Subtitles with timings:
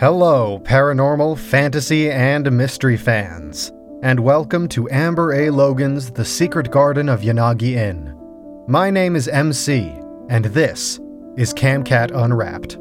[0.00, 3.70] Hello, paranormal, fantasy, and mystery fans,
[4.02, 5.50] and welcome to Amber A.
[5.50, 8.16] Logan's The Secret Garden of Yanagi Inn.
[8.66, 9.92] My name is MC,
[10.30, 10.98] and this
[11.36, 12.78] is Camcat Unwrapped.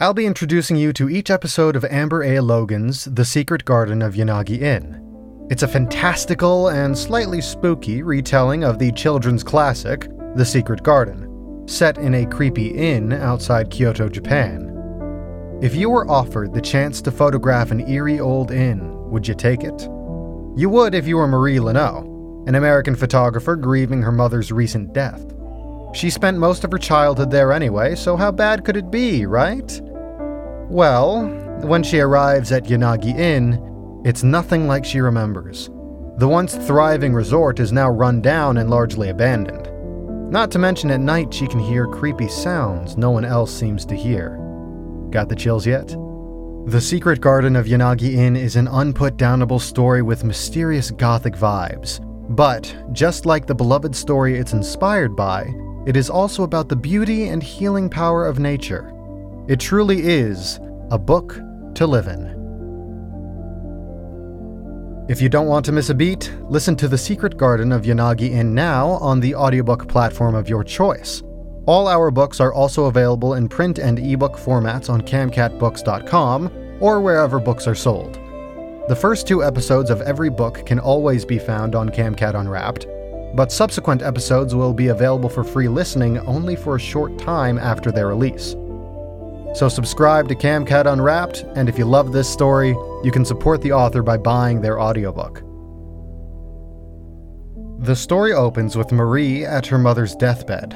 [0.00, 2.40] I'll be introducing you to each episode of Amber A.
[2.40, 5.07] Logan's The Secret Garden of Yanagi Inn.
[5.50, 11.96] It's a fantastical and slightly spooky retelling of the children's classic, The Secret Garden, set
[11.96, 14.66] in a creepy inn outside Kyoto, Japan.
[15.62, 19.64] If you were offered the chance to photograph an eerie old inn, would you take
[19.64, 19.88] it?
[20.54, 22.06] You would if you were Mari Lennox,
[22.46, 25.24] an American photographer grieving her mother's recent death.
[25.94, 29.80] She spent most of her childhood there anyway, so how bad could it be, right?
[30.68, 31.26] Well,
[31.62, 33.64] when she arrives at Yanagi Inn,
[34.04, 35.70] it's nothing like she remembers.
[36.18, 39.70] The once thriving resort is now run down and largely abandoned.
[40.30, 43.94] Not to mention, at night she can hear creepy sounds no one else seems to
[43.94, 44.36] hear.
[45.10, 45.88] Got the chills yet?
[46.66, 52.04] The Secret Garden of Yanagi Inn is an unputdownable story with mysterious gothic vibes.
[52.36, 55.46] But, just like the beloved story it's inspired by,
[55.86, 58.92] it is also about the beauty and healing power of nature.
[59.48, 60.60] It truly is
[60.90, 61.40] a book
[61.74, 62.37] to live in.
[65.08, 68.30] If you don't want to miss a beat, listen to The Secret Garden of Yanagi
[68.30, 71.22] Inn now on the audiobook platform of your choice.
[71.64, 77.40] All our books are also available in print and ebook formats on camcatbooks.com or wherever
[77.40, 78.16] books are sold.
[78.90, 82.86] The first two episodes of every book can always be found on Camcat Unwrapped,
[83.34, 87.90] but subsequent episodes will be available for free listening only for a short time after
[87.90, 88.56] their release.
[89.54, 92.70] So subscribe to Camcat Unwrapped, and if you love this story,
[93.02, 95.42] you can support the author by buying their audiobook.
[97.80, 100.74] The story opens with Mari at her mother's deathbed.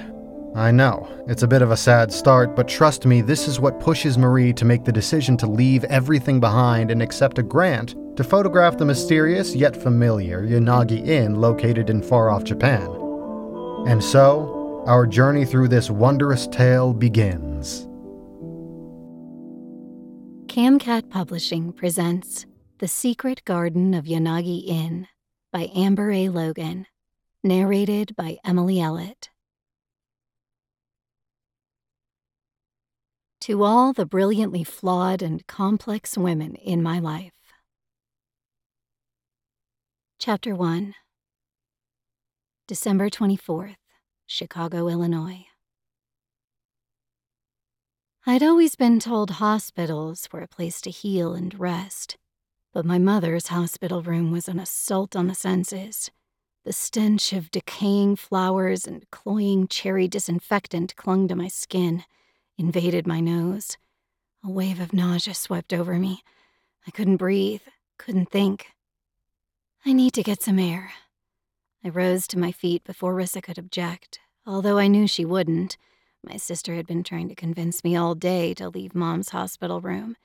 [0.54, 3.80] I know, it's a bit of a sad start, but trust me, this is what
[3.80, 8.24] pushes Mari to make the decision to leave everything behind and accept a grant to
[8.24, 12.86] photograph the mysterious yet familiar Yanagi Inn located in far off Japan.
[13.86, 17.88] And so, our journey through this wondrous tale begins.
[20.52, 22.44] Camcat Publishing presents
[22.76, 25.08] The Secret Garden of Yanagi Inn
[25.50, 26.28] by Amber A.
[26.28, 26.84] Logan,
[27.42, 29.30] narrated by Emily Ellett.
[33.40, 37.32] To all the brilliantly flawed and complex women in my life.
[40.18, 40.94] Chapter 1
[42.68, 43.76] December 24th,
[44.26, 45.46] Chicago, Illinois.
[48.24, 52.18] I'd always been told hospitals were a place to heal and rest,
[52.72, 56.08] but my mother's hospital room was an assault on the senses.
[56.64, 62.04] The stench of decaying flowers and cloying cherry disinfectant clung to my skin,
[62.56, 63.76] invaded my nose.
[64.44, 66.22] A wave of nausea swept over me.
[66.86, 67.62] I couldn't breathe,
[67.98, 68.68] couldn't think.
[69.84, 70.92] I need to get some air.
[71.84, 75.76] I rose to my feet before Rissa could object, although I knew she wouldn't.
[76.24, 80.16] My sister had been trying to convince me all day to leave Mom's hospital room,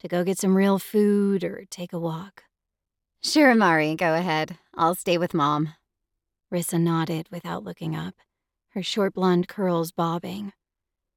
[0.00, 2.44] to go get some real food or take a walk.
[3.22, 4.58] Sure, Mari, go ahead.
[4.74, 5.74] I'll stay with Mom.
[6.52, 8.14] Rissa nodded without looking up,
[8.70, 10.52] her short blonde curls bobbing.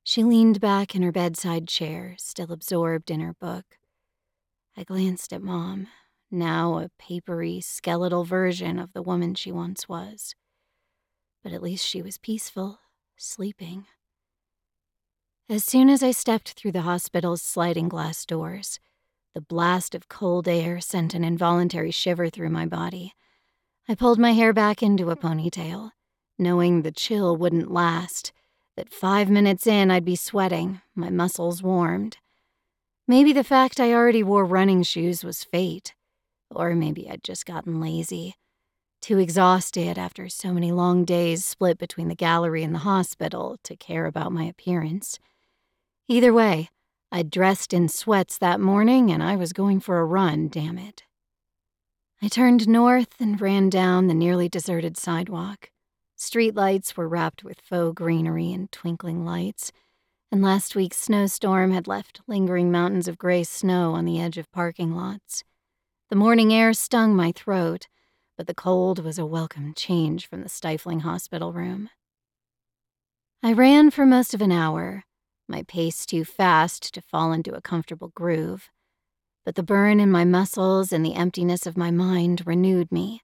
[0.03, 3.77] She leaned back in her bedside chair, still absorbed in her book.
[4.75, 5.87] I glanced at Mom,
[6.31, 10.33] now a papery, skeletal version of the woman she once was.
[11.43, 12.79] But at least she was peaceful,
[13.17, 13.85] sleeping.
[15.51, 18.79] As soon as I stepped through the hospital's sliding glass doors,
[19.33, 23.13] the blast of cold air sent an involuntary shiver through my body.
[23.87, 25.89] I pulled my hair back into a ponytail,
[26.37, 28.31] knowing the chill wouldn't last,
[28.77, 32.17] that five minutes in I'd be sweating, my muscles warmed.
[33.07, 35.95] Maybe the fact I already wore running shoes was fate,
[36.51, 38.35] or maybe I'd just gotten lazy.
[39.01, 43.75] Too exhausted after so many long days split between the gallery and the hospital to
[43.75, 45.17] care about my appearance.
[46.11, 46.67] Either way,
[47.11, 51.03] I'd dressed in sweats that morning and I was going for a run, damn it.
[52.19, 55.69] I turned north and ran down the nearly deserted sidewalk.
[56.17, 59.71] Streetlights were wrapped with faux greenery and twinkling lights,
[60.31, 64.51] and last week's snowstorm had left lingering mountains of gray snow on the edge of
[64.51, 65.43] parking lots.
[66.09, 67.87] The morning air stung my throat,
[68.35, 71.91] but the cold was a welcome change from the stifling hospital room.
[73.43, 75.03] I ran for most of an hour,
[75.49, 78.69] my pace too fast to fall into a comfortable groove.
[79.43, 83.21] But the burn in my muscles and the emptiness of my mind renewed me.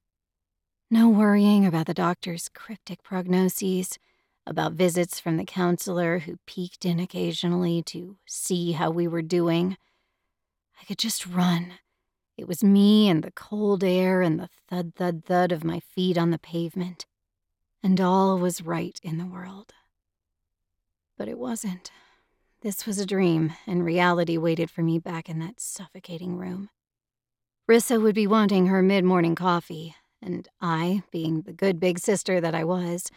[0.89, 3.97] No worrying about the doctor's cryptic prognoses,
[4.45, 9.77] about visits from the counselor who peeked in occasionally to see how we were doing.
[10.79, 11.73] I could just run.
[12.37, 16.17] It was me and the cold air and the thud, thud, thud of my feet
[16.17, 17.05] on the pavement.
[17.81, 19.73] And all was right in the world.
[21.17, 21.91] But it wasn't.
[22.65, 26.71] This was a dream, and reality waited for me back in that suffocating room.
[27.69, 32.41] Rissa would be wanting her mid morning coffee, and I, being the good big sister
[32.41, 33.11] that I was,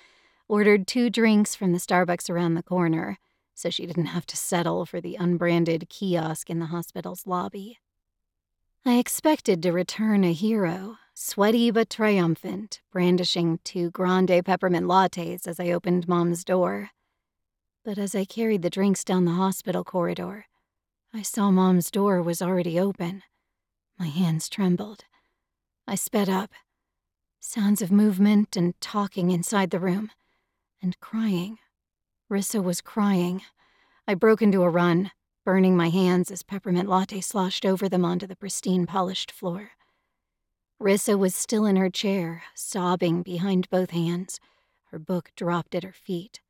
[0.48, 3.16] ordered two drinks from the Starbucks around the corner
[3.54, 7.78] so she didn't have to settle for the unbranded kiosk in the hospital's lobby.
[8.84, 15.58] I expected to return a hero, sweaty but triumphant, brandishing two grande peppermint lattes as
[15.58, 16.90] I opened Mom's door.
[17.88, 20.44] But as I carried the drinks down the hospital corridor,
[21.14, 23.22] I saw Mom's door was already open.
[23.98, 25.06] My hands trembled.
[25.86, 26.50] I sped up.
[27.40, 30.10] Sounds of movement and talking inside the room
[30.82, 31.60] and crying.
[32.30, 33.40] Rissa was crying.
[34.06, 35.10] I broke into a run,
[35.46, 39.70] burning my hands as peppermint latte sloshed over them onto the pristine polished floor.
[40.78, 44.40] Rissa was still in her chair, sobbing behind both hands,
[44.90, 46.40] her book dropped at her feet.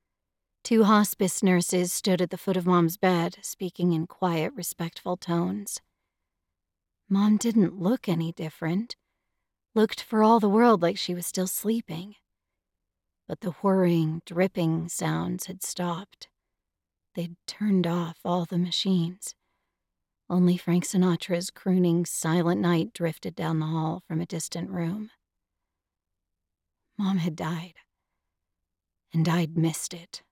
[0.69, 5.81] Two hospice nurses stood at the foot of Mom's bed, speaking in quiet, respectful tones.
[7.09, 8.95] Mom didn't look any different,
[9.75, 12.17] looked for all the world like she was still sleeping
[13.27, 16.29] but the whirring, dripping sounds had stopped.
[17.15, 19.35] They'd turned off all the machines.
[20.29, 25.13] Only Frank Sinatra's crooning Silent Night drifted down the hall from a distant room.
[26.99, 27.77] Mom had died,
[29.15, 30.23] and I'd missed it.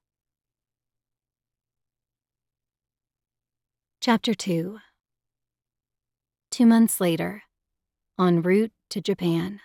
[4.07, 4.79] Chapter 2
[6.49, 7.43] Two months later,
[8.17, 9.59] en route to Japan.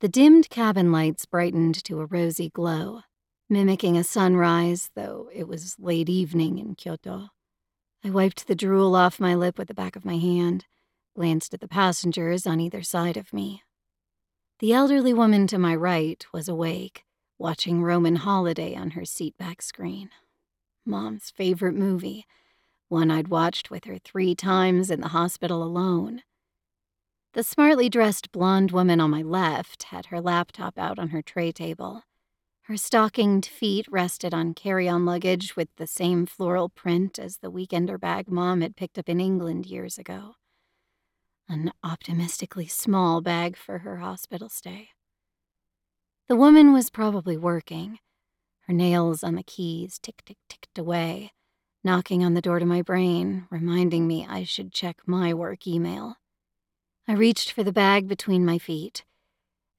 [0.00, 3.02] The dimmed cabin lights brightened to a rosy glow,
[3.50, 7.28] mimicking a sunrise, though it was late evening in Kyoto.
[8.02, 10.64] I wiped the drool off my lip with the back of my hand,
[11.14, 13.62] glanced at the passengers on either side of me.
[14.60, 17.04] The elderly woman to my right was awake,
[17.36, 20.08] watching Roman Holiday on her seatback screen.
[20.88, 22.26] Mom's favorite movie,
[22.88, 26.22] one I'd watched with her three times in the hospital alone.
[27.34, 31.52] The smartly dressed blonde woman on my left had her laptop out on her tray
[31.52, 32.02] table.
[32.62, 37.50] Her stockinged feet rested on carry on luggage with the same floral print as the
[37.50, 40.34] weekender bag Mom had picked up in England years ago.
[41.48, 44.90] An optimistically small bag for her hospital stay.
[46.28, 48.00] The woman was probably working,
[48.68, 51.32] her nails on the keys tick tick ticked away,
[51.82, 56.16] knocking on the door to my brain, reminding me I should check my work email.
[57.08, 59.04] I reached for the bag between my feet.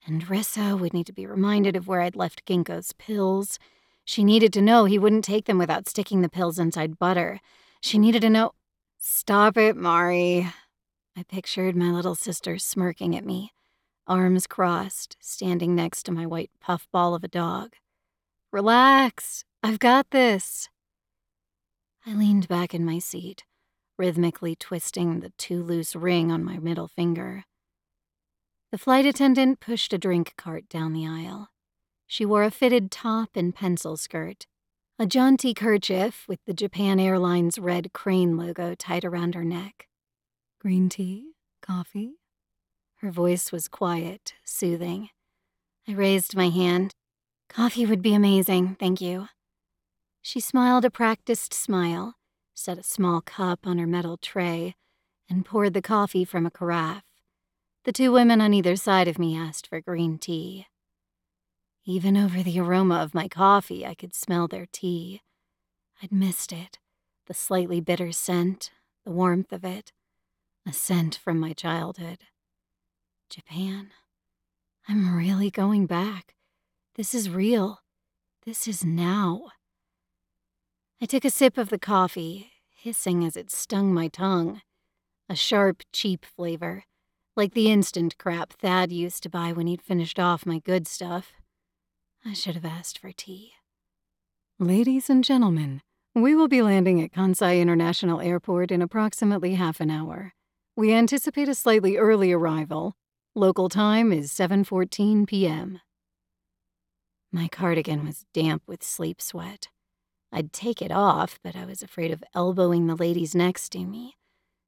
[0.08, 3.60] And Rissa would need to be reminded of where I'd left Ginkgo's pills.
[4.06, 7.42] She needed to know he wouldn't take them without sticking the pills inside butter.
[7.82, 8.54] She needed to know.
[8.98, 10.48] Stop it, Mari.
[11.16, 13.52] I pictured my little sister smirking at me,
[14.08, 17.74] arms crossed, standing next to my white puffball of a dog.
[18.52, 19.46] Relax.
[19.62, 20.70] I've got this.
[22.06, 23.44] I leaned back in my seat,
[23.96, 27.44] rhythmically twisting the too loose ring on my middle finger.
[28.72, 31.50] The flight attendant pushed a drink cart down the aisle.
[32.08, 34.48] She wore a fitted top and pencil skirt,
[34.98, 39.88] a jaunty kerchief with the Japan Airlines red crane logo tied around her neck.
[40.60, 41.34] Green tea?
[41.62, 42.14] Coffee?
[42.96, 45.10] Her voice was quiet, soothing.
[45.88, 46.96] I raised my hand.
[47.50, 49.28] Coffee would be amazing, thank you.
[50.22, 52.16] She smiled a practiced smile,
[52.54, 54.76] set a small cup on her metal tray,
[55.30, 57.04] and poured the coffee from a carafe.
[57.86, 60.68] The two women on either side of me asked for green tea.
[61.86, 65.22] Even over the aroma of my coffee, I could smell their tea.
[66.02, 66.78] I'd missed it
[67.30, 68.72] the slightly bitter scent,
[69.06, 69.94] the warmth of it,
[70.68, 72.18] a scent from my childhood.
[73.30, 73.92] Japan.
[74.88, 76.34] I'm really going back.
[77.00, 77.80] This is real.
[78.46, 79.52] This is now.
[81.02, 84.62] I took a sip of the coffee, hissing as it stung my tongue.
[85.30, 86.84] A sharp, cheap flavor,
[87.38, 91.32] like the instant crap Thad used to buy when he'd finished off my good stuff.
[92.26, 93.54] I should have asked for tea.
[94.60, 95.82] Ladies and gentlemen,
[96.14, 100.34] we will be landing at Kansai International Airport in approximately half an hour.
[100.76, 102.98] We anticipate a slightly early arrival.
[103.36, 105.80] Local time is 7:14 p.m.
[107.32, 109.68] My cardigan was damp with sleep sweat.
[110.32, 114.16] I'd take it off, but I was afraid of elbowing the ladies next to me,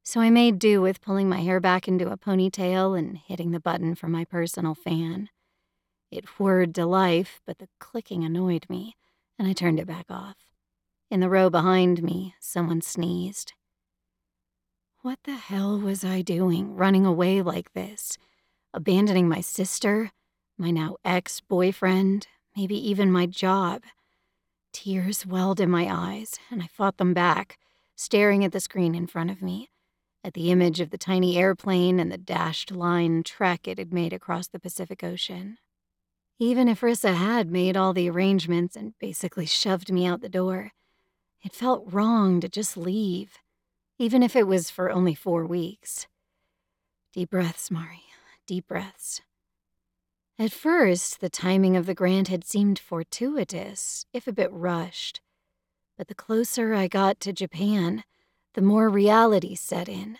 [0.03, 3.59] So I made do with pulling my hair back into a ponytail and hitting the
[3.59, 5.29] button for my personal fan.
[6.11, 8.95] It whirred to life, but the clicking annoyed me,
[9.37, 10.37] and I turned it back off.
[11.09, 13.53] In the row behind me, someone sneezed.
[15.01, 18.17] What the hell was I doing, running away like this?
[18.73, 20.11] Abandoning my sister,
[20.57, 23.83] my now ex boyfriend, maybe even my job.
[24.73, 27.57] Tears welled in my eyes, and I fought them back,
[27.95, 29.69] staring at the screen in front of me,
[30.23, 34.13] at the image of the tiny airplane and the dashed line trek it had made
[34.13, 35.57] across the Pacific Ocean.
[36.39, 40.71] Even if Rissa had made all the arrangements and basically shoved me out the door,
[41.43, 43.37] it felt wrong to just leave,
[43.97, 46.07] even if it was for only four weeks.
[47.13, 48.03] Deep breaths, Mari,
[48.47, 49.21] deep breaths.
[50.39, 55.21] At first, the timing of the grant had seemed fortuitous, if a bit rushed.
[55.97, 58.03] But the closer I got to Japan,
[58.53, 60.17] the more reality set in.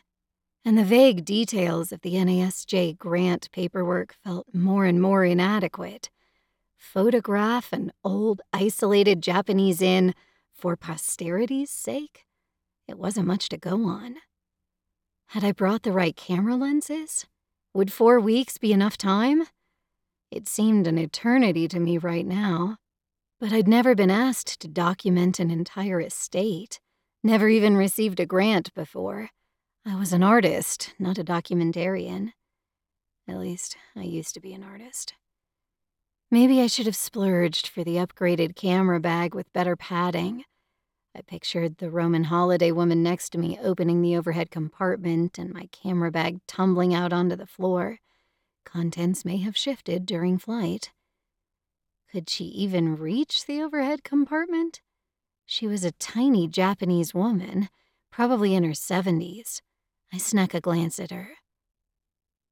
[0.64, 6.12] And the vague details of the NASJ grant paperwork felt more and more inadequate.
[6.78, 10.14] Photograph an old, isolated Japanese inn
[10.54, 12.26] for posterity's sake?
[12.88, 14.18] It wasn't much to go on.
[15.28, 17.26] Had I brought the right camera lenses?
[17.74, 19.48] Would four weeks be enough time?
[20.32, 22.78] It seemed an eternity to me right now.
[23.40, 26.80] But I'd never been asked to document an entire estate,
[27.22, 29.30] never even received a grant before.
[29.86, 32.32] I was an artist, not a documentarian.
[33.28, 35.16] At least, I used to be an artist.
[36.30, 40.46] Maybe I should have splurged for the upgraded camera bag with better padding.
[41.14, 45.68] I pictured the Roman holiday woman next to me opening the overhead compartment and my
[45.74, 48.00] camera bag tumbling out onto the floor.
[48.66, 50.92] Contents may have shifted during flight.
[52.12, 54.82] Could she even reach the overhead compartment?
[55.46, 57.70] She was a tiny Japanese woman,
[58.12, 59.62] probably in her 70s.
[60.14, 61.32] I snuck a glance at her.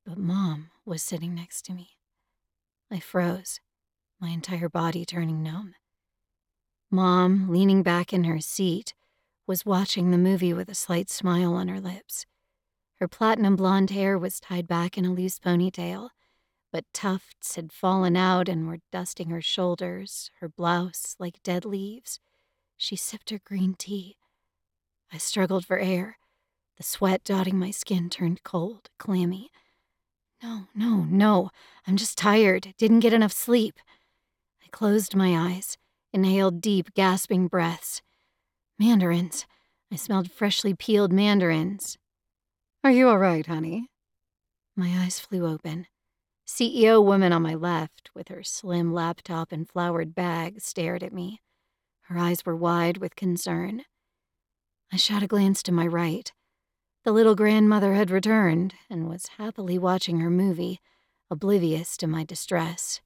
[0.05, 1.97] But Mom was sitting next to me.
[2.91, 3.59] I froze,
[4.19, 5.75] my entire body turning numb.
[6.89, 8.93] Mom, leaning back in her seat,
[9.45, 12.25] was watching the movie with a slight smile on her lips.
[12.99, 16.09] Her platinum blonde hair was tied back in a loose ponytail,
[16.71, 22.19] but tufts had fallen out and were dusting her shoulders, her blouse like dead leaves.
[22.75, 24.17] She sipped her green tea.
[25.13, 26.17] I struggled for air.
[26.75, 29.49] The sweat dotting my skin turned cold, clammy.
[30.43, 31.51] No, no, no.
[31.87, 32.73] I'm just tired.
[32.77, 33.79] Didn't get enough sleep.
[34.63, 35.77] I closed my eyes,
[36.11, 38.01] inhaled deep, gasping breaths.
[38.77, 39.45] Mandarins.
[39.91, 41.97] I smelled freshly peeled mandarins.
[42.81, 43.89] Are you all right, honey?
[44.73, 45.87] My eyes flew open.
[46.47, 51.41] CEO woman on my left, with her slim laptop and flowered bag, stared at me.
[52.03, 53.83] Her eyes were wide with concern.
[54.93, 56.31] I shot a glance to my right.
[57.03, 60.79] The little grandmother had returned and was happily watching her movie,
[61.29, 63.01] oblivious to my distress.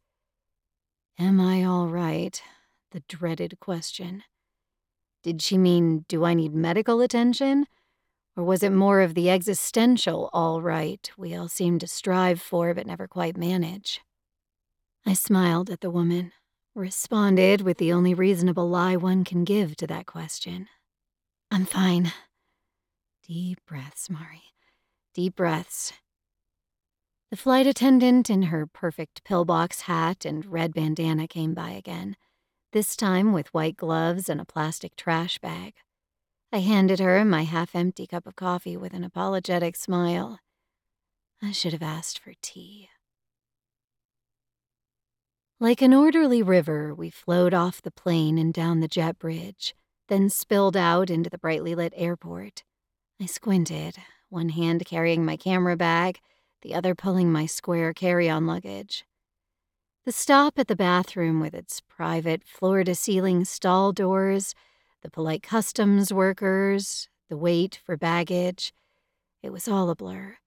[1.18, 2.39] Am I all right?
[2.92, 4.22] The dreaded question.
[5.24, 7.65] Did she mean, do I need medical attention?
[8.35, 12.73] Or was it more of the existential all right we all seem to strive for
[12.73, 14.01] but never quite manage?
[15.05, 16.31] I smiled at the woman,
[16.73, 20.67] responded with the only reasonable lie one can give to that question.
[21.51, 22.11] I'm fine.
[23.27, 24.41] Deep breaths, Mari.
[25.13, 25.93] Deep breaths.
[27.29, 32.15] The flight attendant in her perfect pillbox hat and red bandana came by again,
[32.71, 35.75] this time with white gloves and a plastic trash bag.
[36.53, 40.39] I handed her my half empty cup of coffee with an apologetic smile.
[41.41, 42.89] I should have asked for tea.
[45.60, 49.74] Like an orderly river, we flowed off the plane and down the jet bridge,
[50.10, 52.63] then spilled out into the brightly lit airport.
[53.19, 53.95] I squinted,
[54.29, 56.19] one hand carrying my camera bag,
[56.62, 59.05] the other pulling my square carry on luggage.
[60.05, 64.53] The stop at the bathroom with its private floor to ceiling stall doors
[65.03, 68.74] the polite customs workers, the wait for baggage.
[69.43, 70.38] It was all a blur.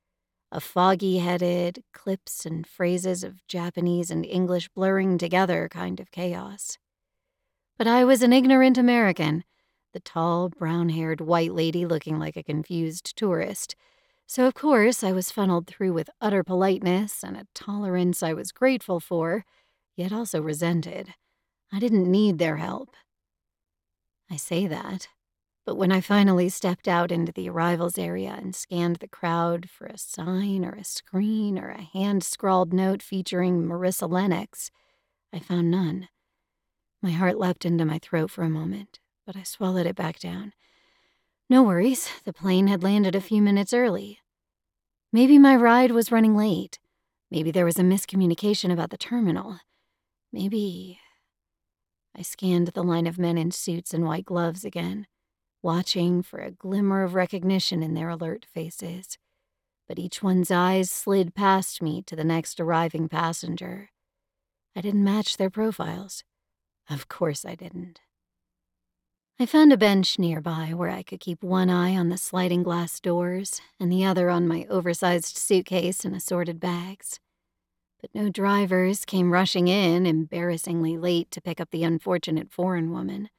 [0.50, 6.78] A foggy headed, clips and phrases of Japanese and English blurring together kind of chaos.
[7.76, 9.44] But I was an ignorant American,
[9.92, 13.76] the tall, brown haired white lady looking like a confused tourist.
[14.26, 18.50] So, of course, I was funneled through with utter politeness and a tolerance I was
[18.52, 19.44] grateful for,
[19.96, 21.14] yet also resented.
[21.72, 22.96] I didn't need their help.
[24.30, 25.09] I say that,
[25.64, 29.87] but when I finally stepped out into the arrivals area and scanned the crowd for
[29.87, 34.71] a sign or a screen or a hand scrawled note featuring Marissa Lennox,
[35.33, 36.09] I found none.
[37.02, 40.52] My heart leapt into my throat for a moment, but I swallowed it back down.
[41.49, 44.21] No worries, the plane had landed a few minutes early.
[45.12, 46.78] Maybe my ride was running late.
[47.30, 49.59] Maybe there was a miscommunication about the terminal.
[50.33, 51.00] Maybe.
[52.18, 55.06] I scanned the line of men in suits and white gloves again,
[55.62, 59.18] watching for a glimmer of recognition in their alert faces.
[59.87, 63.90] But each one's eyes slid past me to the next arriving passenger.
[64.75, 66.25] I didn't match their profiles.
[66.88, 68.00] Of course I didn't.
[69.38, 72.99] I found a bench nearby where I could keep one eye on the sliding glass
[72.99, 77.20] doors and the other on my oversized suitcase and assorted bags.
[78.00, 83.30] But no drivers came rushing in, embarrassingly late to pick up the unfortunate foreign woman.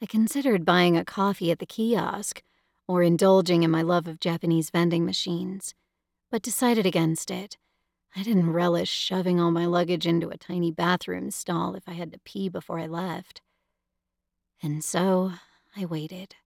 [0.00, 2.42] I considered buying a coffee at the kiosk
[2.88, 5.74] or indulging in my love of Japanese vending machines,
[6.30, 7.56] but decided against it.
[8.14, 12.12] I didn't relish shoving all my luggage into a tiny bathroom stall if I had
[12.12, 13.40] to pee before I left.
[14.62, 15.32] And so
[15.76, 16.36] I waited.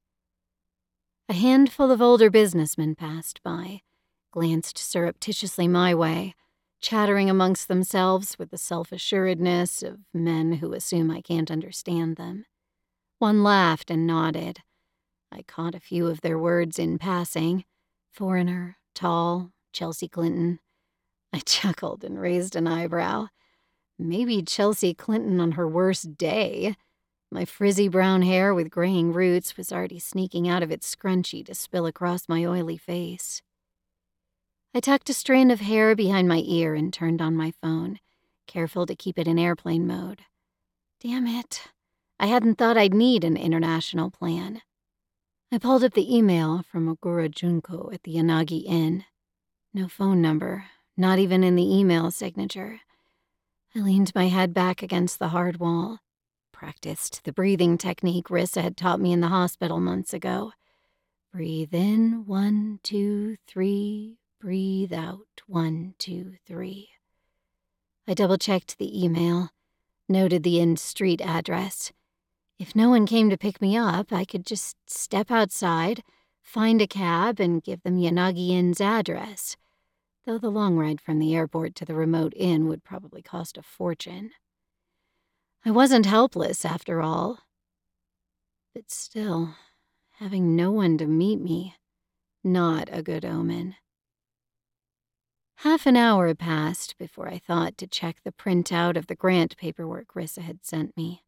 [1.28, 3.82] A handful of older businessmen passed by,
[4.30, 6.34] glanced surreptitiously my way,
[6.86, 12.44] chattering amongst themselves with the self assuredness of men who assume I can't understand them.
[13.18, 14.60] One laughed and nodded.
[15.32, 17.64] I caught a few of their words in passing
[18.12, 20.60] foreigner, tall, Chelsea Clinton.
[21.32, 23.28] I chuckled and raised an eyebrow.
[23.98, 26.76] Maybe Chelsea Clinton on her worst day.
[27.32, 31.54] My frizzy brown hair with graying roots was already sneaking out of its scrunchie to
[31.56, 33.42] spill across my oily face.
[34.76, 37.98] I tucked a strand of hair behind my ear and turned on my phone,
[38.46, 40.20] careful to keep it in airplane mode.
[41.00, 41.68] Damn it.
[42.20, 44.60] I hadn't thought I'd need an international plan.
[45.50, 49.06] I pulled up the email from Ogura Junko at the Yanagi Inn.
[49.72, 52.80] No phone number, not even in the email signature.
[53.74, 56.00] I leaned my head back against the hard wall
[56.52, 60.52] Practiced the breathing technique Rissa had taught me in the hospital months ago.
[61.32, 64.18] Breathe in, one, two, three.
[64.46, 66.90] Breathe out, one, two, three.
[68.06, 69.50] I double checked the email,
[70.08, 71.90] noted the Inn street address.
[72.56, 76.04] If no one came to pick me up, I could just step outside,
[76.40, 79.56] find a cab, and give them Yanagi Inn's address,
[80.26, 83.64] though the long ride from the airport to the remote inn would probably cost a
[83.64, 84.30] fortune.
[85.64, 87.40] I wasn't helpless after all.
[88.76, 89.56] But still,
[90.20, 91.74] having no one to meet me,
[92.44, 93.74] not a good omen.
[95.60, 100.12] Half an hour passed before I thought to check the printout of the grant paperwork
[100.12, 101.24] Rissa had sent me.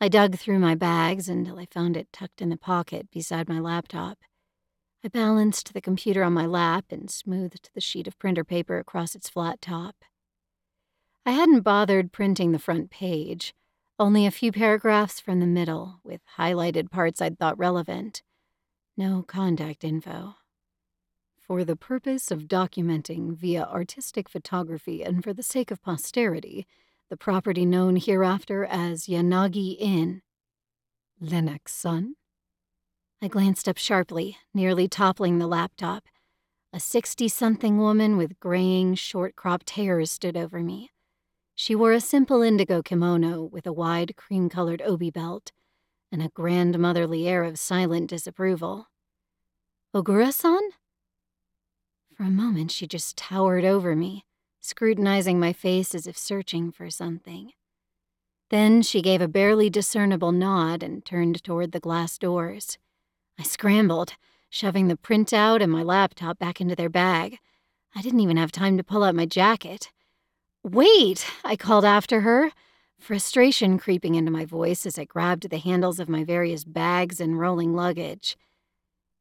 [0.00, 3.60] I dug through my bags until I found it tucked in the pocket beside my
[3.60, 4.18] laptop.
[5.04, 9.14] I balanced the computer on my lap and smoothed the sheet of printer paper across
[9.14, 9.96] its flat top.
[11.24, 13.54] I hadn't bothered printing the front page,
[14.00, 18.22] only a few paragraphs from the middle, with highlighted parts I'd thought relevant.
[18.96, 20.34] No contact info.
[21.46, 26.66] For the purpose of documenting via artistic photography and for the sake of posterity,
[27.10, 30.22] the property known hereafter as Yanagi Inn.
[31.20, 32.16] Lennox san?
[33.20, 36.04] I glanced up sharply, nearly toppling the laptop.
[36.72, 40.92] A 60 something woman with graying, short cropped hair stood over me.
[41.54, 45.52] She wore a simple indigo kimono with a wide cream colored obi belt
[46.10, 48.86] and a grandmotherly air of silent disapproval.
[49.94, 50.62] Ogura san?
[52.16, 54.24] For a moment, she just towered over me,
[54.60, 57.50] scrutinizing my face as if searching for something.
[58.50, 62.78] Then she gave a barely discernible nod and turned toward the glass doors.
[63.36, 64.12] I scrambled,
[64.48, 67.38] shoving the printout and my laptop back into their bag.
[67.96, 69.90] I didn't even have time to pull out my jacket.
[70.62, 72.52] Wait, I called after her,
[73.00, 77.40] frustration creeping into my voice as I grabbed the handles of my various bags and
[77.40, 78.36] rolling luggage.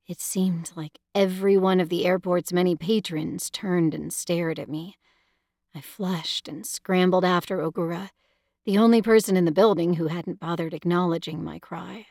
[0.05, 4.97] It seemed like every one of the airport's many patrons turned and stared at me.
[5.73, 8.09] I flushed and scrambled after Ogura,
[8.65, 12.07] the only person in the building who hadn't bothered acknowledging my cry.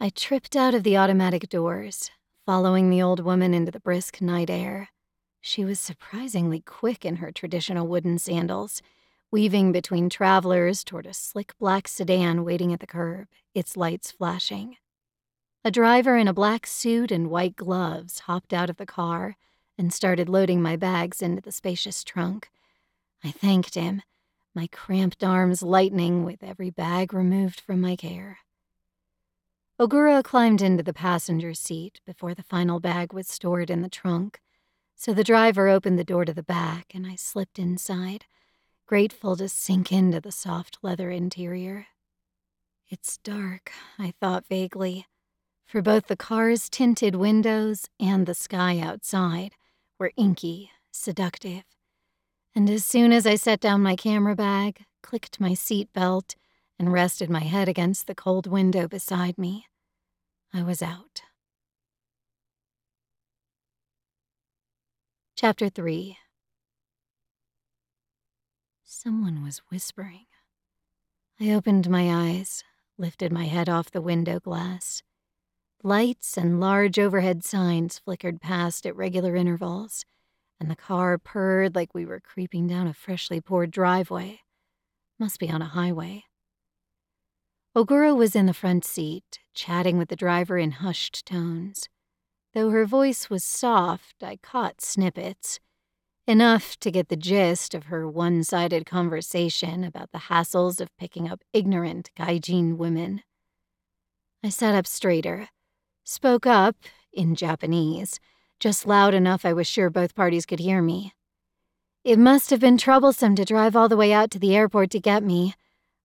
[0.00, 2.10] I tripped out of the automatic doors,
[2.46, 4.88] following the old woman into the brisk night air.
[5.42, 8.80] She was surprisingly quick in her traditional wooden sandals,
[9.30, 14.76] weaving between travelers toward a slick black sedan waiting at the curb, its lights flashing.
[15.66, 19.36] A driver in a black suit and white gloves hopped out of the car
[19.76, 22.52] and started loading my bags into the spacious trunk.
[23.24, 24.02] I thanked him,
[24.54, 28.38] my cramped arms lightening with every bag removed from my care.
[29.80, 34.38] Ogura climbed into the passenger seat before the final bag was stored in the trunk
[34.94, 38.26] so the driver opened the door to the back, and I slipped inside,
[38.86, 41.88] grateful to sink into the soft leather interior.
[42.88, 45.06] It's dark, I thought vaguely.
[45.66, 49.52] For both the car's tinted windows and the sky outside
[49.98, 51.64] were inky, seductive.
[52.54, 56.36] And as soon as I set down my camera bag, clicked my seat belt,
[56.78, 59.66] and rested my head against the cold window beside me,
[60.52, 61.22] I was out.
[65.34, 66.16] Chapter 3
[68.84, 70.26] Someone was whispering.
[71.38, 72.64] I opened my eyes,
[72.96, 75.02] lifted my head off the window glass.
[75.86, 80.04] Lights and large overhead signs flickered past at regular intervals,
[80.58, 84.40] and the car purred like we were creeping down a freshly poured driveway.
[85.20, 86.24] Must be on a highway.
[87.76, 91.88] Ogura was in the front seat, chatting with the driver in hushed tones.
[92.52, 95.60] Though her voice was soft, I caught snippets.
[96.26, 101.28] Enough to get the gist of her one sided conversation about the hassles of picking
[101.28, 103.22] up ignorant gaijin women.
[104.42, 105.48] I sat up straighter,
[106.06, 106.76] spoke up
[107.12, 108.20] in Japanese,
[108.60, 111.12] just loud enough I was sure both parties could hear me.
[112.04, 115.00] It must have been troublesome to drive all the way out to the airport to
[115.00, 115.54] get me.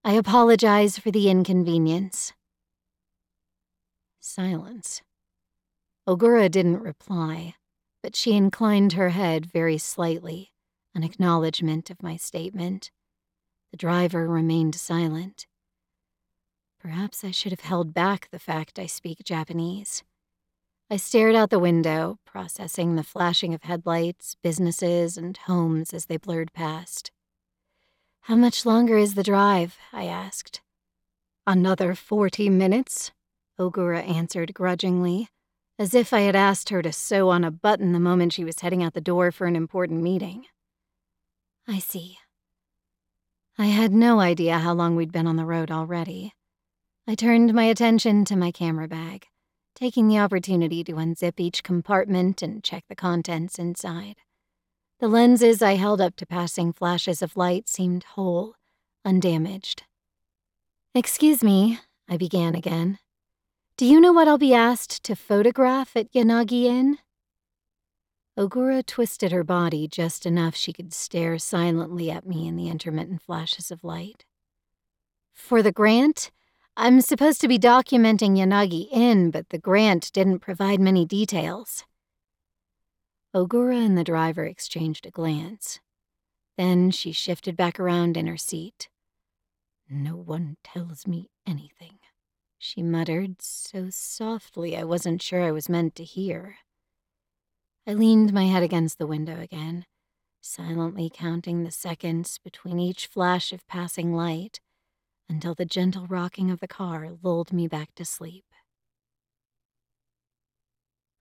[0.04, 2.34] I apologize for the inconvenience.
[4.20, 5.04] Silence.
[6.08, 7.54] Ogura didn't reply,
[8.02, 10.52] but she inclined her head very slightly,
[10.96, 12.90] an acknowledgement of my statement.
[13.70, 15.46] The driver remained silent.
[16.82, 20.04] Perhaps I should have held back the fact I speak Japanese.
[20.90, 26.18] I stared out the window, processing the flashing of headlights, businesses, and homes as they
[26.18, 27.12] blurred past.
[28.22, 29.78] How much longer is the drive?
[29.94, 30.62] I asked.
[31.46, 33.12] Another forty minutes,
[33.60, 35.30] Ogura answered grudgingly,
[35.78, 38.60] as if I had asked her to sew on a button the moment she was
[38.60, 40.46] heading out the door for an important meeting.
[41.68, 42.18] I see.
[43.58, 46.34] I had no idea how long we'd been on the road already.
[47.08, 49.26] I turned my attention to my camera bag,
[49.74, 54.18] taking the opportunity to unzip each compartment and check the contents inside.
[55.00, 58.54] The lenses I held up to passing flashes of light seemed whole,
[59.04, 59.84] undamaged.
[60.94, 63.00] Excuse me, I began again.
[63.78, 67.00] Do you know what I'll be asked to photograph at Yanagi Inn?
[68.38, 73.24] Ogura twisted her body just enough she could stare silently at me in the intermittent
[73.24, 74.24] flashes of light.
[75.34, 76.30] For the grant,
[76.78, 81.84] I'm supposed to be documenting Yanagi Inn, but the grant didn't provide many details.
[83.36, 85.80] Ogura and the driver exchanged a glance.
[86.58, 88.88] Then she shifted back around in her seat.
[89.90, 92.00] No one tells me anything,
[92.58, 96.58] she muttered so softly I wasn't sure I was meant to hear.
[97.86, 99.86] I leaned my head against the window again,
[100.40, 104.62] silently counting the seconds between each flash of passing light
[105.32, 108.44] until the gentle rocking of the car lulled me back to sleep.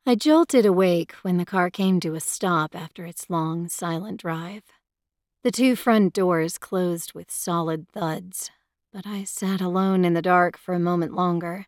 [0.04, 4.64] I jolted awake when the car came to a stop after its long, silent drive.
[5.44, 8.50] The two front doors closed with solid thuds,
[8.92, 11.66] but I sat alone in the dark for a moment longer,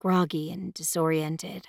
[0.00, 1.66] groggy and disoriented.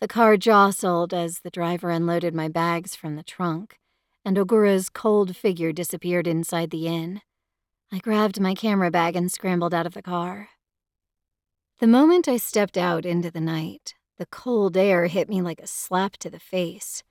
[0.00, 3.78] The car jostled as the driver unloaded my bags from the trunk,
[4.24, 7.22] and Ogura's cold figure disappeared inside the inn.
[7.90, 10.50] I grabbed my camera bag and scrambled out of the car.
[11.78, 15.66] The moment I stepped out into the night, the cold air hit me like a
[15.66, 17.02] slap to the face.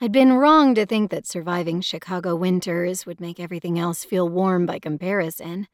[0.00, 4.66] I'd been wrong to think that surviving Chicago winters would make everything else feel warm
[4.66, 5.66] by comparison.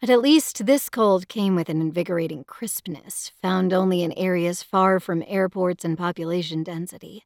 [0.00, 4.98] But at least this cold came with an invigorating crispness found only in areas far
[4.98, 7.24] from airports and population density.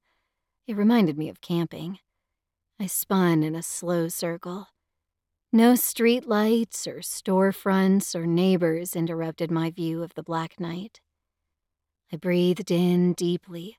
[0.67, 2.01] It reminded me of camping.
[2.79, 4.69] I spun in a slow circle.
[5.57, 11.01] No street lights or storefronts or neighbors interrupted my view of the black night.
[12.13, 13.79] I breathed in deeply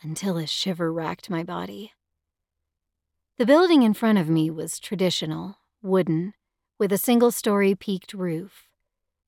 [0.00, 1.92] until a shiver racked my body.
[3.36, 6.32] The building in front of me was traditional, wooden,
[6.78, 8.70] with a single story peaked roof.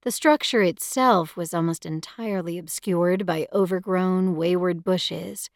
[0.05, 5.51] The structure itself was almost entirely obscured by overgrown, wayward bushes,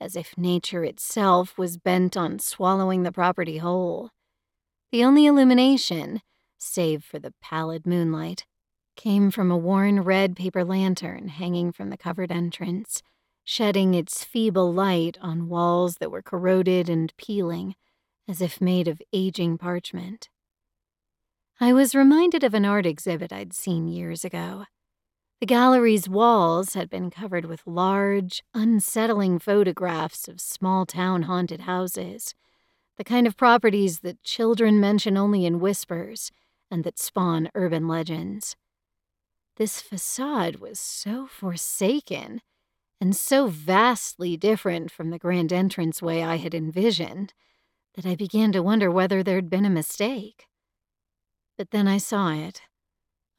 [0.00, 4.10] as if nature itself was bent on swallowing the property whole.
[4.90, 6.22] The only illumination,
[6.56, 8.46] save for the pallid moonlight,
[8.96, 13.02] came from a worn red paper lantern hanging from the covered entrance,
[13.44, 17.74] shedding its feeble light on walls that were corroded and peeling,
[18.26, 20.30] as if made of aging parchment.
[21.60, 24.64] I was reminded of an art exhibit I'd seen years ago.
[25.40, 32.34] The gallery's walls had been covered with large, unsettling photographs of small town haunted houses,
[32.98, 36.30] the kind of properties that children mention only in whispers
[36.70, 38.56] and that spawn urban legends.
[39.56, 42.42] This facade was so forsaken
[43.00, 47.32] and so vastly different from the grand entranceway I had envisioned
[47.94, 50.46] that I began to wonder whether there'd been a mistake.
[51.56, 52.62] But then I saw it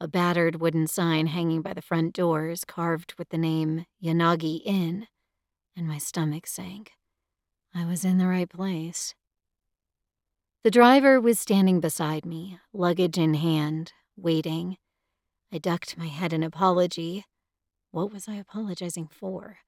[0.02, 5.06] a battered wooden sign hanging by the front doors, carved with the name Yanagi Inn,
[5.76, 6.92] and my stomach sank.
[7.74, 9.14] I was in the right place.
[10.62, 14.76] The driver was standing beside me, luggage in hand, waiting.
[15.52, 17.24] I ducked my head in apology.
[17.90, 19.58] What was I apologizing for?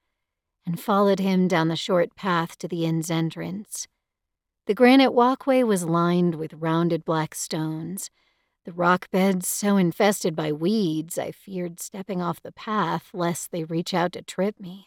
[0.67, 3.89] And followed him down the short path to the inn's entrance.
[4.67, 8.11] The granite walkway was lined with rounded black stones
[8.65, 13.65] the rock beds so infested by weeds I feared stepping off the path lest they
[13.65, 14.87] reach out to trip me.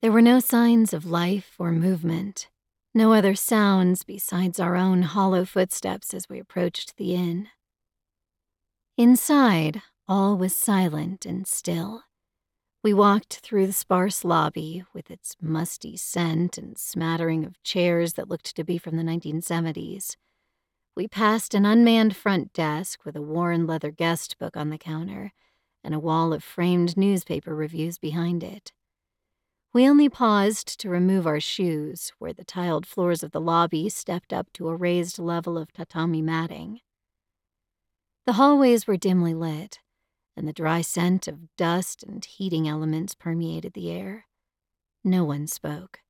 [0.00, 2.48] There were no signs of life or movement,
[2.94, 7.48] no other sounds besides our own hollow footsteps as we approached the inn.
[8.96, 12.04] Inside, all was silent and still.
[12.82, 18.28] We walked through the sparse lobby with its musty scent and smattering of chairs that
[18.28, 20.16] looked to be from the 1970s
[20.96, 25.32] we passed an unmanned front desk with a worn leather guest book on the counter
[25.82, 28.72] and a wall of framed newspaper reviews behind it.
[29.74, 34.32] We only paused to remove our shoes, where the tiled floors of the lobby stepped
[34.32, 36.80] up to a raised level of tatami matting.
[38.24, 39.80] The hallways were dimly lit,
[40.36, 44.26] and the dry scent of dust and heating elements permeated the air.
[45.02, 46.00] No one spoke.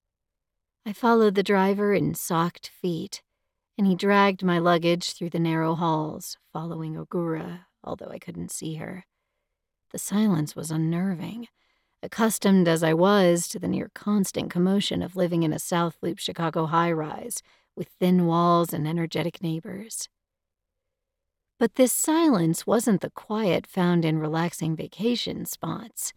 [0.86, 3.22] I followed the driver in socked feet
[3.76, 8.74] and he dragged my luggage through the narrow halls, following Ogura, although I couldn't see
[8.74, 9.04] her.
[9.90, 11.48] The silence was unnerving,
[12.04, 16.18] accustomed as I was to the near constant commotion of living in a South Loop
[16.18, 17.42] Chicago high rise
[17.74, 20.08] with thin walls and energetic neighbors.
[21.58, 26.12] But this silence wasn't the quiet found in relaxing vacation spots.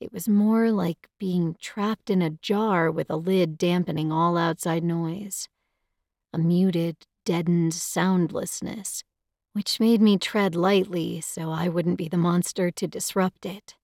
[0.00, 4.84] It was more like being trapped in a jar with a lid dampening all outside
[4.84, 5.48] noise
[6.32, 9.02] a muted, deadened soundlessness,
[9.54, 13.74] which made me tread lightly so I wouldn't be the monster to disrupt it.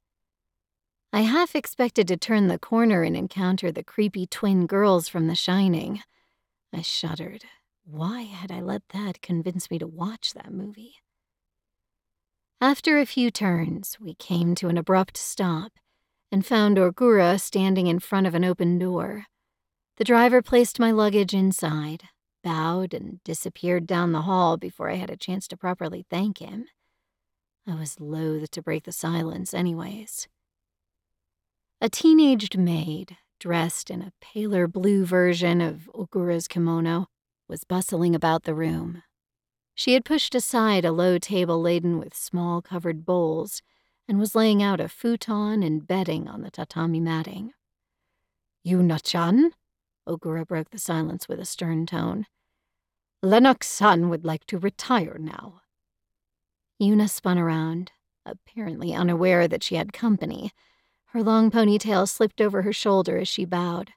[1.15, 5.37] I half expected to turn the corner and encounter the creepy twin girls from The
[5.37, 6.03] Shining.
[6.73, 7.45] I shuddered.
[7.85, 10.97] Why had I let that convince me to watch that movie?
[12.61, 15.75] After a few turns, we came to an abrupt stop
[16.33, 19.27] and found Ogura standing in front of an open door.
[19.99, 22.03] The driver placed my luggage inside,
[22.43, 26.65] bowed, and disappeared down the hall before I had a chance to properly thank him.
[27.69, 30.27] I was loath to break the silence, anyways.
[31.85, 37.09] A teenaged maid, dressed in a paler blue version of Ogura's kimono,
[37.47, 39.03] was bustling about the room.
[39.75, 43.61] She had pushed aside a low table laden with small covered bowls
[44.09, 47.53] and was laying out a futon and bedding on the tatami matting.
[48.67, 49.53] Yuna chan?
[50.09, 52.25] Ogura broke the silence with a stern tone.
[53.23, 55.61] Lennox san would like to retire now.
[56.81, 57.93] Yuna spun around,
[58.25, 60.51] apparently unaware that she had company.
[61.15, 63.93] Her long ponytail slipped over her shoulder as she bowed.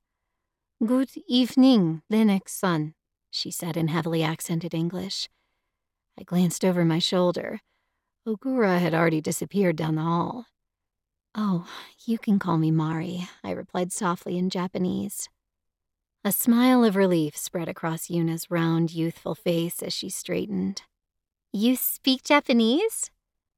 [0.85, 2.93] Good evening, Lennox san,
[3.31, 5.27] she said in heavily accented English.
[6.19, 7.61] I glanced over my shoulder.
[8.27, 10.45] Ogura had already disappeared down the hall.
[11.33, 11.67] Oh,
[12.05, 15.27] you can call me Mari, I replied softly in Japanese.
[16.23, 20.83] A smile of relief spread across Yuna's round, youthful face as she straightened.
[21.51, 23.09] You speak Japanese?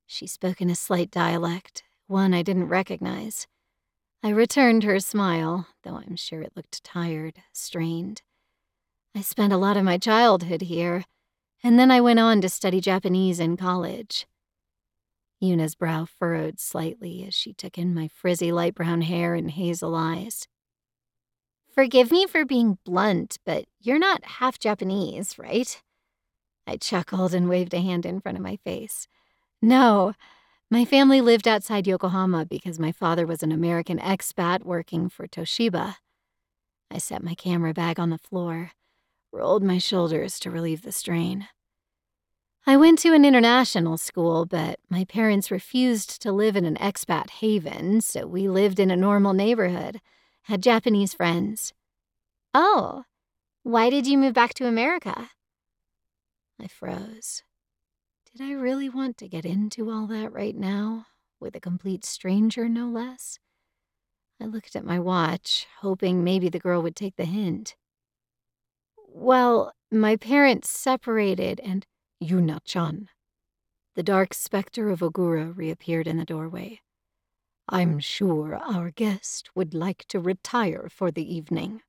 [0.07, 3.47] She spoke in a slight dialect, one I didn't recognize.
[4.23, 8.23] I returned her smile, though I'm sure it looked tired, strained.
[9.15, 11.05] I spent a lot of my childhood here,
[11.63, 14.25] and then I went on to study Japanese in college.
[15.39, 19.95] Yuna's brow furrowed slightly as she took in my frizzy light brown hair and hazel
[19.95, 20.47] eyes.
[21.73, 25.81] Forgive me for being blunt, but you're not half Japanese, right?
[26.65, 29.07] I chuckled and waved a hand in front of my face.
[29.61, 30.13] No,
[30.69, 35.95] my family lived outside Yokohama because my father was an American expat working for Toshiba.
[36.91, 38.71] I set my camera bag on the floor,
[39.31, 41.47] rolled my shoulders to relieve the strain.
[42.67, 47.29] I went to an international school, but my parents refused to live in an expat
[47.29, 50.01] haven, so we lived in a normal neighborhood
[50.49, 51.73] had Japanese friends.
[52.55, 53.03] Oh,
[53.61, 55.29] why did you move back to America?
[56.59, 57.43] I froze.
[58.39, 61.07] Did I really want to get into all that right now,
[61.41, 63.37] with a complete stranger, no less?
[64.39, 67.75] I looked at my watch, hoping maybe the girl would take the hint.
[68.95, 71.85] Well, my parents separated and
[72.23, 73.09] Yuna chan.
[73.95, 76.79] The dark specter of Ogura reappeared in the doorway.
[77.67, 81.81] I'm sure our guest would like to retire for the evening.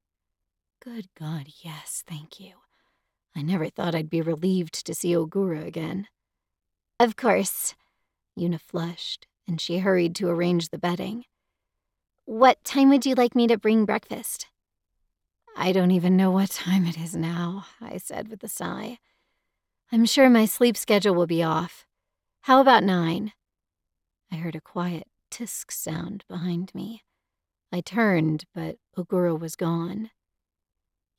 [0.82, 2.54] Good God, yes, thank you.
[3.36, 6.08] I never thought I'd be relieved to see Ogura again.
[7.00, 7.74] Of course.
[8.38, 11.24] Yuna flushed, and she hurried to arrange the bedding.
[12.26, 14.48] What time would you like me to bring breakfast?
[15.56, 18.98] I don't even know what time it is now, I said with a sigh.
[19.90, 21.86] I'm sure my sleep schedule will be off.
[22.42, 23.32] How about nine?
[24.30, 27.02] I heard a quiet tisk sound behind me.
[27.72, 30.10] I turned, but Ogura was gone.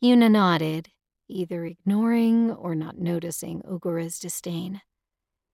[0.04, 0.90] Yuna nodded,
[1.28, 4.82] either ignoring or not noticing Ogura's disdain.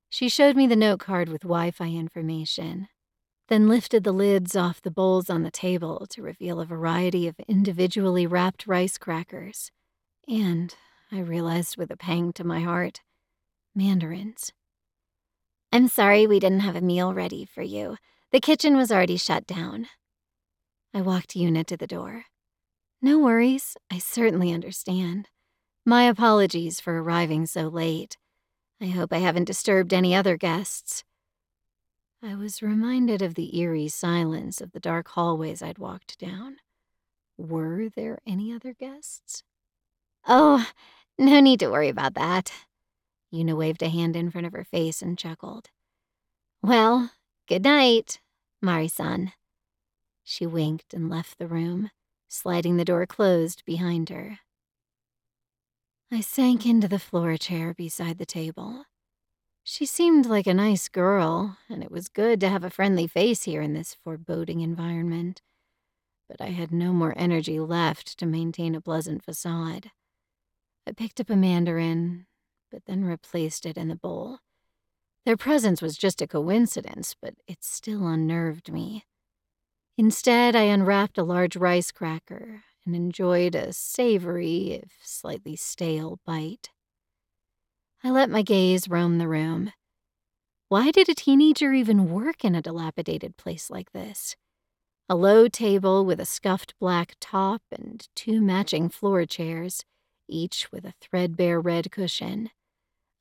[0.09, 2.87] She showed me the note card with Wi Fi information,
[3.49, 7.35] then lifted the lids off the bowls on the table to reveal a variety of
[7.47, 9.71] individually wrapped rice crackers.
[10.27, 10.73] And,
[11.11, 13.01] I realized with a pang to my heart,
[13.75, 14.51] mandarins.
[15.71, 17.97] I'm sorry we didn't have a meal ready for you.
[18.31, 19.87] The kitchen was already shut down.
[20.93, 22.25] I walked Yuna to the door.
[23.01, 25.29] No worries, I certainly understand.
[25.85, 28.17] My apologies for arriving so late.
[28.81, 31.03] I hope I haven't disturbed any other guests.
[32.21, 36.57] I was reminded of the eerie silence of the dark hallways I'd walked down.
[37.37, 39.43] Were there any other guests?
[40.27, 40.67] Oh,
[41.17, 42.51] no need to worry about that.
[43.33, 45.69] Yuna waved a hand in front of her face and chuckled.
[46.61, 47.11] Well,
[47.47, 48.19] good night,
[48.61, 49.33] Mari-san.
[50.23, 51.91] She winked and left the room
[52.27, 54.39] sliding the door closed behind her.
[56.09, 58.85] I sank into the floor chair beside the table.
[59.61, 63.43] She seemed like a nice girl, and it was good to have a friendly face
[63.43, 65.41] here in this foreboding environment.
[66.29, 69.91] But I had no more energy left to maintain a pleasant facade.
[70.87, 72.27] I picked up a mandarin,
[72.71, 74.39] but then replaced it in the bowl.
[75.25, 79.03] Their presence was just a coincidence, but it still unnerved me.
[79.97, 86.71] Instead, I unwrapped a large rice cracker and enjoyed a savory, if slightly stale, bite.
[88.03, 89.73] I let my gaze roam the room.
[90.69, 94.35] Why did a teenager even work in a dilapidated place like this?
[95.07, 99.85] A low table with a scuffed black top and two matching floor chairs,
[100.27, 102.49] each with a threadbare red cushion.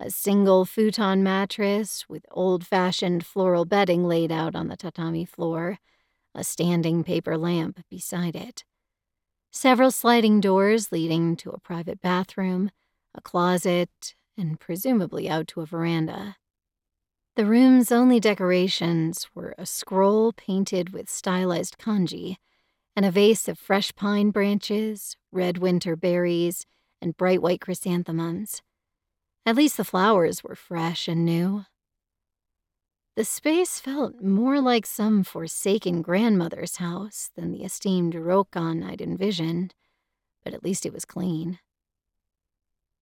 [0.01, 5.79] A single futon mattress with old fashioned floral bedding laid out on the tatami floor
[6.37, 8.63] a standing paper lamp beside it.
[9.57, 12.71] Several sliding doors leading to a private bathroom,
[13.15, 16.37] a closet, and presumably out to a veranda.
[17.37, 22.37] The room's only decorations were a scroll painted with stylized kanji
[22.95, 26.67] and a vase of fresh pine branches, red winter berries,
[27.01, 28.61] and bright white chrysanthemums.
[29.47, 31.65] At least the flowers were fresh and new.
[33.17, 39.75] The space felt more like some forsaken grandmother's house than the esteemed ryokan I'd envisioned,
[40.45, 41.59] but at least it was clean.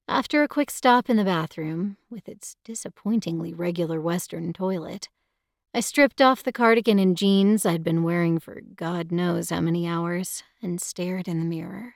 [0.06, 5.08] After a quick stop in the bathroom, with its disappointingly regular Western toilet,
[5.74, 9.84] I stripped off the cardigan and jeans I'd been wearing for God knows how many
[9.84, 11.94] hours and stared in the mirror.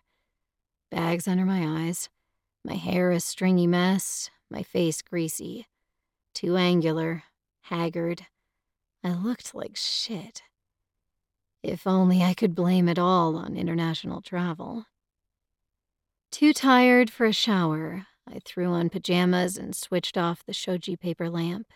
[0.90, 2.08] Bags under my eyes,
[2.64, 5.68] my hair a stringy mess, my face greasy,
[6.34, 7.22] too angular,
[7.68, 8.26] haggard.
[9.04, 10.42] I looked like shit.
[11.62, 14.86] If only I could blame it all on international travel.
[16.30, 21.28] Too tired for a shower, I threw on pajamas and switched off the shoji paper
[21.28, 21.68] lamp.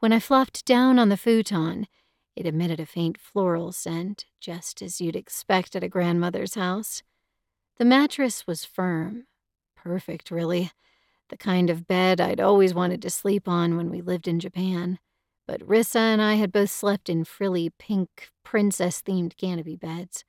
[0.00, 1.86] When I flopped down on the futon,
[2.34, 7.02] it emitted a faint floral scent, just as you'd expect at a grandmother's house.
[7.78, 9.26] The mattress was firm.
[9.74, 10.70] Perfect, really.
[11.30, 14.98] The kind of bed I'd always wanted to sleep on when we lived in Japan
[15.46, 20.24] but Rissa and I had both slept in frilly pink princess themed canopy beds,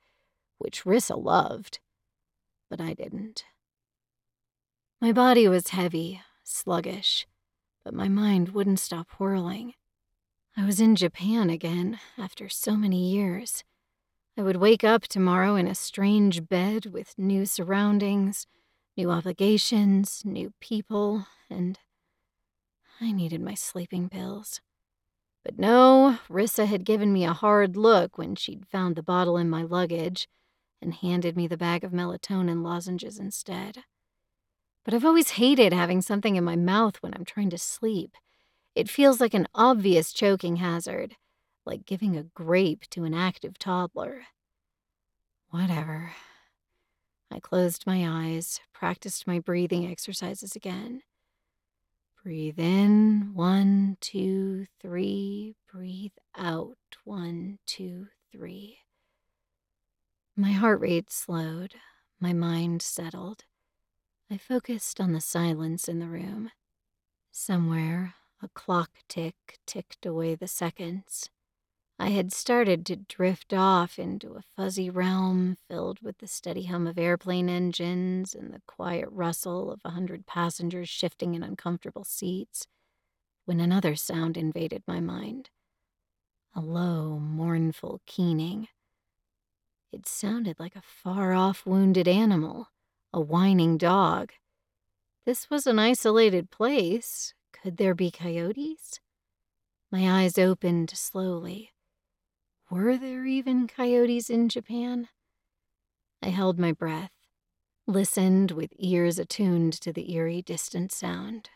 [0.58, 1.80] which Rissa loved,
[2.70, 3.44] but I didn't.
[5.00, 7.26] My body was heavy, sluggish,
[7.84, 9.74] but my mind wouldn't stop whirling.
[10.56, 13.62] I was in Japan again after so many years.
[14.36, 18.46] I would wake up tomorrow in a strange bed with new surroundings,
[18.96, 21.78] new obligations, new people, and
[23.00, 24.60] I needed my sleeping pills.
[25.48, 29.48] But no, Rissa had given me a hard look when she'd found the bottle in
[29.48, 30.28] my luggage
[30.82, 33.78] and handed me the bag of melatonin lozenges instead.
[34.84, 38.14] But I've always hated having something in my mouth when I'm trying to sleep.
[38.74, 41.16] It feels like an obvious choking hazard,
[41.64, 44.24] like giving a grape to an active toddler.
[45.48, 46.12] Whatever.
[47.30, 51.00] I closed my eyes, practiced my breathing exercises again.
[52.28, 55.54] Breathe in, one, two, three.
[55.72, 58.80] Breathe out, one, two, three.
[60.36, 61.76] My heart rate slowed,
[62.20, 63.44] my mind settled.
[64.30, 66.50] I focused on the silence in the room.
[67.32, 71.30] Somewhere, a clock tick ticked away the seconds.
[72.00, 76.86] I had started to drift off into a fuzzy realm filled with the steady hum
[76.86, 82.68] of airplane engines and the quiet rustle of a hundred passengers shifting in uncomfortable seats
[83.46, 85.50] when another sound invaded my mind
[86.54, 88.68] a low, mournful keening.
[89.92, 92.68] It sounded like a far off wounded animal,
[93.12, 94.32] a whining dog.
[95.24, 97.34] This was an isolated place.
[97.52, 98.98] Could there be coyotes?
[99.92, 101.72] My eyes opened slowly.
[102.70, 105.08] Were there even coyotes in Japan?
[106.22, 107.12] I held my breath,
[107.86, 111.48] listened with ears attuned to the eerie distant sound.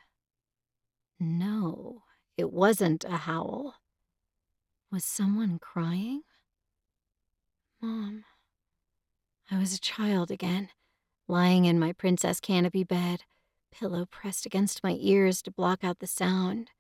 [1.21, 2.05] No,
[2.39, 3.75] it wasn't a howl.
[4.91, 6.23] Was someone crying?
[7.83, 8.25] Mom.
[9.51, 10.71] I was a child again,
[11.29, 13.25] lying in my princess canopy bed,
[13.71, 16.71] pillow pressed against my ears to block out the sound,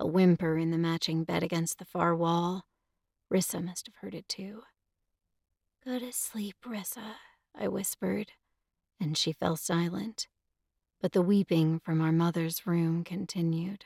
[0.00, 2.64] a whimper in the matching bed against the far wall
[3.32, 4.62] Rissa must have heard it too.
[5.84, 7.14] Go to sleep, Rissa,
[7.54, 8.32] I whispered,
[9.00, 10.28] and she fell silent.
[11.00, 13.84] But the weeping from our mother's room continued.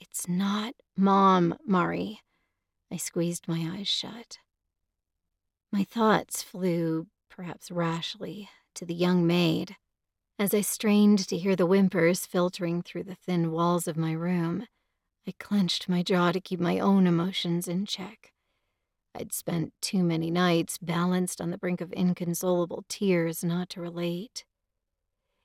[0.00, 2.20] It's not Mom, Mari.
[2.90, 4.38] I squeezed my eyes shut.
[5.70, 9.76] My thoughts flew, perhaps rashly, to the young maid.
[10.38, 14.66] As I strained to hear the whimpers filtering through the thin walls of my room,
[15.26, 18.32] I clenched my jaw to keep my own emotions in check.
[19.14, 24.44] I'd spent too many nights balanced on the brink of inconsolable tears not to relate.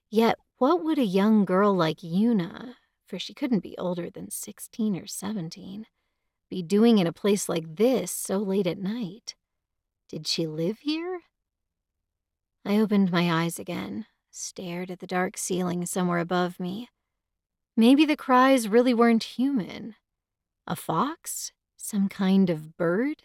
[0.09, 2.73] Yet, what would a young girl like Yuna,
[3.07, 5.85] for she couldn't be older than 16 or 17,
[6.49, 9.35] be doing in a place like this so late at night?
[10.09, 11.21] Did she live here?
[12.65, 16.89] I opened my eyes again, stared at the dark ceiling somewhere above me.
[17.79, 19.95] Maybe the cries really weren't human.
[20.67, 21.53] A fox?
[21.77, 23.23] Some kind of bird?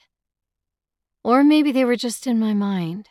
[1.25, 3.09] Or maybe they were just in my mind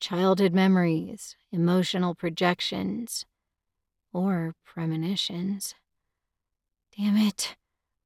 [0.00, 3.24] childhood memories, emotional projections,
[4.12, 5.76] or premonitions.
[6.98, 7.54] Damn it,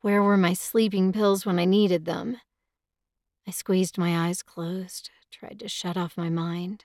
[0.03, 2.37] where were my sleeping pills when I needed them?
[3.47, 6.85] I squeezed my eyes closed, tried to shut off my mind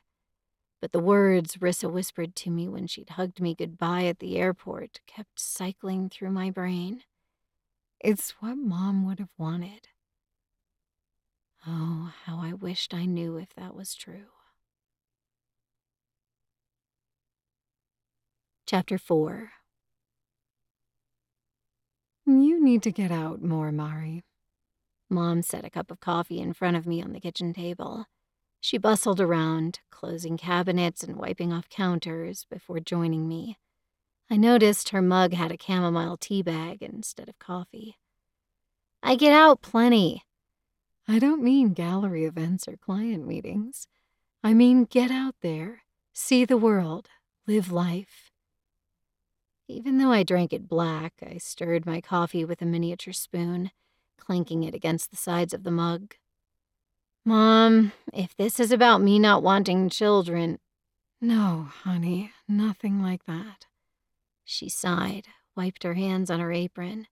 [0.81, 5.01] but the words Rissa whispered to me when she'd hugged me goodbye at the airport
[5.07, 7.03] kept cycling through my brain.
[7.99, 9.89] It's what Mom would have wanted.
[11.67, 14.27] Oh, how I wished I knew if that was true.
[18.65, 19.51] Chapter 4
[22.25, 24.23] You need to get out more, Mari.
[25.09, 28.05] Mom set a cup of coffee in front of me on the kitchen table.
[28.59, 33.57] She bustled around, closing cabinets and wiping off counters before joining me.
[34.29, 37.97] I noticed her mug had a chamomile tea bag instead of coffee.
[39.01, 40.23] I get out plenty.
[41.07, 43.87] I don't mean gallery events or client meetings.
[44.43, 45.83] I mean get out there,
[46.13, 47.09] see the world,
[47.47, 48.29] live life.
[49.67, 53.71] Even though I drank it black, I stirred my coffee with a miniature spoon,
[54.17, 56.15] clanking it against the sides of the mug.
[57.25, 60.59] Mom, if this is about me not wanting children.
[61.21, 63.65] No, honey, nothing like that.
[64.45, 67.07] She sighed, wiped her hands on her apron.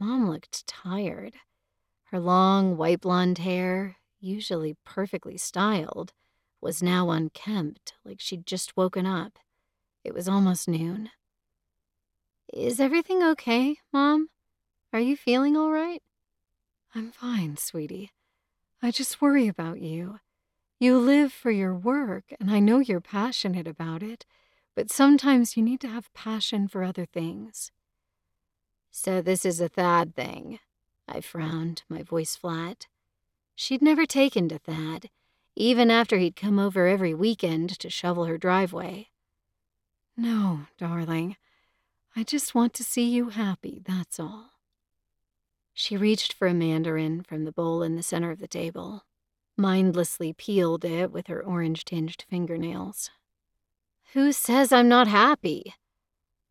[0.00, 1.34] Mom looked tired.
[2.04, 6.12] Her long, white blonde hair, usually perfectly styled,
[6.60, 9.38] was now unkempt, like she'd just woken up.
[10.04, 11.10] It was almost noon.
[12.52, 14.30] Is everything okay, Mom?
[14.92, 16.02] Are you feeling all right?
[16.94, 18.10] I'm fine, sweetie.
[18.82, 20.20] I just worry about you.
[20.78, 24.24] You live for your work, and I know you're passionate about it,
[24.76, 27.72] but sometimes you need to have passion for other things.
[28.90, 30.60] So, this is a Thad thing.
[31.08, 32.86] I frowned, my voice flat.
[33.56, 35.10] She'd never taken to Thad,
[35.56, 39.08] even after he'd come over every weekend to shovel her driveway.
[40.16, 41.36] No, darling.
[42.14, 44.57] I just want to see you happy, that's all.
[45.80, 49.04] She reached for a mandarin from the bowl in the center of the table,
[49.56, 53.10] mindlessly peeled it with her orange tinged fingernails.
[54.12, 55.74] Who says I'm not happy?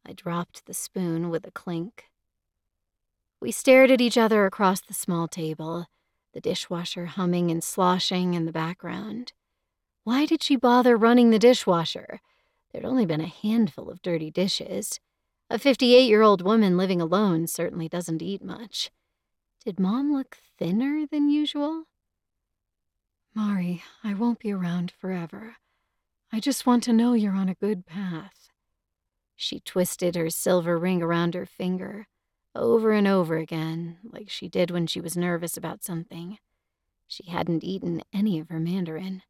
[0.05, 2.05] I dropped the spoon with a clink.
[3.41, 5.87] We stared at each other across the small table,
[6.33, 9.33] the dishwasher humming and sloshing in the background.
[10.05, 12.21] Why did she bother running the dishwasher?
[12.71, 15.01] There'd only been a handful of dirty dishes.
[15.49, 18.89] A 58 year old woman living alone certainly doesn't eat much.
[19.67, 21.87] Did Mom look thinner than usual?
[23.35, 25.57] Mari, I won't be around forever.
[26.31, 28.47] I just want to know you're on a good path.
[29.35, 32.07] She twisted her silver ring around her finger,
[32.55, 36.37] over and over again, like she did when she was nervous about something.
[37.05, 39.21] She hadn't eaten any of her mandarin.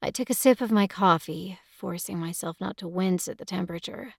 [0.00, 4.14] I took a sip of my coffee, forcing myself not to wince at the temperature.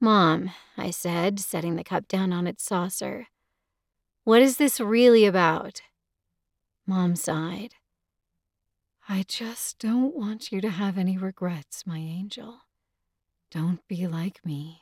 [0.00, 3.26] Mom, I said, setting the cup down on its saucer,
[4.24, 5.82] what is this really about?
[6.86, 7.74] Mom sighed.
[9.06, 12.60] I just don't want you to have any regrets, my angel.
[13.50, 14.80] Don't be like me.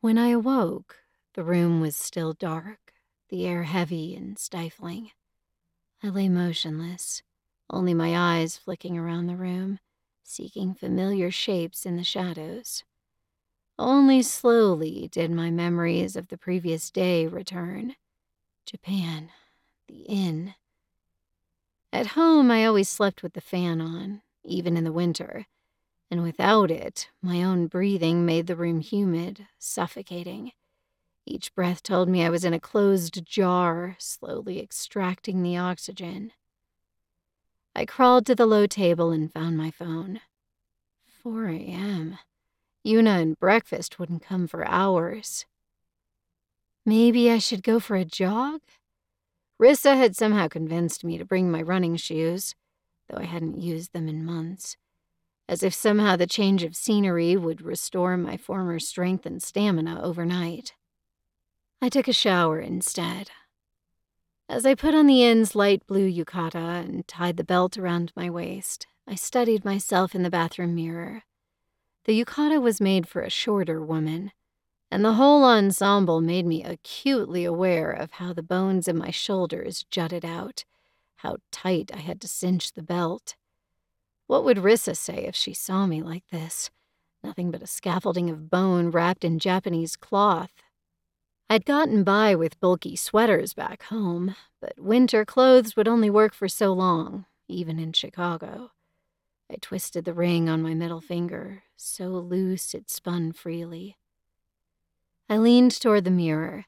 [0.00, 0.96] When I awoke,
[1.34, 2.94] the room was still dark,
[3.28, 5.10] the air heavy and stifling.
[6.02, 7.22] I lay motionless,
[7.68, 9.78] only my eyes flicking around the room,
[10.22, 12.84] seeking familiar shapes in the shadows.
[13.78, 17.96] Only slowly did my memories of the previous day return.
[18.64, 19.30] Japan,
[19.86, 20.54] the inn.
[21.92, 25.46] At home, I always slept with the fan on, even in the winter,
[26.10, 30.52] and without it, my own breathing made the room humid, suffocating.
[31.26, 36.32] Each breath told me I was in a closed jar, slowly extracting the oxygen.
[37.74, 40.20] I crawled to the low table and found my phone.
[41.22, 42.18] 4 a.m.
[42.86, 45.44] Yuna and breakfast wouldn't come for hours.
[46.84, 48.60] Maybe I should go for a jog?
[49.60, 52.54] Rissa had somehow convinced me to bring my running shoes,
[53.08, 54.76] though I hadn't used them in months
[55.48, 60.74] as if somehow the change of scenery would restore my former strength and stamina overnight.
[61.80, 63.30] I took a shower instead.
[64.48, 68.30] As I put on the inn's light blue yukata and tied the belt around my
[68.30, 71.22] waist, I studied myself in the bathroom mirror.
[72.06, 74.30] The yukata was made for a shorter woman,
[74.92, 79.84] and the whole ensemble made me acutely aware of how the bones in my shoulders
[79.90, 80.64] jutted out,
[81.16, 83.34] how tight I had to cinch the belt.
[84.28, 86.70] What would Rissa say if she saw me like this?
[87.24, 90.52] Nothing but a scaffolding of bone wrapped in Japanese cloth.
[91.50, 96.46] I'd gotten by with bulky sweaters back home, but winter clothes would only work for
[96.46, 98.70] so long, even in Chicago.
[99.50, 103.96] I twisted the ring on my middle finger, so loose it spun freely.
[105.28, 106.66] I leaned toward the mirror.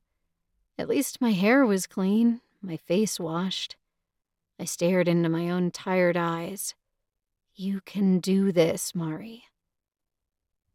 [0.79, 3.77] At least my hair was clean, my face washed.
[4.59, 6.75] I stared into my own tired eyes.
[7.55, 9.45] You can do this, Mari.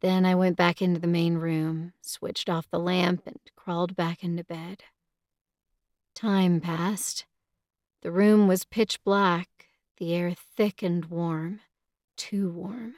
[0.00, 4.22] Then I went back into the main room, switched off the lamp, and crawled back
[4.22, 4.84] into bed.
[6.14, 7.24] Time passed.
[8.02, 11.60] The room was pitch black, the air thick and warm,
[12.16, 12.96] too warm.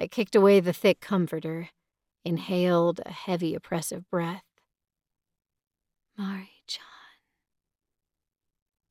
[0.00, 1.68] I kicked away the thick comforter,
[2.24, 4.46] inhaled a heavy, oppressive breath.
[6.16, 6.86] Mari Chan.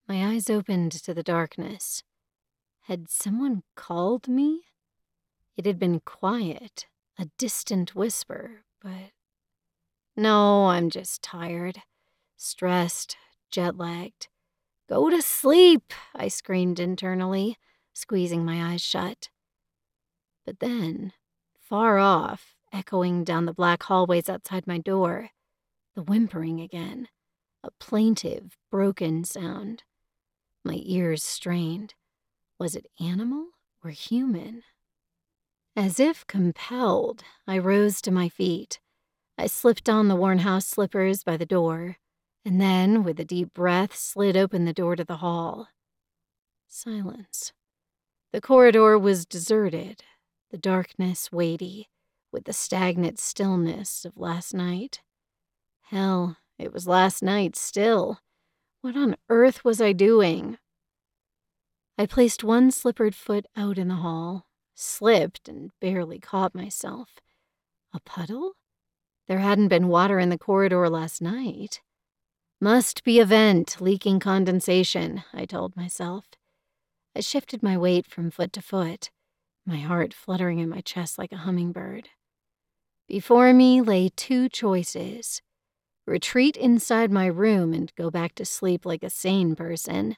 [0.07, 2.03] My eyes opened to the darkness.
[2.81, 4.65] Had someone called me?
[5.57, 6.85] It had been quiet,
[7.17, 9.09] a distant whisper, but.
[10.15, 11.81] No, I'm just tired,
[12.37, 13.17] stressed,
[13.49, 14.27] jet lagged.
[14.87, 17.57] Go to sleep, I screamed internally,
[17.93, 19.29] squeezing my eyes shut.
[20.49, 21.13] But then,
[21.59, 25.29] far off, echoing down the black hallways outside my door,
[25.93, 27.07] the whimpering again,
[27.63, 29.83] a plaintive, broken sound.
[30.65, 31.93] My ears strained.
[32.57, 33.49] Was it animal
[33.83, 34.63] or human?
[35.75, 38.79] As if compelled, I rose to my feet.
[39.37, 41.97] I slipped on the worn house slippers by the door,
[42.43, 45.67] and then, with a deep breath, slid open the door to the hall.
[46.67, 47.53] Silence.
[48.33, 50.03] The corridor was deserted,
[50.49, 51.89] the darkness weighty,
[52.31, 55.01] with the stagnant stillness of last night.
[55.83, 58.19] Hell, it was last night still.
[58.81, 60.57] What on earth was I doing?
[61.97, 67.19] I placed one slippered foot out in the hall, slipped, and barely caught myself.
[67.93, 68.53] A puddle?
[69.27, 71.81] There hadn't been water in the corridor last night.
[72.61, 76.25] Must be a vent leaking condensation, I told myself.
[77.15, 79.11] I shifted my weight from foot to foot,
[79.69, 82.09] my heart fluttering in my chest like a hummingbird.
[83.07, 85.41] Before me lay two choices
[86.05, 90.15] retreat inside my room and go back to sleep like a sane person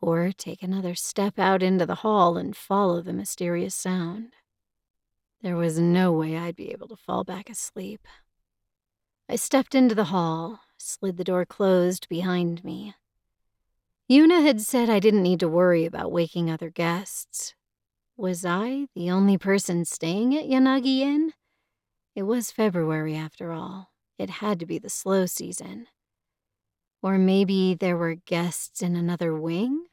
[0.00, 4.34] or take another step out into the hall and follow the mysterious sound.
[5.40, 8.08] There was no way I'd be able to fall back asleep.
[9.28, 12.94] I stepped into the hall, slid the door closed behind me.
[14.10, 17.54] Yuna had said I didn't need to worry about waking other guests.
[18.16, 21.32] Was I the only person staying at Yanagi Inn?
[22.14, 23.90] It was February after all.
[24.18, 25.88] It had to be the slow season.
[27.02, 29.86] Or maybe there were guests in another wing?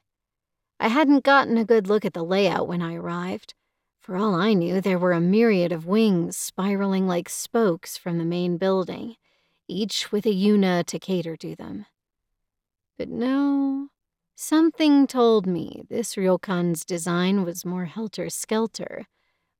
[0.78, 3.54] I hadn't gotten a good look at the layout when I arrived.
[4.00, 8.24] For all I knew, there were a myriad of wings spiraling like spokes from the
[8.24, 9.16] main building,
[9.66, 11.86] each with a Yuna to cater to them.
[12.96, 13.88] But no,
[14.34, 19.06] something told me this ryokan's design was more helter skelter,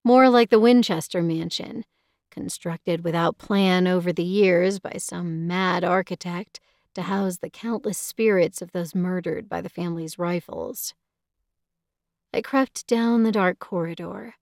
[0.05, 1.85] more like the Winchester Mansion,
[2.31, 6.61] constructed without plan over the years by some mad architect
[6.95, 10.95] to house the countless spirits of those murdered by the family's rifles.
[12.35, 14.35] I crept down the dark corridor,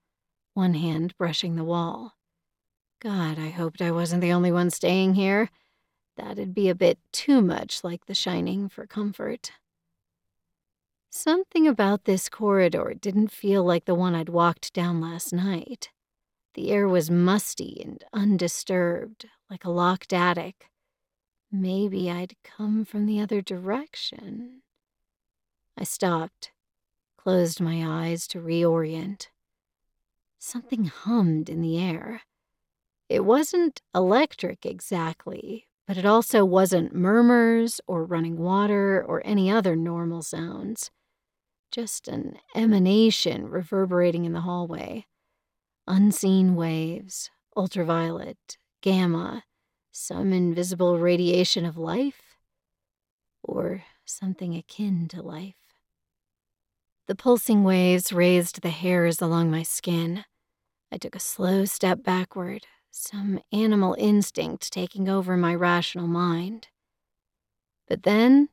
[0.55, 2.15] one hand brushing the wall.
[3.01, 5.51] God, I hoped I wasn't the only one staying here.
[6.17, 9.53] That'd be a bit too much like The Shining for comfort.
[11.13, 15.91] Something about this corridor didn't feel like the one I'd walked down last night.
[16.55, 20.71] The air was musty and undisturbed, like a locked attic.
[21.51, 24.63] Maybe I'd come from the other direction.
[25.77, 26.53] I stopped,
[27.19, 29.27] closed my eyes to reorient.
[30.39, 32.23] Something hummed in the air.
[33.09, 39.75] It wasn't electric exactly, but it also wasn't murmurs or running water or any other
[39.75, 40.93] normal sounds.
[41.71, 45.07] Just an emanation reverberating in the hallway.
[45.87, 49.45] Unseen waves, ultraviolet, gamma,
[49.93, 52.37] some invisible radiation of life,
[53.43, 55.55] or something akin to life.
[57.07, 60.25] The pulsing waves raised the hairs along my skin.
[60.93, 66.69] I took a slow step backward, some animal instinct taking over my rational mind.
[67.89, 68.49] But then,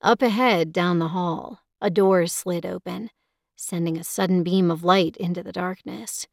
[0.00, 3.10] up ahead down the hall, a door slid open,
[3.56, 6.26] sending a sudden beam of light into the darkness.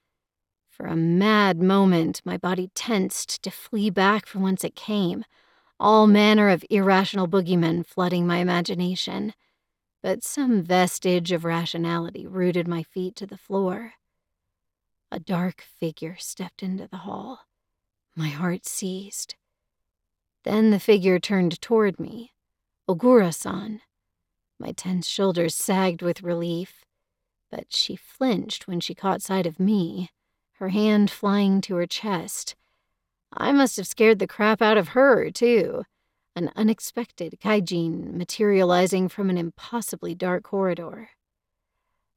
[0.69, 5.25] For a mad moment, my body tensed to flee back from whence it came,
[5.77, 9.33] all manner of irrational boogeymen flooding my imagination.
[10.01, 13.95] But some vestige of rationality rooted my feet to the floor.
[15.11, 17.41] A dark figure stepped into the hall.
[18.15, 19.35] My heart seized.
[20.45, 22.31] Then the figure turned toward me.
[22.87, 23.81] Ogura san.
[24.61, 26.85] My tense shoulders sagged with relief,
[27.49, 30.11] but she flinched when she caught sight of me,
[30.59, 32.55] her hand flying to her chest.
[33.33, 35.85] I must have scared the crap out of her, too.
[36.35, 41.09] An unexpected Kaijin materializing from an impossibly dark corridor.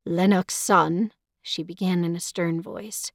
[0.05, 3.11] Lennox san, she began in a stern voice.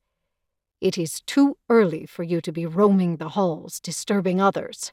[0.82, 4.92] It is too early for you to be roaming the halls, disturbing others.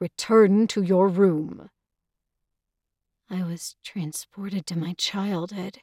[0.00, 1.68] Return to your room.
[3.30, 5.78] I was transported to my childhood,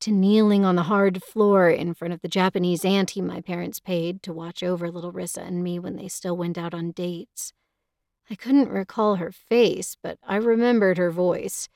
[0.00, 4.22] to kneeling on the hard floor in front of the Japanese auntie my parents paid
[4.22, 7.52] to watch over little Rissa and me when they still went out on dates.
[8.30, 11.68] I couldn't recall her face, but I remembered her voice.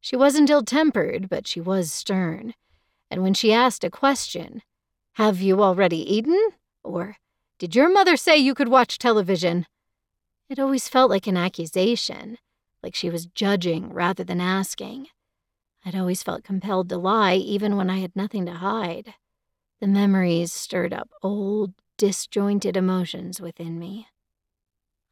[0.00, 2.54] She wasn't ill tempered, but she was stern
[3.12, 4.62] and when she asked a question,
[5.16, 6.48] Have you already eaten?
[6.82, 7.18] or
[7.58, 9.66] Did your mother say you could watch television?
[10.48, 12.38] It always felt like an accusation,
[12.82, 15.08] like she was judging rather than asking.
[15.84, 19.14] I'd always felt compelled to lie, even when I had nothing to hide.
[19.80, 24.08] The memories stirred up old, disjointed emotions within me.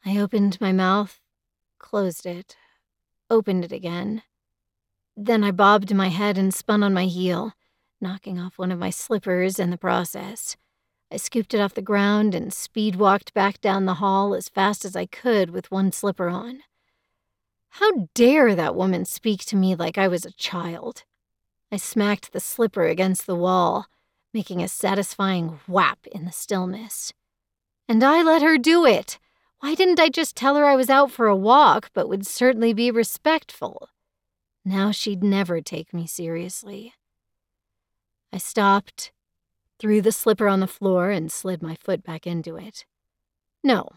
[0.05, 1.21] I opened my mouth,
[1.79, 2.57] closed it,
[3.29, 4.23] opened it again.
[5.16, 7.55] Then I bobbed my head and spun on my heel
[8.01, 10.57] knocking off one of my slippers in the process.
[11.12, 14.85] I scooped it off the ground and speed walked back down the hall as fast
[14.85, 16.61] as I could with one slipper on.
[17.75, 21.05] How dare that woman speak to me like I was a child?
[21.73, 23.87] I smacked the slipper against the wall,
[24.35, 27.12] making a satisfying whap in the stillness.
[27.89, 29.18] And I let her do it.
[29.61, 32.73] Why didn't I just tell her I was out for a walk, but would certainly
[32.73, 33.89] be respectful?
[34.64, 36.95] Now she'd never take me seriously.
[38.33, 39.12] I stopped,
[39.79, 42.85] threw the slipper on the floor, and slid my foot back into it.
[43.62, 43.91] No,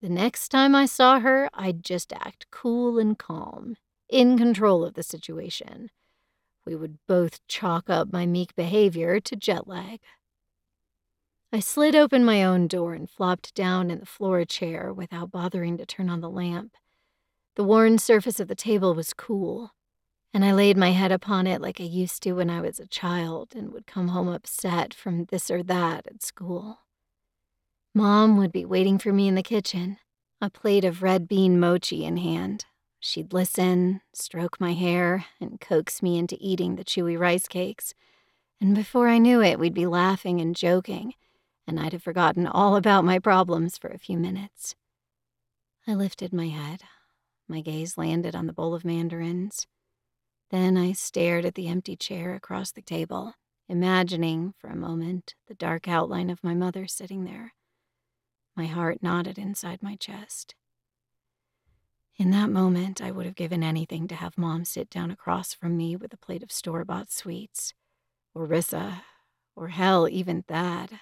[0.00, 3.76] the next time I saw her, I'd just act cool and calm,
[4.08, 5.90] in control of the situation.
[6.64, 10.00] We would both chalk up my meek behavior to jet lag.
[11.52, 15.78] I slid open my own door and flopped down in the floor chair without bothering
[15.78, 16.76] to turn on the lamp.
[17.56, 19.72] The worn surface of the table was cool,
[20.32, 22.86] and I laid my head upon it like I used to when I was a
[22.86, 26.78] child and would come home upset from this or that at school.
[27.92, 29.98] Mom would be waiting for me in the kitchen,
[30.40, 32.64] a plate of red bean mochi in hand.
[33.00, 37.94] She'd listen, stroke my hair, and coax me into eating the chewy rice cakes.
[38.60, 41.14] And before I knew it, we'd be laughing and joking,
[41.66, 44.76] and I'd have forgotten all about my problems for a few minutes.
[45.84, 46.82] I lifted my head.
[47.48, 49.66] My gaze landed on the bowl of mandarins.
[50.50, 53.34] Then I stared at the empty chair across the table,
[53.68, 57.54] imagining for a moment the dark outline of my mother sitting there.
[58.60, 60.54] My heart knotted inside my chest.
[62.18, 65.78] In that moment, I would have given anything to have Mom sit down across from
[65.78, 67.72] me with a plate of store bought sweets.
[68.34, 69.00] Or Rissa.
[69.56, 71.00] Or hell, even Thad.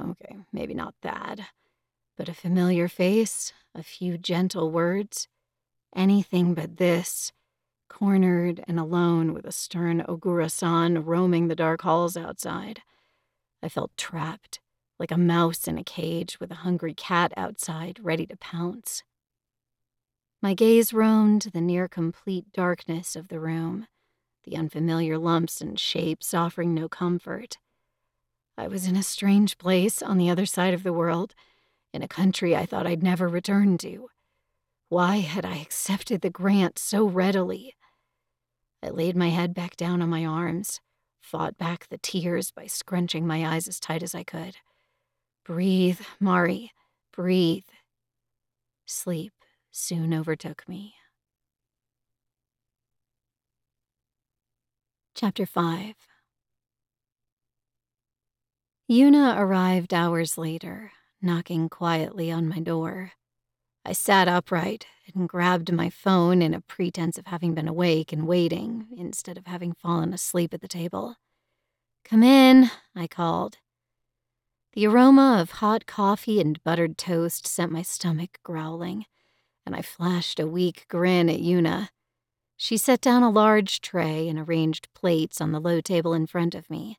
[0.00, 1.46] Okay, maybe not Thad.
[2.16, 5.26] But a familiar face, a few gentle words.
[5.96, 7.32] Anything but this.
[7.88, 12.82] Cornered and alone with a stern Ogura san roaming the dark halls outside.
[13.64, 14.60] I felt trapped,
[14.98, 19.02] like a mouse in a cage with a hungry cat outside ready to pounce.
[20.42, 23.86] My gaze roamed the near complete darkness of the room,
[24.44, 27.58] the unfamiliar lumps and shapes offering no comfort.
[28.56, 31.34] I was in a strange place on the other side of the world,
[31.92, 34.08] in a country I thought I'd never return to.
[34.88, 37.74] Why had I accepted the grant so readily?
[38.82, 40.80] I laid my head back down on my arms,
[41.20, 44.56] fought back the tears by scrunching my eyes as tight as I could.
[45.46, 46.72] Breathe, Mari,
[47.12, 47.68] breathe.
[48.84, 49.32] Sleep
[49.70, 50.96] soon overtook me.
[55.14, 55.94] Chapter 5
[58.90, 60.90] Yuna arrived hours later,
[61.22, 63.12] knocking quietly on my door.
[63.84, 68.26] I sat upright and grabbed my phone in a pretense of having been awake and
[68.26, 71.14] waiting instead of having fallen asleep at the table.
[72.04, 73.58] Come in, I called.
[74.76, 79.06] The aroma of hot coffee and buttered toast sent my stomach growling
[79.64, 81.88] and I flashed a weak grin at Yuna.
[82.58, 86.54] She set down a large tray and arranged plates on the low table in front
[86.54, 86.98] of me.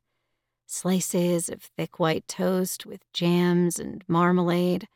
[0.66, 4.88] Slices of thick white toast with jams and marmalade,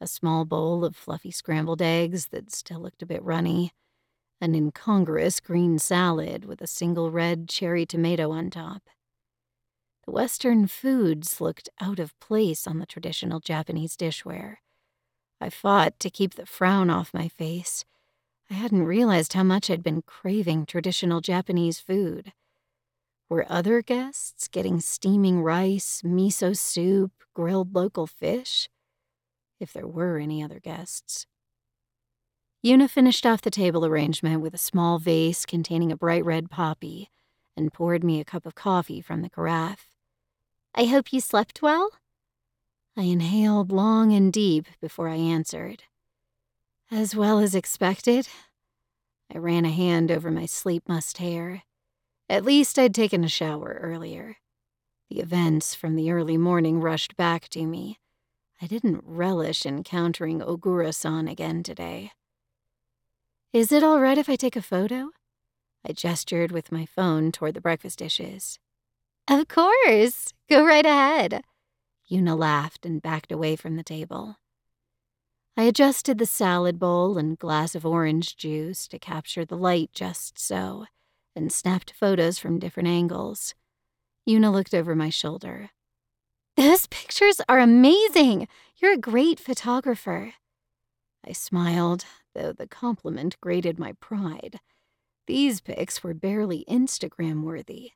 [0.00, 3.70] a small bowl of fluffy scrambled eggs that still looked a bit runny,
[4.40, 8.82] an incongruous green salad with a single red cherry tomato on top.
[10.04, 14.56] The Western foods looked out of place on the traditional Japanese dishware.
[15.40, 17.86] I fought to keep the frown off my face.
[18.50, 22.32] I hadn't realized how much I'd been craving traditional Japanese food.
[23.30, 28.68] Were other guests getting steaming rice, miso soup, grilled local fish?
[29.58, 31.26] If there were any other guests.
[32.64, 37.10] Yuna finished off the table arrangement with a small vase containing a bright red poppy
[37.56, 39.93] and poured me a cup of coffee from the carafe.
[40.74, 41.90] I hope you slept well?
[42.96, 45.84] I inhaled long and deep before I answered.
[46.90, 48.28] As well as expected.
[49.32, 51.62] I ran a hand over my sleep mussed hair.
[52.28, 54.36] At least I'd taken a shower earlier.
[55.10, 57.98] The events from the early morning rushed back to me.
[58.60, 62.12] I didn't relish encountering Ogura san again today.
[63.52, 65.10] Is it all right if I take a photo?
[65.86, 68.58] I gestured with my phone toward the breakfast dishes.
[69.28, 70.32] Of course.
[70.48, 71.42] Go right ahead.
[72.10, 74.36] Yuna laughed and backed away from the table.
[75.56, 80.38] I adjusted the salad bowl and glass of orange juice to capture the light just
[80.38, 80.86] so,
[81.34, 83.54] and snapped photos from different angles.
[84.28, 85.70] Yuna looked over my shoulder.
[86.56, 88.48] Those pictures are amazing.
[88.76, 90.34] You're a great photographer.
[91.26, 92.04] I smiled,
[92.34, 94.60] though the compliment grated my pride.
[95.26, 97.92] These pics were barely Instagram worthy.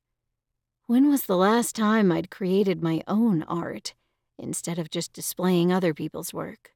[0.89, 3.93] When was the last time I'd created my own art
[4.39, 6.71] instead of just displaying other people's work?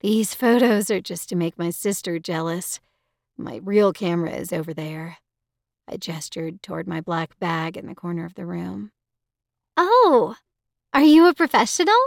[0.00, 2.80] These photos are just to make my sister jealous.
[3.36, 5.18] My real camera is over there.
[5.86, 8.92] I gestured toward my black bag in the corner of the room.
[9.76, 10.36] Oh,
[10.94, 12.00] are you a professional?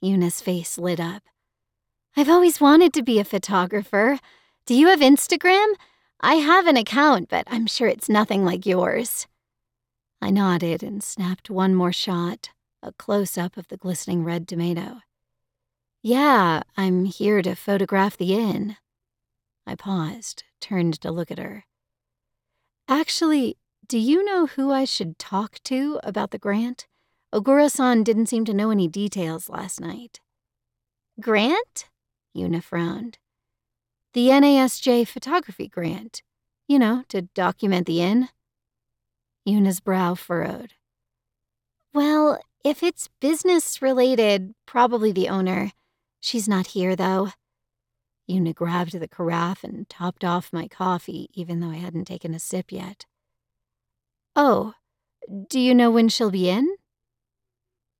[0.00, 1.22] Yuna's face lit up.
[2.16, 4.18] I've always wanted to be a photographer.
[4.66, 5.74] Do you have Instagram?
[6.20, 9.28] I have an account, but I'm sure it's nothing like yours.
[10.20, 12.50] I nodded and snapped one more shot,
[12.82, 15.00] a close up of the glistening red tomato.
[16.02, 18.76] Yeah, I'm here to photograph the inn.
[19.66, 21.64] I paused, turned to look at her.
[22.88, 23.56] Actually,
[23.86, 26.86] do you know who I should talk to about the grant?
[27.34, 30.20] Ogura san didn't seem to know any details last night.
[31.20, 31.88] Grant?
[32.36, 33.18] Yuna frowned.
[34.14, 36.22] The NASJ photography grant.
[36.66, 38.28] You know, to document the inn.
[39.46, 40.74] Yuna's brow furrowed.
[41.94, 45.72] Well, if it's business related, probably the owner.
[46.20, 47.30] She's not here, though.
[48.28, 52.38] Yuna grabbed the carafe and topped off my coffee, even though I hadn't taken a
[52.38, 53.06] sip yet.
[54.36, 54.74] Oh,
[55.48, 56.76] Do you know when she'll be in?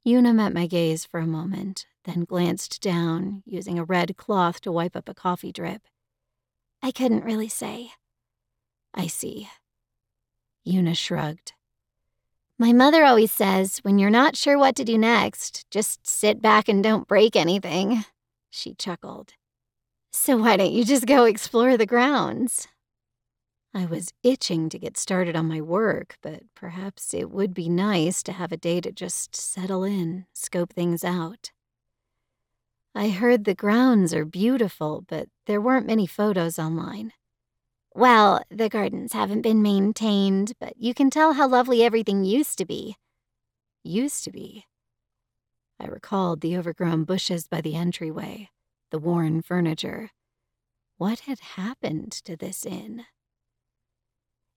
[0.07, 4.73] Yuna met my gaze for a moment, then glanced down, using a red cloth to
[4.73, 5.83] wipe up a coffee drip.
[6.83, 7.93] I couldn't really say.
[8.95, 9.49] I see.
[10.69, 11.53] Yuna shrugged.
[12.59, 16.69] My mother always says when you're not sure what to do next, just sit back
[16.69, 18.05] and don't break anything.
[18.51, 19.35] She chuckled.
[20.13, 22.67] So why don't you just go explore the grounds?
[23.75, 28.23] I was itching to get started on my work, but perhaps it would be nice
[28.25, 31.53] to have a day to just settle in, scope things out.
[32.95, 37.13] I heard the grounds are beautiful, but there weren't many photos online.
[37.99, 42.65] Well, the gardens haven't been maintained, but you can tell how lovely everything used to
[42.65, 42.95] be.
[43.83, 44.67] Used to be.
[45.81, 48.51] I recalled the overgrown bushes by the entryway,
[48.93, 50.11] the worn furniture.
[50.97, 53.07] What had happened to this inn?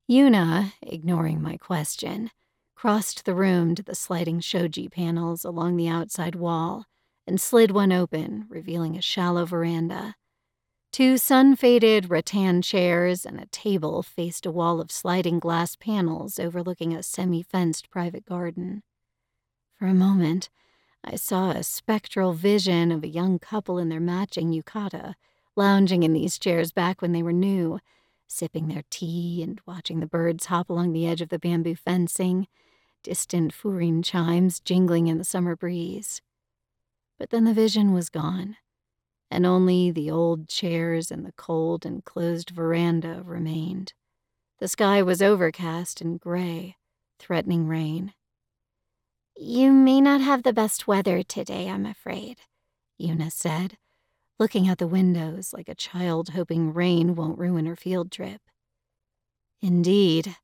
[0.07, 2.29] Yuna, ignoring my question,
[2.75, 6.85] crossed the room to the sliding shoji panels along the outside wall
[7.25, 10.13] and slid one open, revealing a shallow veranda.
[10.91, 16.37] Two sun faded rattan chairs and a table faced a wall of sliding glass panels
[16.37, 18.83] overlooking a semi fenced private garden.
[19.79, 20.49] For a moment,
[21.01, 25.13] I saw a spectral vision of a young couple in their matching yukata,
[25.55, 27.79] lounging in these chairs back when they were new,
[28.27, 32.47] sipping their tea and watching the birds hop along the edge of the bamboo fencing,
[33.01, 36.21] distant furin chimes jingling in the summer breeze.
[37.17, 38.57] But then the vision was gone
[39.31, 43.93] and only the old chairs and the cold and closed veranda remained.
[44.59, 46.75] The sky was overcast and gray,
[47.17, 48.13] threatening rain.
[49.37, 52.39] You may not have the best weather today, I'm afraid,
[52.99, 53.77] Yuna said,
[54.37, 58.41] looking out the windows like a child hoping rain won't ruin her field trip.
[59.61, 60.35] Indeed.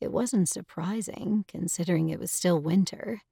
[0.00, 3.22] It wasn't surprising, considering it was still winter.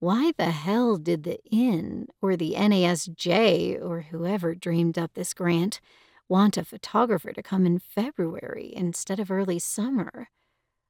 [0.00, 5.80] Why the hell did the inn or the NASJ or whoever dreamed up this grant
[6.28, 10.28] want a photographer to come in February instead of early summer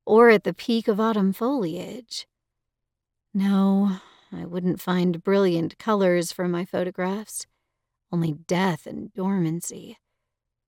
[0.06, 2.26] or at the peak of autumn foliage?
[3.32, 3.98] No,
[4.32, 7.46] I wouldn't find brilliant colors for my photographs,
[8.10, 9.98] only death and dormancy.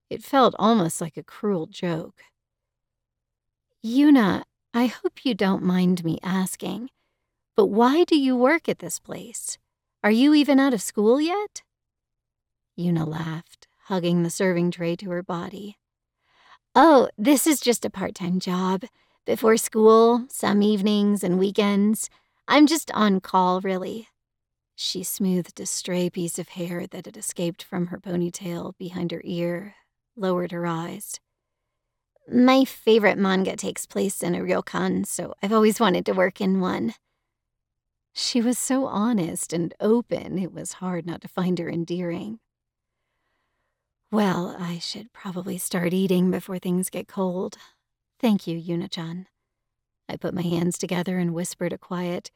[0.09, 2.23] It felt almost like a cruel joke.
[3.85, 6.89] Yuna, I hope you don't mind me asking.
[7.57, 9.57] But why do you work at this place?
[10.03, 11.63] Are you even out of school yet?
[12.77, 15.77] Yuna laughed, hugging the serving tray to her body.
[16.75, 18.83] Oh, this is just a part time job.
[19.25, 22.11] Before school, some evenings and weekends.
[22.47, 24.07] I'm just on call, really.
[24.75, 29.21] She smoothed a stray piece of hair that had escaped from her ponytail behind her
[29.23, 29.73] ear,
[30.15, 31.19] lowered her eyes.
[32.31, 36.59] My favorite manga takes place in a ryokan, so I've always wanted to work in
[36.59, 36.93] one.
[38.19, 42.39] She was so honest and open, it was hard not to find her endearing.
[44.11, 47.59] Well, I should probably start eating before things get cold.
[48.19, 49.27] Thank you, Yuna-chan.
[50.09, 52.31] I put my hands together and whispered a quiet,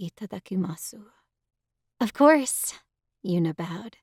[0.00, 1.06] Itadakimasu.
[2.00, 2.74] Of course,
[3.26, 3.96] Yuna bowed.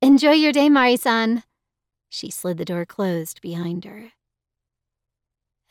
[0.00, 1.42] Enjoy your day, Mari-san.
[2.08, 4.12] She slid the door closed behind her.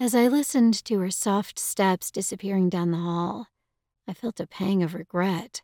[0.02, 3.48] As I listened to her soft steps disappearing down the hall,
[4.08, 5.62] I felt a pang of regret.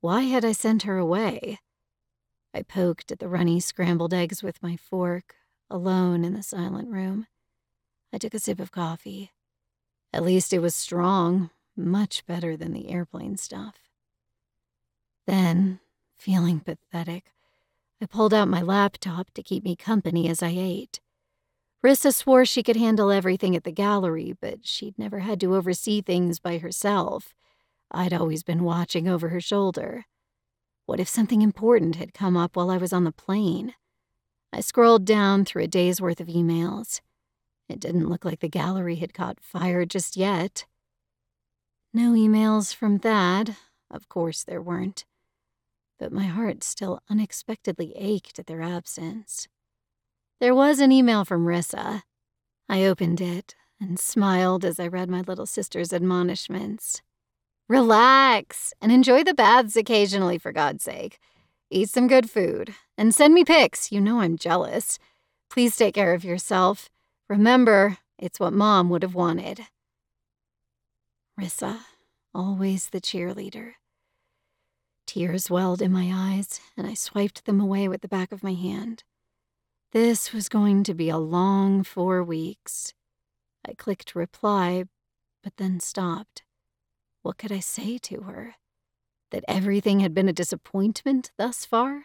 [0.00, 1.58] Why had I sent her away?
[2.54, 5.34] I poked at the runny scrambled eggs with my fork,
[5.70, 7.26] alone in the silent room.
[8.12, 9.32] I took a sip of coffee.
[10.12, 13.76] At least it was strong, much better than the airplane stuff.
[15.26, 15.80] Then,
[16.16, 17.32] feeling pathetic,
[18.00, 21.00] I pulled out my laptop to keep me company as I ate.
[21.84, 26.00] Rissa swore she could handle everything at the gallery, but she'd never had to oversee
[26.00, 27.34] things by herself.
[27.90, 30.04] I'd always been watching over her shoulder.
[30.86, 33.74] What if something important had come up while I was on the plane?
[34.52, 37.00] I scrolled down through a day's worth of emails.
[37.68, 40.64] It didn't look like the gallery had caught fire just yet.
[41.92, 43.56] No emails from Thad.
[43.90, 45.04] Of course there weren't.
[45.98, 49.48] But my heart still unexpectedly ached at their absence.
[50.40, 52.02] There was an email from Rissa.
[52.68, 57.02] I opened it and smiled as I read my little sister's admonishments.
[57.68, 61.18] Relax and enjoy the baths occasionally, for God's sake.
[61.70, 63.92] Eat some good food and send me pics.
[63.92, 64.98] You know I'm jealous.
[65.50, 66.88] Please take care of yourself.
[67.28, 69.66] Remember, it's what mom would have wanted.
[71.38, 71.80] Rissa,
[72.34, 73.74] always the cheerleader.
[75.06, 78.54] Tears welled in my eyes, and I swiped them away with the back of my
[78.54, 79.04] hand.
[79.92, 82.94] This was going to be a long four weeks.
[83.66, 84.84] I clicked reply,
[85.42, 86.42] but then stopped.
[87.28, 88.54] What could I say to her?
[89.32, 92.04] That everything had been a disappointment thus far?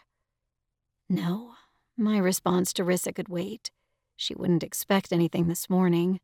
[1.07, 1.53] No,
[1.95, 3.71] my response to Rissa could wait.
[4.17, 6.19] She wouldn't expect anything this morning,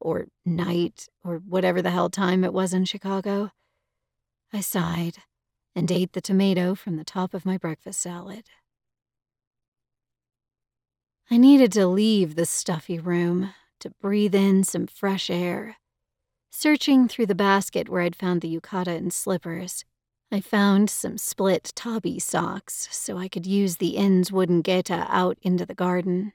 [0.00, 3.50] or night, or whatever the hell time it was in Chicago.
[4.50, 5.18] I sighed
[5.76, 8.44] and ate the tomato from the top of my breakfast salad.
[11.30, 15.76] I needed to leave the stuffy room to breathe in some fresh air.
[16.60, 19.84] Searching through the basket where I'd found the yukata and slippers,
[20.32, 25.38] I found some split tabi socks so I could use the inn's wooden geta out
[25.40, 26.32] into the garden.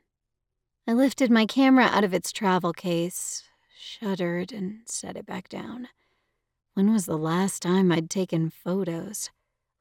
[0.88, 3.44] I lifted my camera out of its travel case,
[3.78, 5.90] shuddered, and set it back down.
[6.74, 9.30] When was the last time I'd taken photos?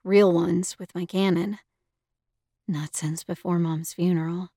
[0.02, 1.60] Real ones with my Canon.
[2.66, 4.48] Not since before Mom's funeral.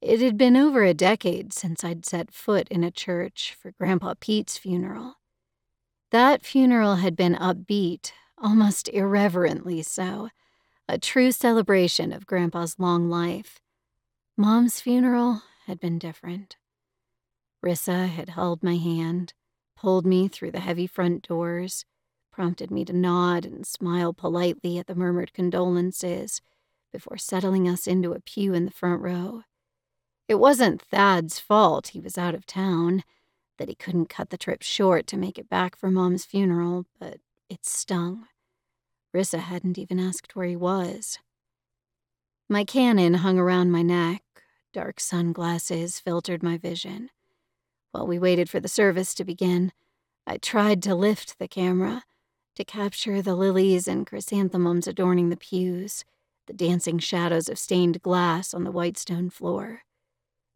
[0.00, 4.14] It had been over a decade since I'd set foot in a church for Grandpa
[4.20, 5.16] Pete's funeral.
[6.10, 10.28] That funeral had been upbeat, almost irreverently so,
[10.88, 13.60] a true celebration of Grandpa's long life.
[14.36, 16.56] Mom's funeral had been different.
[17.64, 19.34] Rissa had held my hand,
[19.76, 21.84] pulled me through the heavy front doors,
[22.30, 26.40] prompted me to nod and smile politely at the murmured condolences
[26.92, 29.42] before settling us into a pew in the front row.
[30.28, 33.02] It wasn't Thad's fault he was out of town,
[33.56, 37.18] that he couldn't cut the trip short to make it back for Mom's funeral, but
[37.48, 38.26] it stung.
[39.16, 41.18] Rissa hadn't even asked where he was.
[42.46, 44.22] My Canon hung around my neck,
[44.74, 47.08] dark sunglasses filtered my vision.
[47.92, 49.72] While we waited for the service to begin,
[50.26, 52.04] I tried to lift the camera
[52.54, 56.04] to capture the lilies and chrysanthemums adorning the pews,
[56.46, 59.84] the dancing shadows of stained glass on the white stone floor.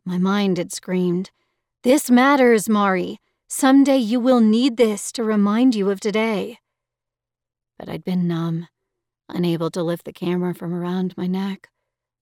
[0.04, 1.30] My mind had screamed,
[1.82, 3.18] This matters, Mari.
[3.48, 6.58] Someday you will need this to remind you of today.
[7.78, 8.68] But I'd been numb,
[9.28, 11.68] unable to lift the camera from around my neck,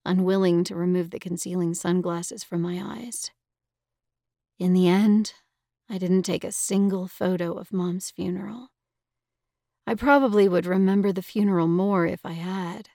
[0.05, 3.31] unwilling to remove the concealing sunglasses from my eyes.
[4.59, 5.33] In the end,
[5.89, 8.69] I didn't take a single photo of Mom's funeral.
[9.87, 12.91] I probably would remember the funeral more if I had.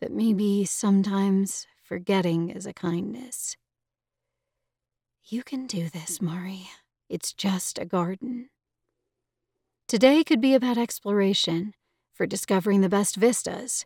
[0.00, 3.56] But maybe sometimes forgetting is a kindness.
[5.30, 6.70] You can do this, Mari.
[7.10, 8.48] It's just a garden.
[9.86, 11.74] Today could be about exploration,
[12.14, 13.84] for discovering the best vistas.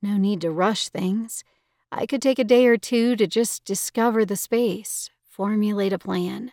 [0.00, 1.42] No need to rush things.
[1.90, 6.52] I could take a day or two to just discover the space, formulate a plan.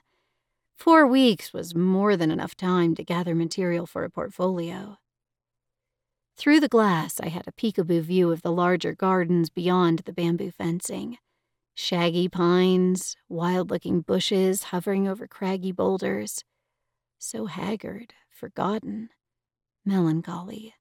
[0.75, 4.97] Four weeks was more than enough time to gather material for a portfolio.
[6.36, 10.49] Through the glass, I had a peekaboo view of the larger gardens beyond the bamboo
[10.49, 11.19] fencing.
[11.76, 16.43] Shaggy pines, wild looking bushes hovering over craggy boulders.
[17.17, 19.09] So haggard, forgotten,
[19.84, 20.76] melancholy.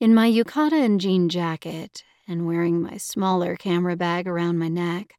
[0.00, 5.14] In my yukata and jean jacket, and wearing my smaller camera bag around my neck,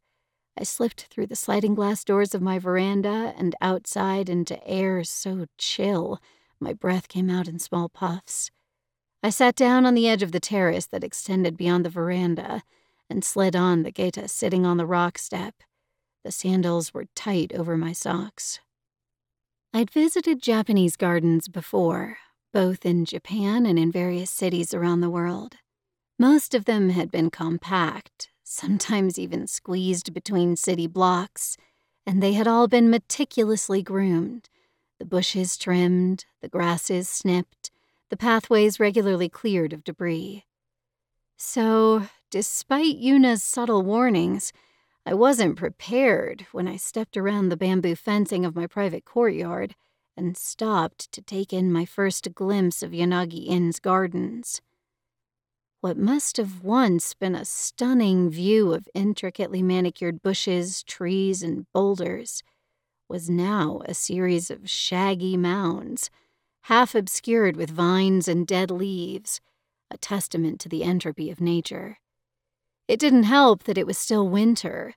[0.57, 5.45] I slipped through the sliding glass doors of my veranda and outside into air so
[5.57, 6.20] chill
[6.59, 8.49] my breath came out in small puffs.
[9.22, 12.63] I sat down on the edge of the terrace that extended beyond the veranda
[13.10, 15.55] and slid on the geta sitting on the rock step.
[16.24, 18.60] The sandals were tight over my socks.
[19.74, 22.18] I'd visited Japanese gardens before,
[22.53, 25.58] both in Japan and in various cities around the world.
[26.20, 31.58] Most of them had been compact, sometimes even squeezed between city blocks,
[32.05, 34.49] and they had all been meticulously groomed.
[34.99, 37.70] The bushes trimmed, the grasses snipped,
[38.10, 40.45] the pathways regularly cleared of debris.
[41.36, 44.51] So, despite Yuna's subtle warnings,
[45.05, 49.75] I wasn't prepared when I stepped around the bamboo fencing of my private courtyard
[50.17, 54.61] and stopped to take in my first glimpse of Yanagi Inn's gardens.
[55.80, 62.41] What must have once been a stunning view of intricately manicured bushes, trees, and boulders
[63.07, 66.09] was now a series of shaggy mounds,
[66.63, 69.39] half obscured with vines and dead leaves,
[69.89, 71.99] a testament to the entropy of nature.
[72.88, 74.93] It didn't help that it was still winter,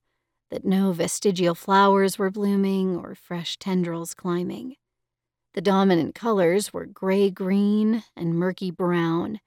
[0.50, 4.76] that no vestigial flowers were blooming or fresh tendrils climbing.
[5.54, 9.40] The dominant colors were gray green and murky brown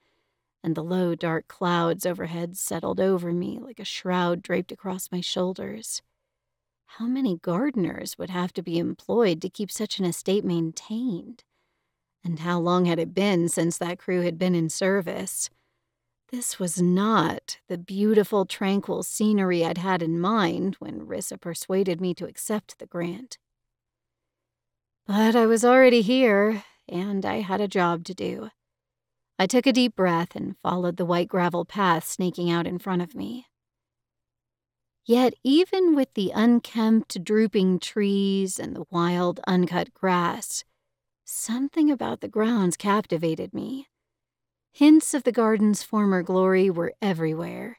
[0.63, 5.19] and the low, dark clouds overhead settled over me like a shroud draped across my
[5.19, 6.01] shoulders.
[6.85, 11.43] How many gardeners would have to be employed to keep such an estate maintained?
[12.23, 15.49] And how long had it been since that crew had been in service?
[16.33, 22.15] This was not the beautiful, tranquil scenery I'd had in mind when Rissa persuaded me
[22.15, 23.37] to accept the grant.
[25.05, 28.49] But I was already here, and I had a job to do.
[29.37, 33.03] I took a deep breath and followed the white gravel path snaking out in front
[33.03, 33.45] of me.
[35.05, 40.63] Yet, even with the unkempt, drooping trees and the wild, uncut grass,
[41.23, 43.87] something about the grounds captivated me.
[44.75, 47.77] Hints of the garden's former glory were everywhere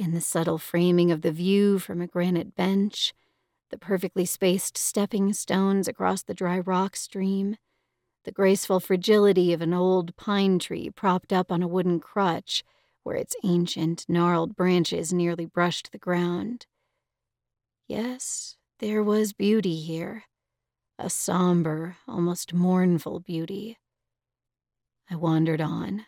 [0.00, 3.14] in the subtle framing of the view from a granite bench,
[3.70, 7.56] the perfectly spaced stepping stones across the dry rock stream,
[8.24, 12.64] the graceful fragility of an old pine tree propped up on a wooden crutch
[13.04, 16.66] where its ancient, gnarled branches nearly brushed the ground.
[17.86, 20.24] Yes, there was beauty here,
[20.98, 23.78] a somber, almost mournful beauty.
[25.08, 26.06] I wandered on.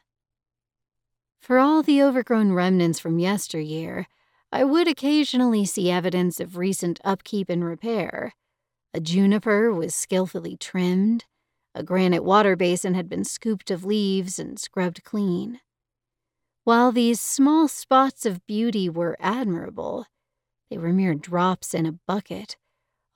[1.46, 4.08] For all the overgrown remnants from yesteryear,
[4.50, 8.34] I would occasionally see evidence of recent upkeep and repair.
[8.92, 11.24] A juniper was skillfully trimmed,
[11.72, 15.60] a granite water basin had been scooped of leaves and scrubbed clean.
[16.64, 20.06] While these small spots of beauty were admirable,
[20.68, 22.56] they were mere drops in a bucket,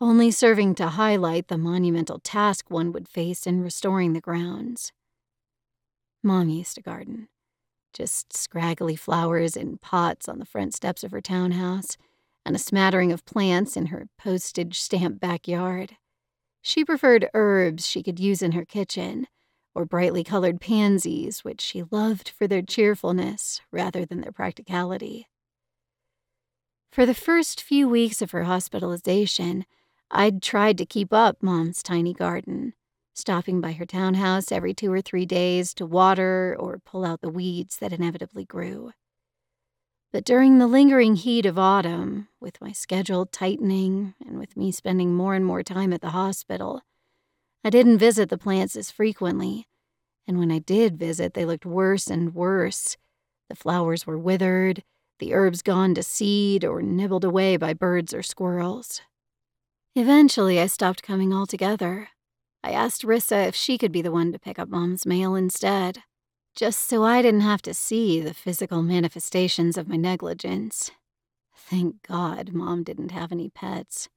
[0.00, 4.92] only serving to highlight the monumental task one would face in restoring the grounds.
[6.22, 7.26] Mom used to garden.
[7.92, 11.96] Just scraggly flowers in pots on the front steps of her townhouse,
[12.46, 15.96] and a smattering of plants in her postage stamp backyard.
[16.62, 19.26] She preferred herbs she could use in her kitchen,
[19.74, 25.28] or brightly colored pansies, which she loved for their cheerfulness rather than their practicality.
[26.90, 29.64] For the first few weeks of her hospitalization,
[30.10, 32.74] I'd tried to keep up Mom's tiny garden,
[33.20, 37.30] stopping by her townhouse every two or three days to water or pull out the
[37.30, 38.92] weeds that inevitably grew.
[40.12, 45.14] But during the lingering heat of autumn, with my schedule tightening and with me spending
[45.14, 46.82] more and more time at the hospital,
[47.62, 49.68] I didn't visit the plants as frequently.
[50.26, 52.96] And when I did visit, they looked worse and worse.
[53.48, 54.82] The flowers were withered,
[55.20, 59.02] the herbs gone to seed or nibbled away by birds or squirrels.
[59.94, 62.08] Eventually, I stopped coming altogether.
[62.62, 66.02] I asked Rissa if she could be the one to pick up Mom's mail instead
[66.56, 70.90] just so I didn't have to see the physical manifestations of my negligence.
[71.56, 74.08] Thank God Mom didn't have any pets.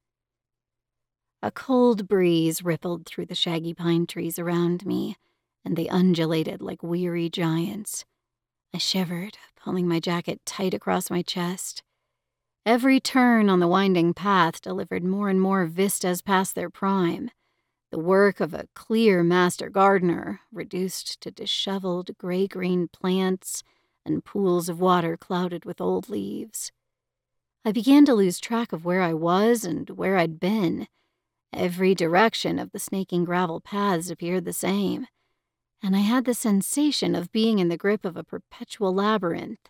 [1.42, 5.16] A cold breeze rippled through the shaggy pine trees around me,
[5.64, 8.04] and they undulated like weary giants.
[8.74, 11.82] I shivered, pulling my jacket tight across my chest.
[12.66, 17.30] Every turn on the winding path delivered more and more vistas past their prime
[17.94, 23.62] the work of a clear master gardener, reduced to disheveled gray green plants
[24.04, 26.72] and pools of water clouded with old leaves.
[27.64, 30.88] I began to lose track of where I was and where I'd been.
[31.52, 35.06] Every direction of the snaking gravel paths appeared the same,
[35.80, 39.68] and I had the sensation of being in the grip of a perpetual labyrinth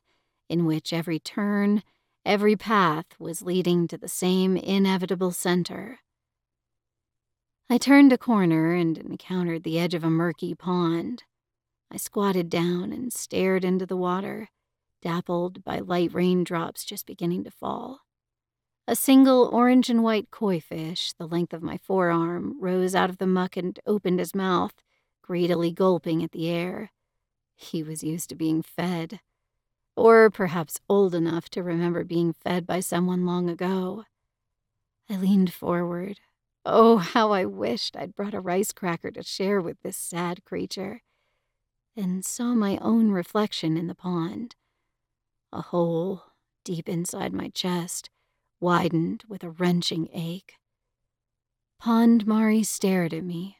[0.49, 1.83] in which every turn,
[2.25, 5.99] every path was leading to the same inevitable center.
[7.71, 11.25] I turned a corner and encountered the edge of a murky pond.
[11.91, 14.51] I squatted down and stared into the water,
[15.01, 18.01] dappled by light raindrops just beginning to fall.
[18.87, 23.17] A single orange and white koi fish, the length of my forearm, rose out of
[23.17, 24.75] the muck and opened his mouth,
[25.23, 26.93] greedily gulping at the air.
[27.57, 29.21] He was used to being fed,
[29.97, 34.05] or perhaps old enough to remember being fed by someone long ago.
[35.09, 36.21] I leaned forward,
[36.67, 41.03] Oh, how I wished I'd brought a rice cracker to share with this sad creature,
[41.95, 44.57] and saw my own reflection in the pond.
[45.53, 46.23] A hole
[46.65, 48.09] deep inside my chest
[48.61, 50.55] widened with a wrenching ache.
[51.79, 53.59] Pond Mari stared at me,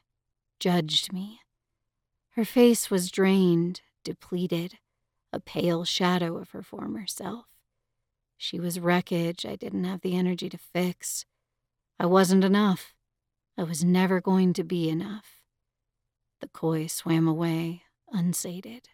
[0.59, 1.41] judged me.
[2.31, 4.79] Her face was drained, depleted,
[5.31, 7.45] a pale shadow of her former self.
[8.35, 11.25] She was wreckage I didn't have the energy to fix.
[11.99, 12.94] I wasn't enough.
[13.57, 15.41] I was never going to be enough.
[16.41, 18.89] The koi swam away, unsated.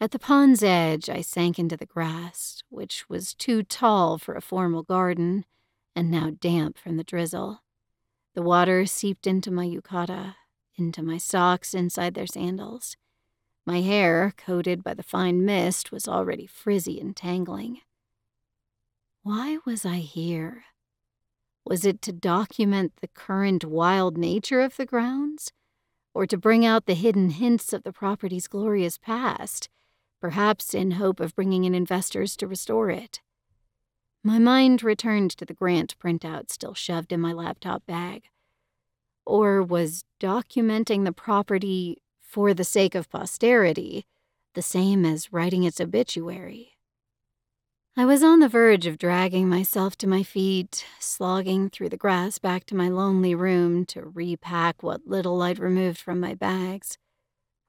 [0.00, 4.40] At the pond's edge, I sank into the grass, which was too tall for a
[4.40, 5.44] formal garden
[5.96, 7.62] and now damp from the drizzle.
[8.34, 10.36] The water seeped into my yukata,
[10.76, 12.96] into my socks inside their sandals.
[13.66, 17.80] My hair, coated by the fine mist, was already frizzy and tangling.
[19.24, 20.62] Why was I here?
[21.68, 25.52] Was it to document the current wild nature of the grounds?
[26.14, 29.68] Or to bring out the hidden hints of the property's glorious past,
[30.18, 33.20] perhaps in hope of bringing in investors to restore it?
[34.24, 38.22] My mind returned to the grant printout still shoved in my laptop bag.
[39.26, 44.06] or was documenting the property for the sake of posterity,
[44.54, 46.77] the same as writing its obituary.
[47.98, 52.38] I was on the verge of dragging myself to my feet, slogging through the grass
[52.38, 56.96] back to my lonely room to repack what little I'd removed from my bags,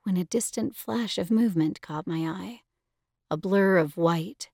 [0.03, 2.61] when a distant flash of movement caught my eye
[3.31, 4.51] a blur of white.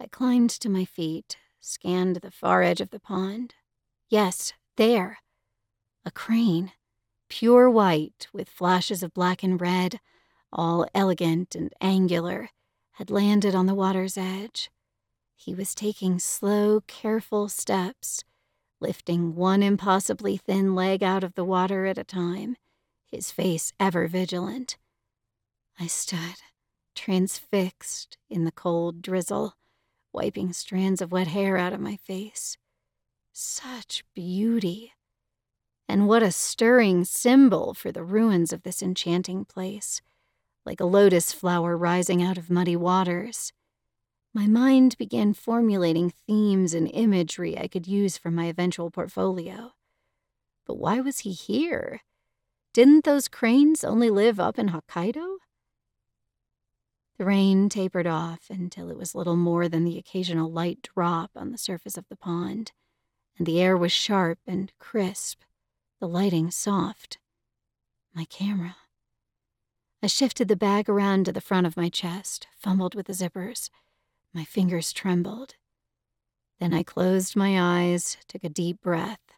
[0.00, 3.54] I climbed to my feet, scanned the far edge of the pond.
[4.08, 5.18] Yes, there.
[6.06, 6.72] A crane,
[7.28, 10.00] pure white with flashes of black and red,
[10.50, 12.48] all elegant and angular,
[12.92, 14.70] had landed on the water's edge.
[15.36, 18.24] He was taking slow, careful steps,
[18.80, 22.56] lifting one impossibly thin leg out of the water at a time,
[23.04, 24.76] his face ever vigilant.
[25.78, 26.40] I stood,
[26.94, 29.54] transfixed in the cold drizzle,
[30.12, 32.56] wiping strands of wet hair out of my face.
[33.32, 34.94] Such beauty!
[35.86, 40.00] And what a stirring symbol for the ruins of this enchanting place,
[40.64, 43.52] like a lotus flower rising out of muddy waters.
[44.36, 49.72] My mind began formulating themes and imagery I could use for my eventual portfolio.
[50.66, 52.02] But why was he here?
[52.74, 55.38] Didn't those cranes only live up in Hokkaido?
[57.16, 61.50] The rain tapered off until it was little more than the occasional light drop on
[61.50, 62.72] the surface of the pond,
[63.38, 65.40] and the air was sharp and crisp,
[65.98, 67.16] the lighting soft.
[68.14, 68.76] My camera.
[70.02, 73.70] I shifted the bag around to the front of my chest, fumbled with the zippers.
[74.36, 75.54] My fingers trembled.
[76.60, 79.32] Then I closed my eyes, took a deep breath.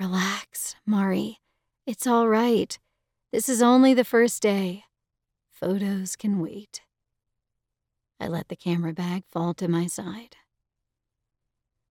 [0.00, 1.38] Relax, Mari.
[1.86, 2.76] It's all right.
[3.30, 4.82] This is only the first day.
[5.52, 6.80] Photos can wait.
[8.18, 10.34] I let the camera bag fall to my side.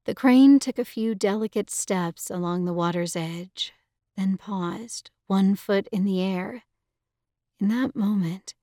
[0.03, 3.71] The crane took a few delicate steps along the water's edge,
[4.17, 6.63] then paused, one foot in the air.
[7.61, 8.55] In that moment,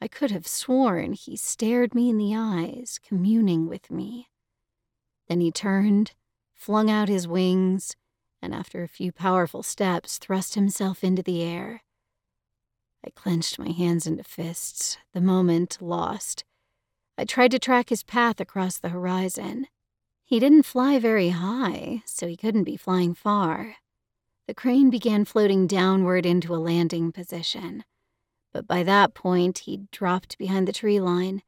[0.00, 4.28] I could have sworn he stared me in the eyes, communing with me.
[5.28, 6.12] Then he turned,
[6.54, 7.96] flung out his wings,
[8.40, 11.82] and after a few powerful steps, thrust himself into the air.
[13.04, 16.44] I clenched my hands into fists, the moment lost.
[17.16, 19.66] I tried to track his path across the horizon.
[20.24, 23.76] He didn't fly very high, so he couldn't be flying far.
[24.46, 27.84] The crane began floating downward into a landing position.
[28.52, 31.42] But by that point, he'd dropped behind the tree line,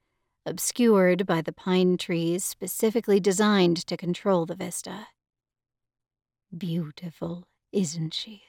[0.45, 5.09] obscured by the pine trees specifically designed to control the vista.
[6.57, 8.43] Beautiful, isn't she?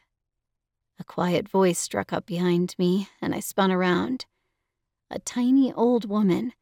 [1.00, 4.26] A quiet voice struck up behind me, and I spun around.
[5.10, 6.54] A tiny old woman,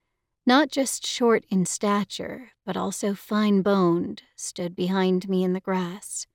[0.46, 6.26] not just short in stature, but also fine boned, stood behind me in the grass.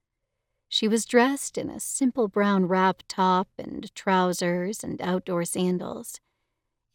[0.75, 6.19] She was dressed in a simple brown wrap top and trousers and outdoor sandals.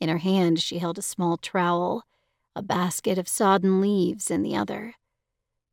[0.02, 2.04] In her hand, she held a small trowel,
[2.54, 4.96] a basket of sodden leaves in the other.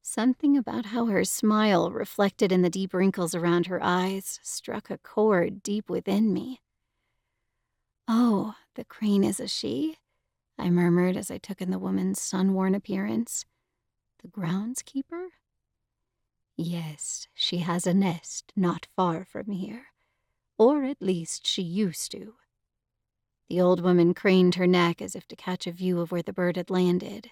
[0.02, 4.98] Something about how her smile, reflected in the deep wrinkles around her eyes, struck a
[4.98, 6.60] chord deep within me.
[8.06, 9.96] Oh, the crane is a she?
[10.56, 13.46] I murmured as I took in the woman's sun worn appearance.
[14.22, 15.30] The groundskeeper?
[16.56, 19.86] Yes, she has a nest not far from here.
[20.58, 22.34] Or at least she used to.
[23.48, 26.32] The old woman craned her neck as if to catch a view of where the
[26.32, 27.30] bird had landed.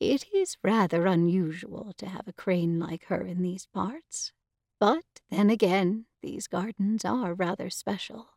[0.00, 4.32] It is rather unusual to have a crane like her in these parts.
[4.78, 8.28] But then again, these gardens are rather special.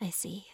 [0.00, 0.46] I see.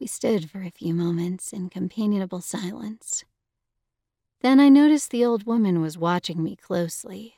[0.00, 3.24] We stood for a few moments in companionable silence.
[4.42, 7.36] Then I noticed the old woman was watching me closely.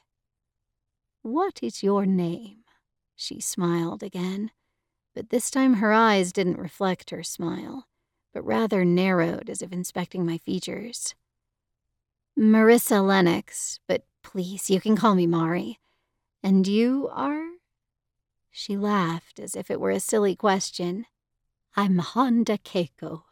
[1.23, 2.65] What is your name?
[3.15, 4.51] She smiled again,
[5.15, 7.87] but this time her eyes didn't reflect her smile
[8.35, 11.15] but rather narrowed as if inspecting my features.
[12.37, 15.79] Marissa Lennox, but please, you can call me Mari.
[16.43, 17.45] And you are?
[18.51, 21.07] She laughed as if it were a silly question.
[21.77, 23.23] I'm Honda Keiko.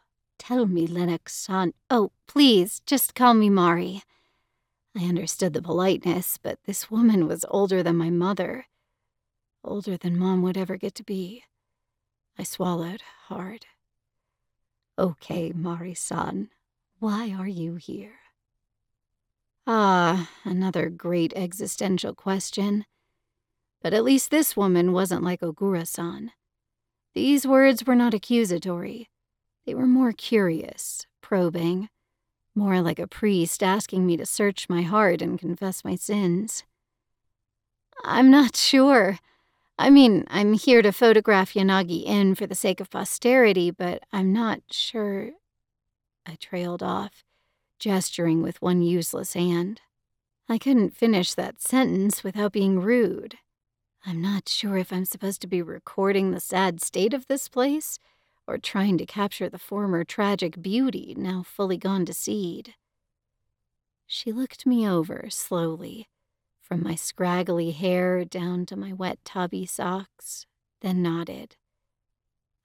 [0.45, 1.73] Tell me, Lennox san.
[1.89, 4.03] Oh, please, just call me Mari.
[4.93, 8.65] I understood the politeness, but this woman was older than my mother.
[9.63, 11.45] Older than Mom would ever get to be.
[12.37, 13.67] I swallowed hard.
[14.99, 16.49] Okay, Mari-san,
[16.99, 18.15] why are you here?
[19.65, 22.85] Ah, another great existential question.
[23.81, 26.33] But at least this woman wasn't like Ogura-san.
[27.13, 29.07] These words were not accusatory.
[29.65, 31.89] They were more curious, probing,
[32.55, 36.63] more like a priest asking me to search my heart and confess my sins.
[38.03, 39.19] I'm not sure.
[39.79, 44.31] I mean, I'm here to photograph Yanagi Inn for the sake of posterity, but I'm
[44.31, 45.31] not sure.
[46.25, 47.23] I trailed off,
[47.79, 49.81] gesturing with one useless hand.
[50.47, 53.37] I couldn't finish that sentence without being rude.
[54.05, 57.97] I'm not sure if I'm supposed to be recording the sad state of this place
[58.47, 62.75] or trying to capture the former tragic beauty now fully gone to seed.
[64.05, 66.07] She looked me over slowly
[66.61, 70.45] from my scraggly hair down to my wet tabi socks,
[70.81, 71.55] then nodded.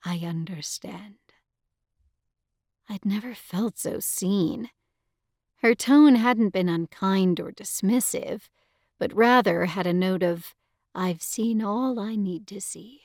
[0.05, 1.17] I understand.
[2.89, 4.71] I'd never felt so seen.
[5.57, 8.49] Her tone hadn't been unkind or dismissive,
[8.99, 10.55] but rather had a note of,
[10.95, 13.03] I've seen all I need to see.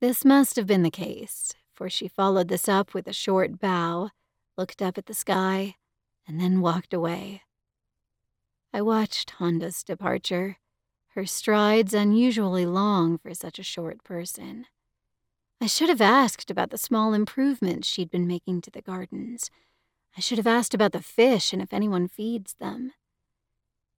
[0.00, 4.10] This must have been the case, for she followed this up with a short bow,
[4.58, 5.76] looked up at the sky,
[6.28, 7.40] and then walked away.
[8.70, 10.58] I watched Honda's departure,
[11.14, 14.66] her strides unusually long for such a short person.
[15.58, 19.50] I should have asked about the small improvements she'd been making to the gardens.
[20.14, 22.92] I should have asked about the fish and if anyone feeds them.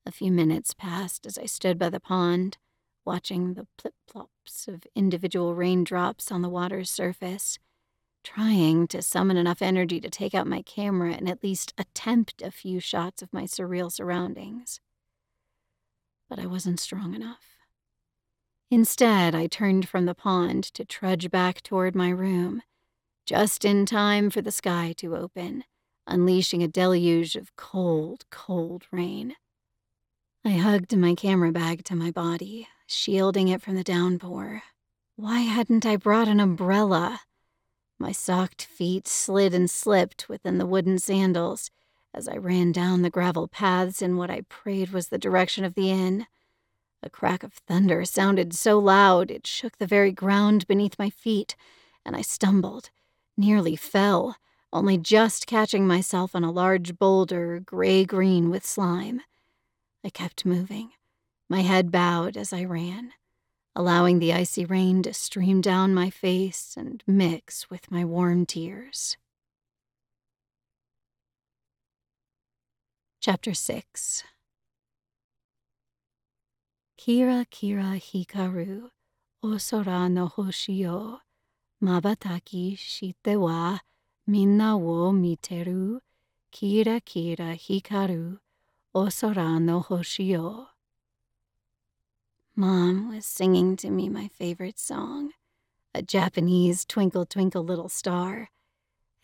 [0.07, 2.59] A few minutes passed as I stood by the pond,
[3.05, 7.59] watching the plip plops of individual raindrops on the water's surface
[8.23, 12.51] trying to summon enough energy to take out my camera and at least attempt a
[12.51, 14.81] few shots of my surreal surroundings.
[16.29, 17.57] But I wasn't strong enough.
[18.71, 22.63] Instead, I turned from the pond to trudge back toward my room,
[23.27, 25.65] just in time for the sky to open,
[26.07, 29.37] unleashing a deluge of cold, cold rain.
[30.45, 34.63] I hugged my camera bag to my body, shielding it from the downpour.
[35.17, 37.21] Why hadn't I brought an umbrella?
[38.03, 41.71] My socked feet slid and slipped within the wooden sandals
[42.13, 45.75] as I ran down the gravel paths in what I prayed was the direction of
[45.75, 46.27] the inn.
[47.05, 51.55] A crack of thunder sounded so loud it shook the very ground beneath my feet,
[52.05, 52.91] and I stumbled,
[53.37, 54.37] nearly fell,
[54.73, 59.21] only just catching myself on a large boulder, gray green with slime.
[60.05, 60.91] I kept moving,
[61.49, 63.13] my head bowed as I ran
[63.75, 69.17] allowing the icy rain to stream down my face and mix with my warm tears.
[73.21, 74.25] Chapter 6
[76.99, 78.91] Kira Kira Hikaru
[79.45, 81.21] Osora no Hoshi o
[81.83, 83.79] Mabataki shite wa
[84.27, 86.01] minna wo miteru
[86.53, 88.39] Kira Kira Hikaru
[88.95, 90.72] Osora no Hoshi o
[92.55, 95.33] Mom was singing to me my favorite song,
[95.95, 98.51] a Japanese Twinkle Twinkle Little Star,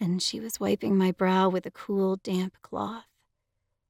[0.01, 3.05] and she was wiping my brow with a cool, damp cloth.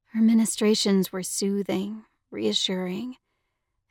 [0.06, 3.14] Her ministrations were soothing, reassuring,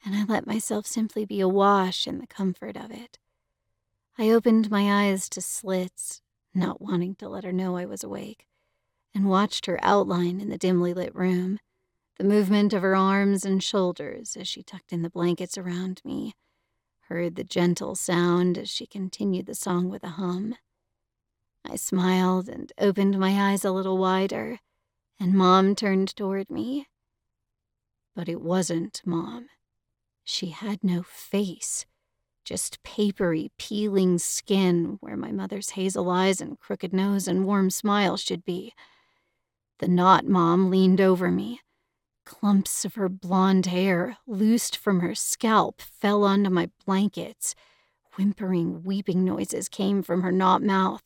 [0.04, 3.18] and I let myself simply be awash in the comfort of it.
[4.18, 6.22] I opened my eyes to slits,
[6.54, 8.48] not wanting to let her know I was awake,
[9.16, 11.60] and watched her outline in the dimly lit room
[12.18, 16.34] the movement of her arms and shoulders as she tucked in the blankets around me,
[17.10, 20.56] heard the gentle sound as she continued the song with a hum.
[21.64, 24.60] I smiled and opened my eyes a little wider,
[25.20, 26.88] and Mom turned toward me.
[28.16, 29.50] But it wasn't Mom.
[30.24, 31.86] She had no face,
[32.44, 38.18] just papery, peeling skin where my mother's hazel eyes and crooked nose and warm smile
[38.18, 38.74] should be.
[39.78, 41.62] The not Mom leaned over me
[42.28, 47.56] Clumps of her blonde hair, loosed from her scalp, fell onto my blankets.
[48.16, 51.04] Whimpering, weeping noises came from her not mouth.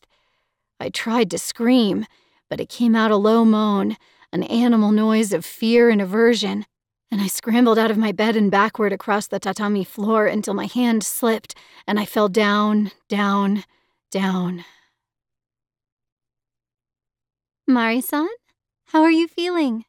[0.79, 2.07] I tried to scream,
[2.49, 3.97] but it came out a low moan,
[4.33, 6.65] an animal noise of fear and aversion,
[7.11, 10.65] and I scrambled out of my bed and backward across the tatami floor until my
[10.65, 11.53] hand slipped
[11.85, 13.63] and I fell down, down,
[14.09, 14.65] down.
[17.67, 18.27] Mari-san,
[18.85, 19.85] how are you feeling?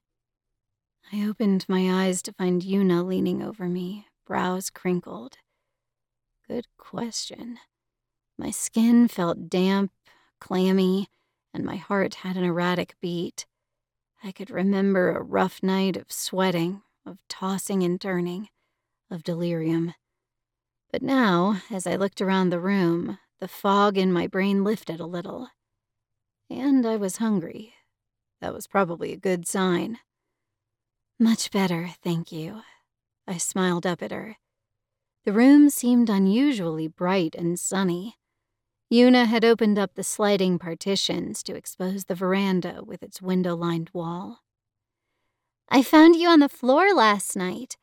[1.15, 5.37] I opened my eyes to find Yuna leaning over me, brows crinkled.
[6.49, 7.59] Good question.
[8.39, 9.93] My skin felt damp,
[10.41, 11.09] clammy,
[11.53, 13.45] and my heart had an erratic beat.
[14.25, 18.49] I could remember a rough night of sweating, of tossing and turning,
[19.11, 19.93] of delirium.
[20.91, 25.07] But now, as I looked around the room, the fog in my brain lifted a
[25.07, 25.51] little.
[26.49, 27.75] And I was hungry.
[28.41, 29.99] That was probably a good sign.
[31.19, 32.63] Much better, thank you.
[33.27, 34.37] I smiled up at her.
[35.25, 38.17] The room seemed unusually bright and sunny.
[38.93, 43.91] Yuna had opened up the sliding partitions to expose the veranda with its window lined
[43.93, 44.41] wall.
[45.69, 47.77] I found you on the floor last night.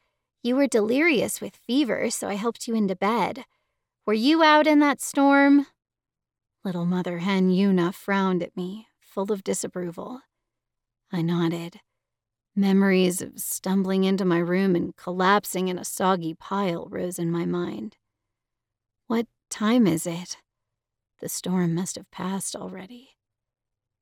[0.44, 3.46] You were delirious with fever, so I helped you into bed.
[4.06, 5.66] Were you out in that storm?
[6.64, 10.22] Little Mother Hen Yuna frowned at me, full of disapproval.
[11.12, 11.80] I nodded.
[12.60, 17.46] Memories of stumbling into my room and collapsing in a soggy pile rose in my
[17.46, 17.96] mind.
[19.08, 20.36] What time is it?
[21.22, 23.12] The storm must have passed already.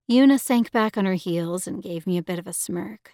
[0.09, 3.13] Yuna sank back on her heels and gave me a bit of a smirk.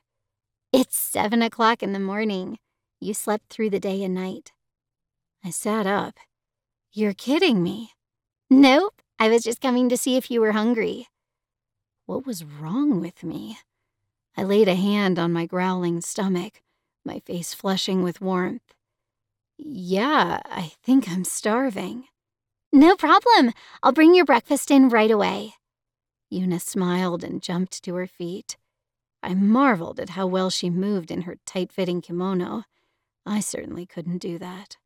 [0.72, 2.58] It's seven o'clock in the morning.
[3.02, 4.54] You slept through the day and night.
[5.44, 6.16] I sat up.
[6.94, 7.92] You're kidding me.
[8.50, 11.10] Nope, I was just coming to see if you were hungry.
[12.06, 13.58] What was wrong with me?
[14.36, 16.62] I laid a hand on my growling stomach,
[17.06, 18.74] my face flushing with warmth.
[19.58, 22.06] Yeah, I think I'm starving.
[22.72, 23.54] No problem.
[23.84, 25.54] I'll bring your breakfast in right away.
[26.32, 28.58] Yuna smiled and jumped to her feet.
[29.22, 32.64] I marveled at how well she moved in her tight fitting kimono.
[33.26, 34.78] I certainly couldn't do that.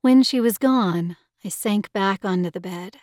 [0.00, 2.98] When she was gone, I sank back onto the bed.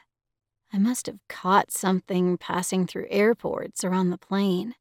[0.72, 4.74] I must have caught something passing through airports or on the plane,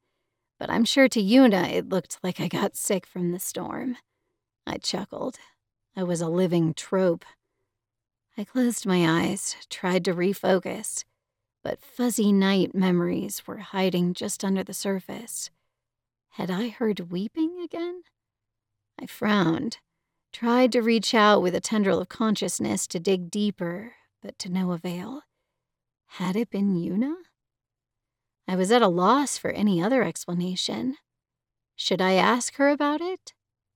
[0.62, 3.96] but I'm sure to Yuna it looked like I got sick from the storm.
[4.64, 5.40] I chuckled.
[5.96, 7.24] I was a living trope.
[8.38, 11.02] I closed my eyes, tried to refocus,
[11.64, 15.50] but fuzzy night memories were hiding just under the surface.
[16.34, 18.02] Had I heard weeping again?
[19.00, 19.78] I frowned,
[20.32, 24.70] tried to reach out with a tendril of consciousness to dig deeper, but to no
[24.70, 25.22] avail.
[26.06, 27.14] Had it been Yuna?
[28.48, 30.96] I was at a loss for any other explanation.
[31.76, 33.32] Should I ask her about it?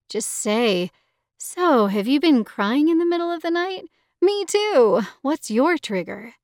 [0.08, 0.90] Just say,
[1.38, 3.84] So, have you been crying in the middle of the night?
[4.20, 5.02] Me too.
[5.22, 6.34] What's your trigger?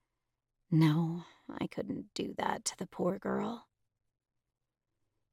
[0.71, 3.67] No, I couldn't do that to the poor girl.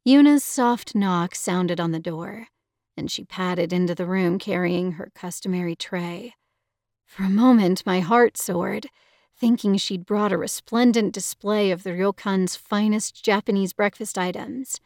[0.06, 2.48] Yuna's soft knock sounded on the door,
[2.98, 6.34] and she padded into the room carrying her customary tray.
[7.06, 8.88] For a moment, my heart soared,
[9.40, 14.80] thinking she'd brought a resplendent display of the ryokan's finest Japanese breakfast items.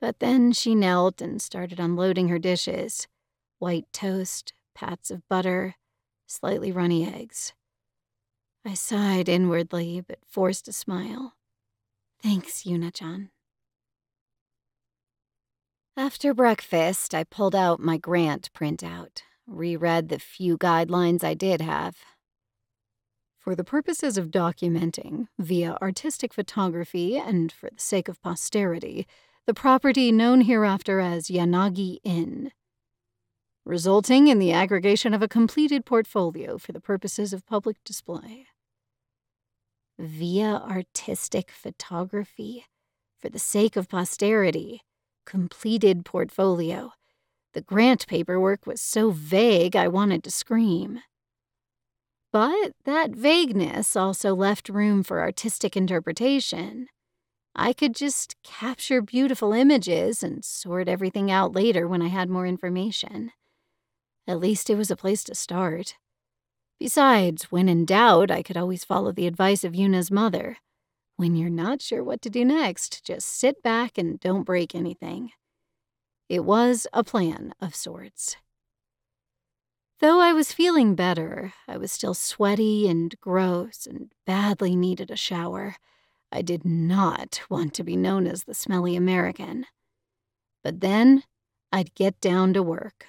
[0.00, 3.08] But then she knelt and started unloading her dishes
[3.58, 5.74] white toast, pats of butter,
[6.28, 7.52] slightly runny eggs.
[8.64, 11.34] I sighed inwardly, but forced a smile.
[12.22, 13.30] Thanks, Yuna-chan.
[15.96, 21.96] After breakfast, I pulled out my grant printout, reread the few guidelines I did have.
[23.38, 29.06] For the purposes of documenting, via artistic photography and for the sake of posterity,
[29.46, 32.50] the property known hereafter as Yanagi Inn
[33.68, 38.46] resulting in the aggregation of a completed portfolio for the purposes of public display.
[39.98, 42.64] Via artistic photography,
[43.20, 44.80] for the sake of posterity,
[45.26, 46.92] completed portfolio.
[47.52, 51.00] The grant paperwork was so vague I wanted to scream.
[52.32, 56.88] But that vagueness also left room for artistic interpretation.
[57.54, 62.46] I could just capture beautiful images and sort everything out later when I had more
[62.46, 63.32] information.
[64.26, 65.96] At least it was a place to start.
[66.78, 70.58] Besides, when in doubt, I could always follow the advice of Yuna's mother.
[71.16, 75.32] When you're not sure what to do next, just sit back and don't break anything.
[76.28, 78.36] It was a plan of sorts.
[80.00, 85.16] Though I was feeling better, I was still sweaty and gross and badly needed a
[85.16, 85.74] shower.
[86.30, 89.66] I did not want to be known as the smelly American.
[90.62, 91.24] But then
[91.72, 93.06] I'd get down to work.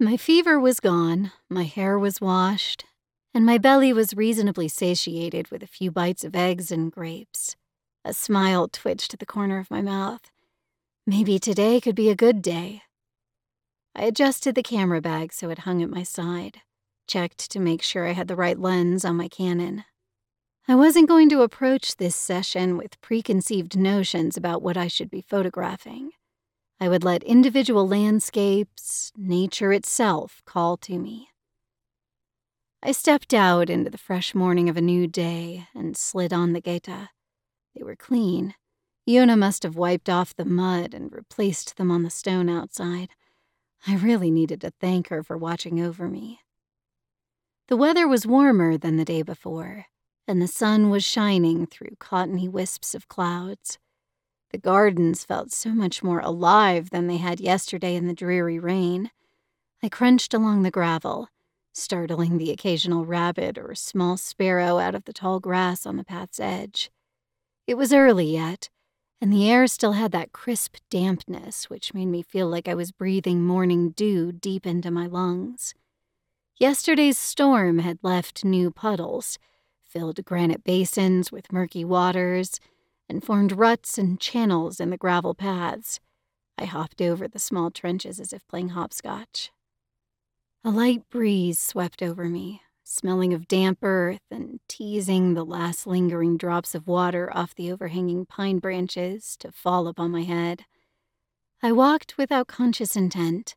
[0.00, 2.86] My fever was gone, my hair was washed,
[3.34, 7.54] and my belly was reasonably satiated with a few bites of eggs and grapes.
[8.02, 10.30] A smile twitched at the corner of my mouth.
[11.06, 12.82] Maybe today could be a good day.
[13.98, 16.60] I adjusted the camera bag so it hung at my side,
[17.08, 19.84] checked to make sure I had the right lens on my Canon.
[20.68, 25.22] I wasn't going to approach this session with preconceived notions about what I should be
[25.22, 26.10] photographing.
[26.78, 31.30] I would let individual landscapes, nature itself, call to me.
[32.82, 36.60] I stepped out into the fresh morning of a new day and slid on the
[36.60, 37.08] geta.
[37.74, 38.56] They were clean.
[39.08, 43.08] Yuna must have wiped off the mud and replaced them on the stone outside.
[43.86, 46.40] I really needed to thank her for watching over me.
[47.68, 49.86] The weather was warmer than the day before,
[50.28, 53.78] and the sun was shining through cottony wisps of clouds.
[54.50, 59.10] The gardens felt so much more alive than they had yesterday in the dreary rain.
[59.82, 61.28] I crunched along the gravel,
[61.72, 66.40] startling the occasional rabbit or small sparrow out of the tall grass on the path's
[66.40, 66.90] edge.
[67.66, 68.70] It was early yet,
[69.20, 72.92] and the air still had that crisp dampness which made me feel like I was
[72.92, 75.74] breathing morning dew deep into my lungs.
[76.58, 79.38] Yesterday's storm had left new puddles,
[79.84, 82.60] filled granite basins with murky waters,
[83.08, 86.00] and formed ruts and channels in the gravel paths.
[86.58, 89.50] I hopped over the small trenches as if playing hopscotch.
[90.64, 96.36] A light breeze swept over me, smelling of damp earth and teasing the last lingering
[96.36, 100.64] drops of water off the overhanging pine branches to fall upon my head.
[101.60, 103.56] I walked without conscious intent,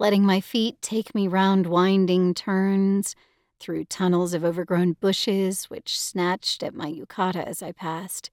[0.00, 3.14] letting my feet take me round winding turns,
[3.60, 8.30] through tunnels of overgrown bushes which snatched at my yukata as I passed,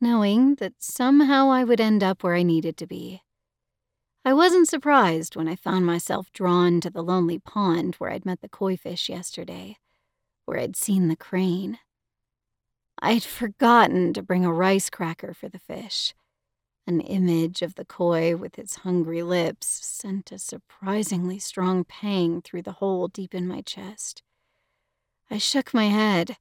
[0.00, 3.22] knowing that somehow I would end up where I needed to be.
[4.26, 8.40] I wasn't surprised when I found myself drawn to the lonely pond where I'd met
[8.40, 9.76] the koi fish yesterday,
[10.46, 11.78] where I'd seen the crane.
[13.00, 16.12] I'd forgotten to bring a rice cracker for the fish.
[16.88, 22.62] An image of the koi with its hungry lips sent a surprisingly strong pang through
[22.62, 24.24] the hole deep in my chest.
[25.30, 26.36] I shook my head,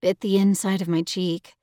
[0.00, 1.54] bit the inside of my cheek.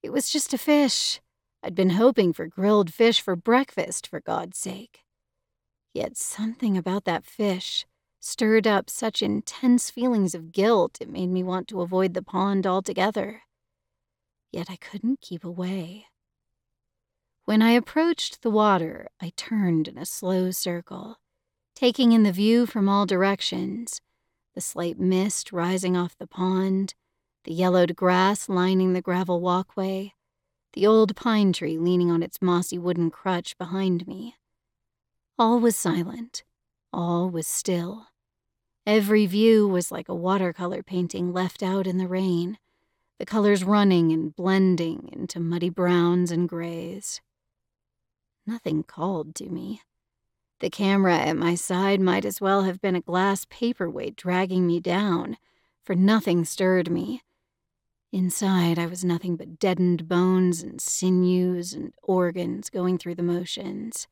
[0.00, 1.20] It was just a fish.
[1.60, 5.00] I'd been hoping for grilled fish for breakfast, for God's sake.
[5.98, 7.84] Yet something about that fish
[8.20, 12.68] stirred up such intense feelings of guilt it made me want to avoid the pond
[12.68, 13.42] altogether.
[14.52, 16.06] Yet I couldn't keep away.
[17.46, 21.16] When I approached the water, I turned in a slow circle,
[21.74, 24.00] taking in the view from all directions
[24.54, 26.94] the slight mist rising off the pond,
[27.42, 30.14] the yellowed grass lining the gravel walkway,
[30.74, 34.36] the old pine tree leaning on its mossy wooden crutch behind me.
[35.40, 36.42] All was silent.
[36.92, 38.08] All was still.
[38.84, 42.58] Every view was like a watercolor painting left out in the rain,
[43.20, 47.20] the colors running and blending into muddy browns and grays.
[48.48, 49.82] Nothing called to me.
[50.58, 54.80] The camera at my side might as well have been a glass paperweight dragging me
[54.80, 55.36] down,
[55.84, 57.22] for nothing stirred me.
[58.10, 64.08] Inside, I was nothing but deadened bones and sinews and organs going through the motions.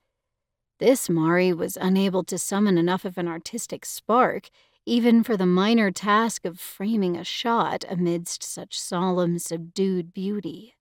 [0.78, 4.50] This Mari was unable to summon enough of an artistic spark,
[4.84, 10.74] even for the minor task of framing a shot amidst such solemn, subdued beauty.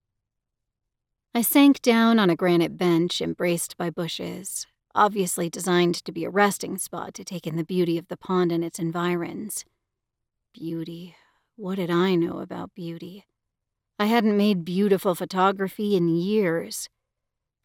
[1.33, 6.29] I sank down on a granite bench embraced by bushes, obviously designed to be a
[6.29, 9.65] resting spot to take in the beauty of the pond and its environs.
[10.53, 11.15] Beauty.
[11.55, 13.25] What did I know about beauty?
[13.97, 16.89] I hadn't made beautiful photography in years.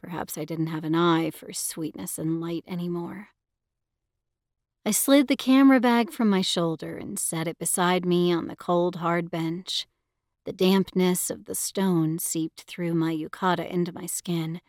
[0.01, 3.29] Perhaps I didn't have an eye for sweetness and light anymore.
[4.83, 8.55] I slid the camera bag from my shoulder and set it beside me on the
[8.55, 9.87] cold, hard bench.
[10.45, 14.59] The dampness of the stone seeped through my yukata into my skin,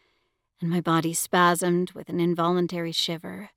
[0.61, 3.51] and my body spasmed with an involuntary shiver.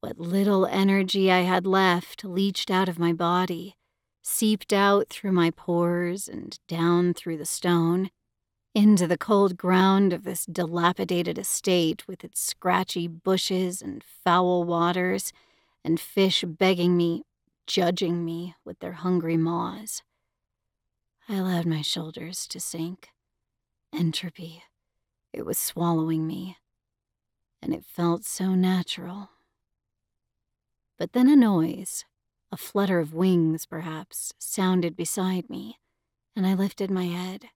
[0.00, 3.76] What little energy I had left leached out of my body,
[4.22, 8.10] seeped out through my pores and down through the stone,
[8.78, 15.32] into the cold ground of this dilapidated estate with its scratchy bushes and foul waters,
[15.84, 17.24] and fish begging me,
[17.66, 20.04] judging me with their hungry maws.
[21.28, 23.08] I allowed my shoulders to sink.
[23.92, 24.62] Entropy.
[25.32, 26.56] It was swallowing me.
[27.60, 29.30] And it felt so natural.
[30.96, 32.04] But then a noise,
[32.52, 35.80] a flutter of wings perhaps, sounded beside me,
[36.36, 37.48] and I lifted my head.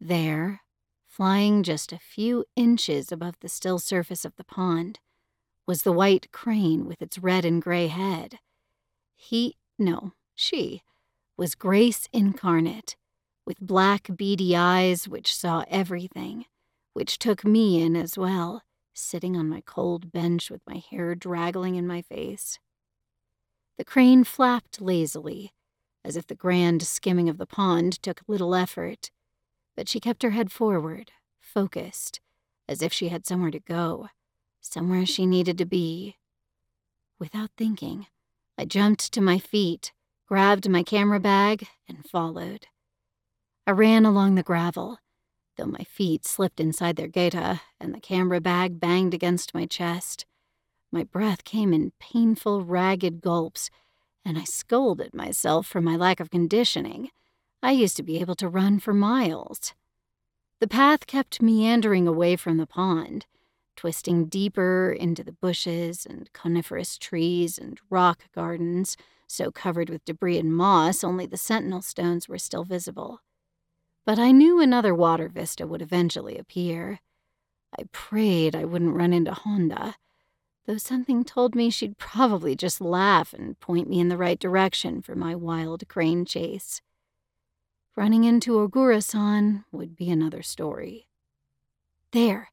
[0.00, 0.62] There,
[1.06, 4.98] flying just a few inches above the still surface of the pond,
[5.66, 8.38] was the white crane with its red and gray head.
[9.14, 10.82] He, no, she,
[11.36, 12.96] was Grace incarnate,
[13.44, 16.46] with black beady eyes which saw everything,
[16.94, 18.62] which took me in as well,
[18.94, 22.58] sitting on my cold bench with my hair draggling in my face.
[23.76, 25.52] The crane flapped lazily,
[26.02, 29.10] as if the grand skimming of the pond took little effort
[29.80, 32.20] but she kept her head forward, focused,
[32.68, 34.10] as if she had somewhere to go,
[34.60, 36.18] somewhere she needed to be.
[37.18, 38.06] Without thinking,
[38.58, 39.92] I jumped to my feet,
[40.28, 42.66] grabbed my camera bag, and followed.
[43.66, 44.98] I ran along the gravel,
[45.56, 50.26] though my feet slipped inside their geta and the camera bag banged against my chest.
[50.92, 53.70] My breath came in painful, ragged gulps,
[54.26, 57.12] and I scolded myself for my lack of conditioning.
[57.62, 59.74] I used to be able to run for miles.
[60.60, 63.26] The path kept meandering away from the pond,
[63.76, 68.96] twisting deeper into the bushes and coniferous trees and rock gardens,
[69.26, 73.20] so covered with debris and moss only the sentinel stones were still visible.
[74.06, 77.00] but I knew another water vista would eventually appear.
[77.78, 79.94] I prayed I wouldn't run into Honda,
[80.66, 85.00] though something told me she'd probably just laugh and point me in the right direction
[85.02, 86.80] for my wild crane chase.
[87.96, 91.08] Running into Ogura-san would be another story.
[92.12, 92.50] There,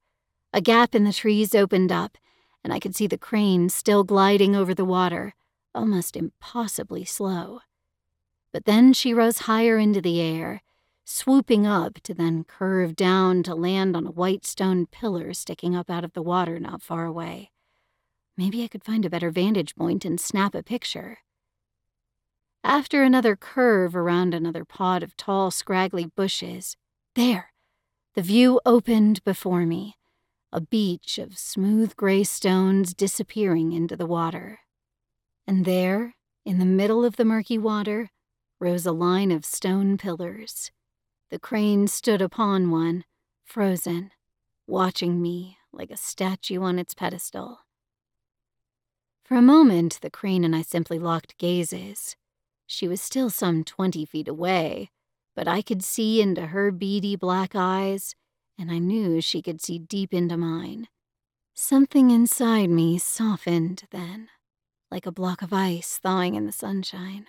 [0.51, 2.17] a gap in the trees opened up,
[2.63, 5.35] and I could see the crane still gliding over the water,
[5.75, 7.61] almost impossibly slow.
[8.51, 10.63] But then she rose higher into the air,
[11.05, 15.89] swooping up to then curve down to land on a white stone pillar sticking up
[15.89, 17.51] out of the water not far away.
[18.35, 21.19] Maybe I could find a better vantage point and snap a picture.
[22.63, 26.75] After another curve around another pod of tall, scraggly bushes,
[27.15, 27.53] there,
[28.13, 29.95] the view opened before me
[30.51, 34.59] a beach of smooth gray stones disappearing into the water.
[35.45, 36.15] And there,
[36.45, 38.09] in the middle of the murky water,
[38.59, 40.71] rose a line of stone pillars.
[41.29, 43.03] The crane stood upon one,
[43.43, 44.11] frozen,
[44.65, 47.59] watching me like a statue on its pedestal.
[49.23, 52.15] For a moment, the crane and I simply locked gazes.
[52.67, 54.91] She was still some twenty feet away,
[55.35, 58.13] but I could see into her beady black eyes,
[58.59, 60.89] and I knew she could see deep into mine.
[61.53, 64.29] Something inside me softened then,
[64.91, 67.27] like a block of ice thawing in the sunshine,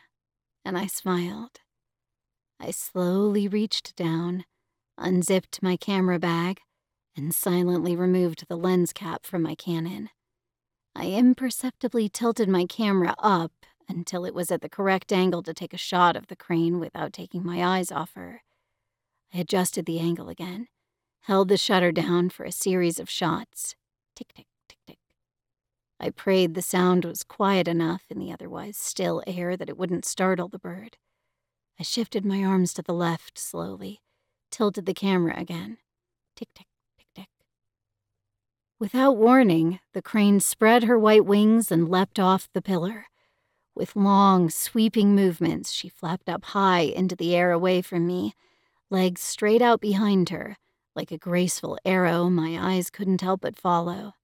[0.65, 1.60] and I smiled.
[2.60, 4.44] I slowly reached down,
[4.98, 6.60] unzipped my camera bag,
[7.16, 10.10] and silently removed the lens cap from my Canon.
[10.94, 13.58] I imperceptibly tilted my camera up
[13.89, 17.12] until it was at the correct angle to take a shot of the crane without
[17.12, 18.43] taking my eyes off her.
[19.32, 20.69] I adjusted the angle again,
[21.23, 23.77] held the shutter down for a series of shots.
[24.15, 24.98] Tick, tick, tick, tick.
[26.01, 30.05] I prayed the sound was quiet enough in the otherwise still air that it wouldn't
[30.05, 30.97] startle the bird.
[31.78, 34.01] I shifted my arms to the left slowly,
[34.51, 35.78] tilted the camera again.
[36.36, 36.66] Tick, tick,
[36.98, 37.28] tick, tick.
[38.81, 43.06] Without warning, the crane spread her white wings and leapt off the pillar.
[43.79, 48.35] With long, sweeping movements, she flapped up high into the air away from me,
[48.91, 50.57] legs straight out behind her,
[50.97, 54.15] like a graceful arrow my eyes couldn't help but follow.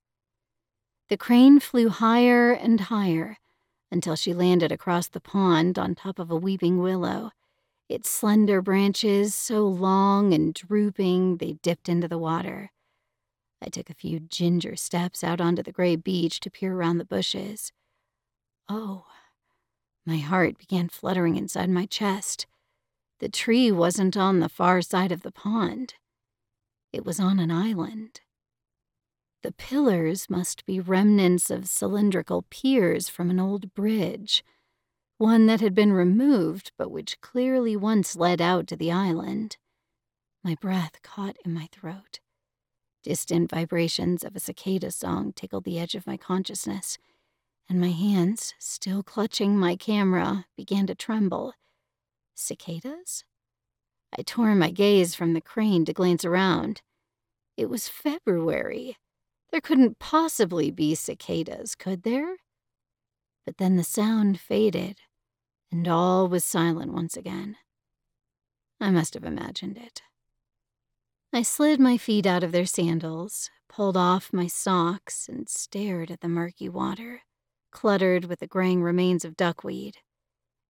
[1.08, 3.36] The crane flew higher and higher
[3.92, 7.30] until she landed across the pond on top of a weeping willow,
[7.88, 12.72] its slender branches so long and drooping they dipped into the water.
[13.62, 17.04] I took a few ginger steps out onto the gray beach to peer around the
[17.04, 17.70] bushes.
[18.68, 19.04] Oh,
[20.06, 22.46] my heart began fluttering inside my chest.
[23.20, 25.94] The tree wasn't on the far side of the pond,
[26.92, 28.20] it was on an island.
[29.42, 34.44] The pillars must be remnants of cylindrical piers from an old bridge,
[35.18, 39.56] one that had been removed but which clearly once led out to the island.
[40.42, 42.20] My breath caught in my throat.
[43.02, 46.96] Distant vibrations of a cicada song tickled the edge of my consciousness,
[47.68, 51.54] and my hands, still clutching my camera, began to tremble.
[52.34, 53.24] Cicadas?
[54.16, 56.82] I tore my gaze from the crane to glance around.
[57.56, 58.96] It was February.
[59.50, 62.36] There couldn't possibly be cicadas, could there?
[63.44, 64.98] But then the sound faded,
[65.70, 67.56] and all was silent once again.
[68.80, 70.02] I must have imagined it.
[71.32, 76.20] I slid my feet out of their sandals, pulled off my socks, and stared at
[76.20, 77.22] the murky water,
[77.74, 79.98] cluttered with the graying remains of duckweed.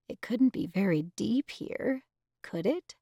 [0.09, 2.03] It couldn't be very deep here,
[2.43, 2.95] could it?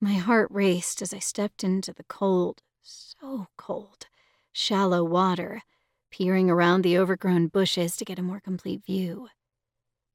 [0.00, 4.06] My heart raced as I stepped into the cold, so cold,
[4.52, 5.62] shallow water,
[6.10, 9.28] peering around the overgrown bushes to get a more complete view.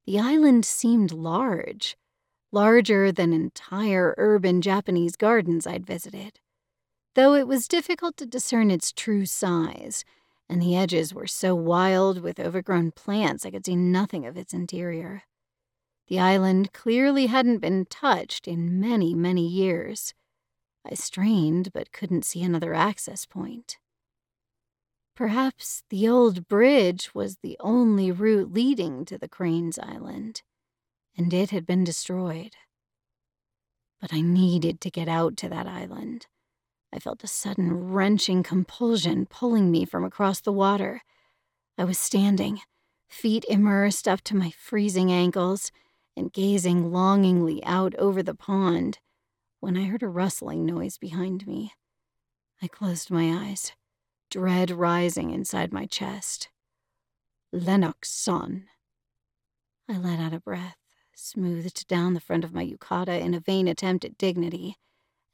[0.06, 1.96] The island seemed large,
[2.52, 6.40] larger than entire urban Japanese gardens I'd visited,
[7.16, 10.04] though it was difficult to discern its true size,
[10.54, 14.54] and the edges were so wild with overgrown plants I could see nothing of its
[14.54, 15.24] interior.
[16.10, 20.14] The island clearly hadn't been touched in many, many years.
[20.86, 23.80] I strained but couldn't see another access point.
[25.16, 30.44] Perhaps the old bridge was the only route leading to the Cranes Island
[31.18, 32.56] and it had been destroyed.
[34.00, 36.28] But I needed to get out to that island.
[36.94, 41.02] I felt a sudden wrenching compulsion pulling me from across the water.
[41.78, 42.62] I was standing,
[43.08, 45.72] feet immersed up to my freezing ankles,
[46.16, 49.00] and gazing longingly out over the pond
[49.60, 51.74] when I heard a rustling noise behind me.
[52.62, 53.74] I closed my eyes,
[54.30, 56.50] dread rising inside my chest.
[57.52, 58.66] Lennox san.
[59.90, 60.78] I let out a breath
[61.16, 64.78] smoothed down the front of my yukata in a vain attempt at dignity,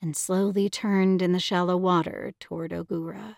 [0.02, 3.38] and slowly turned in the shallow water toward Ogura.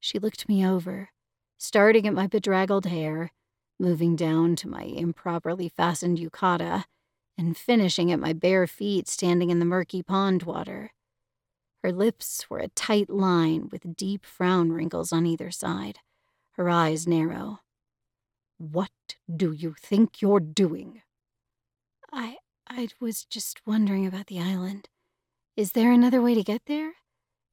[0.00, 1.10] She looked me over,
[1.58, 3.30] starting at my bedraggled hair,
[3.78, 6.84] moving down to my improperly fastened yukata,
[7.38, 10.90] and finishing at my bare feet standing in the murky pond water.
[11.82, 15.98] Her lips were a tight line with deep frown wrinkles on either side,
[16.52, 17.60] her eyes narrow.
[18.58, 18.90] What
[19.34, 21.02] do you think you're doing?
[22.12, 22.36] I
[22.68, 24.88] I was just wondering about the island.
[25.54, 26.94] Is there another way to get there?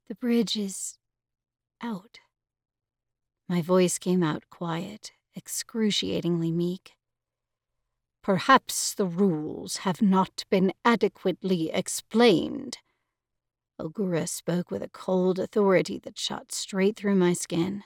[0.08, 0.98] The bridge is
[1.82, 2.20] out.
[3.50, 6.94] My voice came out quiet, excruciatingly meek.
[8.24, 12.78] Perhaps the rules have not been adequately explained.
[13.78, 17.84] Ogura spoke with a cold authority that shot straight through my skin.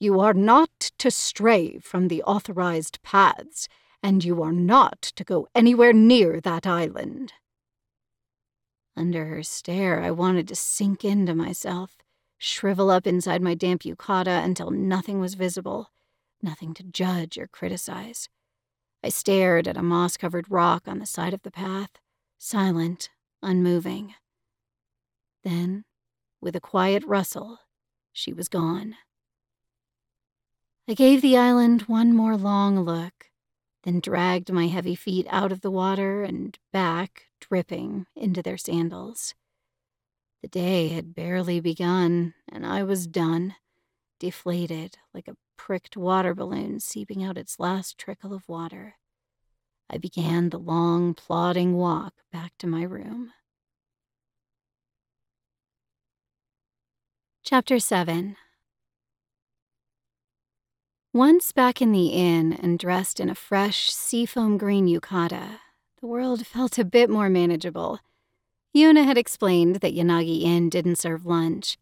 [0.00, 3.68] You are not to stray from the authorized paths,
[4.02, 7.34] and you are not to go anywhere near that island.
[8.96, 11.96] Under her stare, I wanted to sink into myself
[12.40, 15.90] shrivel up inside my damp yukata until nothing was visible,
[16.42, 18.30] nothing to judge or criticize.
[19.04, 21.90] I stared at a moss covered rock on the side of the path,
[22.38, 23.10] silent,
[23.42, 24.14] unmoving.
[25.44, 25.84] Then,
[26.40, 27.58] with a quiet rustle,
[28.10, 28.96] she was gone.
[30.88, 33.29] I gave the island one more long look,
[33.82, 39.34] then dragged my heavy feet out of the water and back, dripping, into their sandals.
[40.42, 43.56] The day had barely begun, and I was done,
[44.18, 48.96] deflated like a pricked water balloon seeping out its last trickle of water.
[49.88, 53.32] I began the long, plodding walk back to my room.
[57.42, 58.36] Chapter 7
[61.12, 65.58] Once back in the inn and dressed in a fresh, seafoam green yukata,
[66.00, 68.00] the world felt a bit more manageable
[68.74, 71.76] Yuna had explained that Yanagi Inn didn't serve lunch,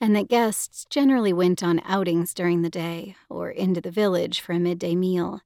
[0.00, 4.52] and that guests generally went on outings during the day or into the village for
[4.52, 5.42] a midday meal.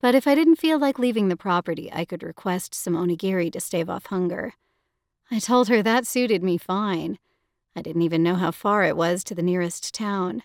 [0.00, 3.60] But if I didn't feel like leaving the property, I could request some onigiri to
[3.60, 4.54] stave off hunger.
[5.30, 7.18] I told her that suited me fine.
[7.76, 10.42] I didn't even know how far it was to the nearest town.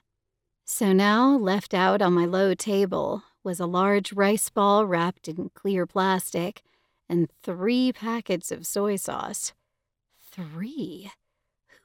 [0.65, 5.51] So now, left out on my low table, was a large rice ball wrapped in
[5.53, 6.63] clear plastic
[7.09, 9.51] and three packets of soy sauce.
[10.31, 11.11] Three?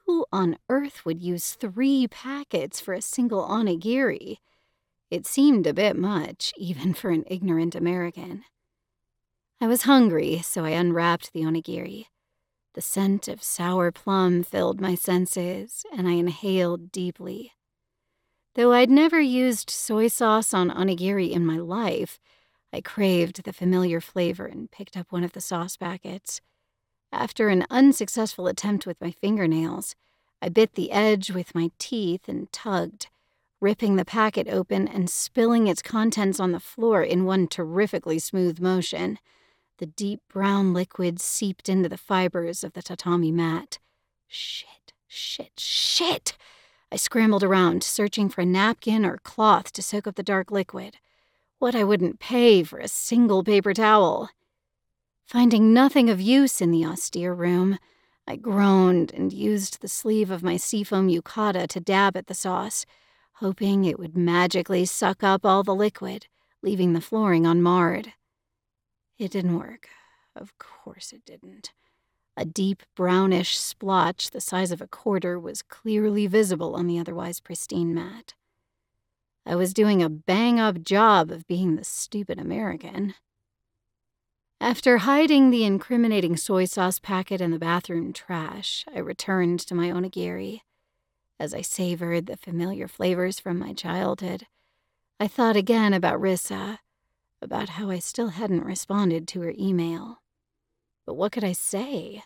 [0.05, 4.37] Who on earth would use three packets for a single onigiri?
[5.11, 8.45] It seemed a bit much, even for an ignorant American.
[9.59, 12.05] I was hungry, so I unwrapped the onigiri.
[12.75, 17.51] The scent of sour plum filled my senses, and I inhaled deeply.
[18.55, 22.19] Though I'd never used soy sauce on onigiri in my life,
[22.73, 26.41] I craved the familiar flavor and picked up one of the sauce packets.
[27.11, 29.95] After an unsuccessful attempt with my fingernails,
[30.41, 33.07] I bit the edge with my teeth and tugged,
[33.59, 38.59] ripping the packet open and spilling its contents on the floor in one terrifically smooth
[38.59, 39.19] motion.
[39.77, 43.79] The deep brown liquid seeped into the fibers of the tatami mat.
[44.27, 46.37] Shit, shit, shit!
[46.91, 50.97] I scrambled around, searching for a napkin or cloth to soak up the dark liquid.
[51.59, 54.29] What I wouldn't pay for a single paper towel.
[55.25, 57.77] Finding nothing of use in the austere room,
[58.25, 62.85] I groaned and used the sleeve of my seafoam yukata to dab at the sauce,
[63.33, 66.27] hoping it would magically suck up all the liquid,
[66.63, 68.13] leaving the flooring unmarred.
[69.17, 69.89] It didn't work.
[70.35, 71.71] Of course it didn't.
[72.39, 77.41] A deep brownish splotch the size of a quarter was clearly visible on the otherwise
[77.41, 78.33] pristine mat.
[79.45, 83.13] I was doing a bang up job of being the stupid American.
[84.61, 89.89] After hiding the incriminating soy sauce packet in the bathroom trash, I returned to my
[89.89, 90.61] onigiri.
[91.41, 94.47] As I savored the familiar flavors from my childhood,
[95.19, 96.79] I thought again about Rissa,
[97.41, 100.21] about how I still hadn't responded to her email.
[101.05, 102.23] But what could I say?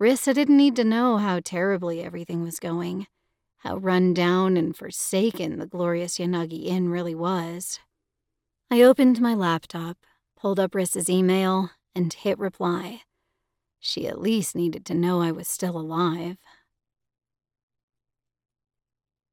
[0.00, 3.06] Rissa didn't need to know how terribly everything was going,
[3.58, 7.78] how run down and forsaken the glorious Yanagi Inn really was.
[8.70, 9.96] I opened my laptop
[10.36, 13.02] pulled up Rissa's email, and hit reply.
[13.80, 16.36] She at least needed to know I was still alive.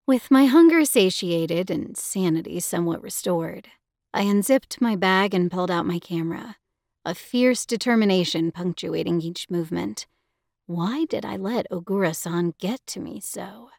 [0.08, 3.70] With my hunger satiated and sanity somewhat restored,
[4.14, 6.58] I unzipped my bag and pulled out my camera,
[7.06, 10.08] a fierce determination punctuating each movement.
[10.66, 13.70] Why did I let Ogura san get to me so?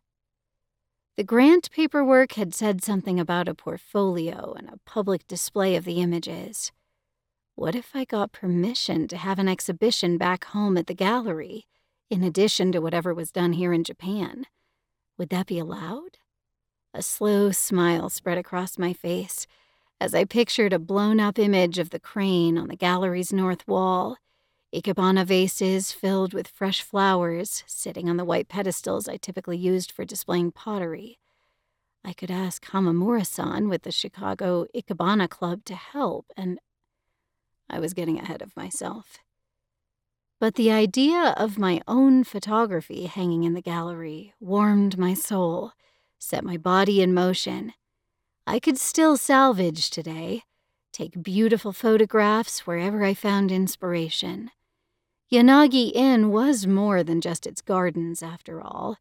[1.16, 6.00] The grant paperwork had said something about a portfolio and a public display of the
[6.00, 6.72] images.
[7.54, 11.66] What if I got permission to have an exhibition back home at the gallery,
[12.10, 14.46] in addition to whatever was done here in Japan.
[15.18, 16.18] Would that be allowed?
[16.92, 19.46] A slow smile spread across my face
[20.00, 24.16] as I pictured a blown up image of the crane on the gallery's north wall,
[24.74, 30.04] ikebana vases filled with fresh flowers sitting on the white pedestals I typically used for
[30.04, 31.18] displaying pottery.
[32.04, 36.58] I could ask Hamamura san with the Chicago Ikebana Club to help, and
[37.70, 39.18] I was getting ahead of myself.
[40.40, 45.72] But the idea of my own photography hanging in the gallery warmed my soul,
[46.18, 47.72] set my body in motion.
[48.46, 50.42] I could still salvage today,
[50.92, 54.50] take beautiful photographs wherever I found inspiration.
[55.32, 58.98] Yanagi Inn was more than just its gardens, after all.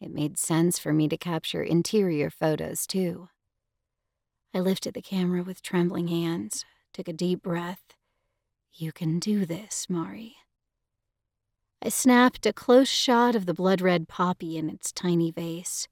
[0.00, 3.28] It made sense for me to capture interior photos, too.
[4.52, 7.94] I lifted the camera with trembling hands, took a deep breath.
[8.72, 10.36] You can do this, Mari.
[11.82, 15.88] I snapped a close shot of the blood red poppy in its tiny vase,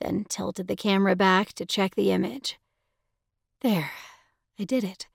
[0.00, 2.58] then tilted the camera back to check the image.
[3.60, 3.90] There,
[4.58, 5.08] I did it.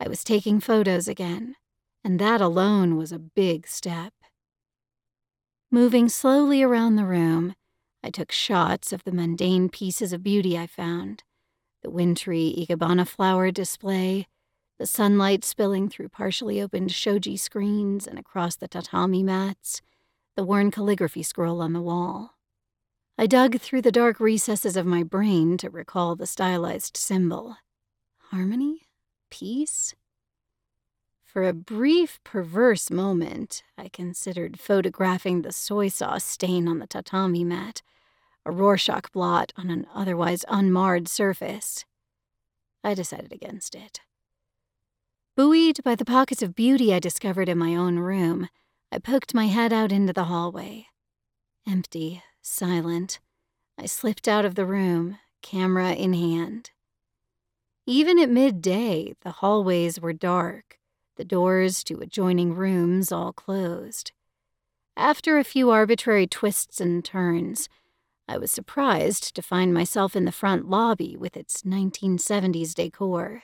[0.00, 1.56] I was taking photos again,
[2.04, 4.12] and that alone was a big step.
[5.70, 7.54] Moving slowly around the room,
[8.02, 11.24] I took shots of the mundane pieces of beauty I found
[11.82, 14.26] the wintry ikebana flower display,
[14.78, 19.82] the sunlight spilling through partially opened shoji screens and across the tatami mats,
[20.34, 22.34] the worn calligraphy scroll on the wall.
[23.18, 27.58] I dug through the dark recesses of my brain to recall the stylized symbol.
[28.30, 28.82] Harmony?
[29.30, 29.94] Peace?
[31.34, 37.42] For a brief, perverse moment, I considered photographing the soy sauce stain on the tatami
[37.42, 37.82] mat,
[38.46, 41.84] a Rorschach blot on an otherwise unmarred surface.
[42.84, 44.00] I decided against it.
[45.36, 48.48] Buoyed by the pockets of beauty I discovered in my own room,
[48.92, 50.86] I poked my head out into the hallway.
[51.66, 53.18] Empty, silent,
[53.76, 56.70] I slipped out of the room, camera in hand.
[57.86, 60.78] Even at midday, the hallways were dark,
[61.16, 64.12] the doors to adjoining rooms all closed.
[64.96, 67.68] After a few arbitrary twists and turns,
[68.28, 73.42] I was surprised to find myself in the front lobby with its 1970s decor.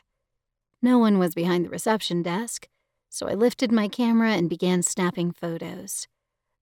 [0.80, 2.68] No one was behind the reception desk,
[3.10, 6.09] so I lifted my camera and began snapping photos.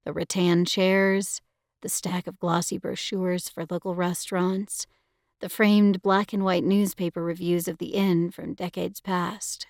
[0.04, 1.40] The rattan chairs,
[1.82, 4.86] the stack of glossy brochures for local restaurants,
[5.40, 9.66] the framed black and white newspaper reviews of the inn from decades past.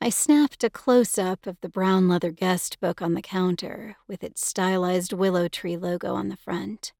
[0.00, 4.22] I snapped a close up of the brown leather guest book on the counter with
[4.22, 6.92] its stylized willow tree logo on the front.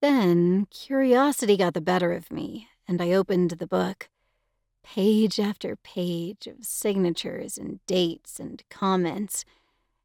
[0.00, 4.08] Then curiosity got the better of me, and I opened the book
[4.82, 9.44] page after page of signatures and dates and comments,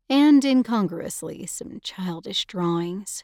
[0.10, 3.24] and incongruously, some childish drawings.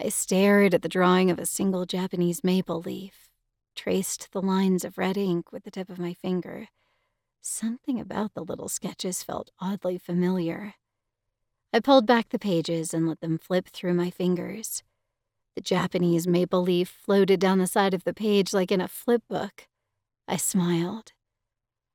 [0.00, 3.30] I stared at the drawing of a single Japanese maple leaf,
[3.74, 6.68] traced the lines of red ink with the tip of my finger.
[7.46, 10.76] Something about the little sketches felt oddly familiar.
[11.74, 14.82] I pulled back the pages and let them flip through my fingers.
[15.54, 19.22] The Japanese maple leaf floated down the side of the page like in a flip
[19.28, 19.68] book.
[20.26, 21.12] I smiled.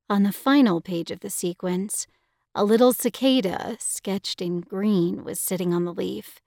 [0.08, 2.06] On the final page of the sequence,
[2.54, 6.40] a little cicada, sketched in green, was sitting on the leaf.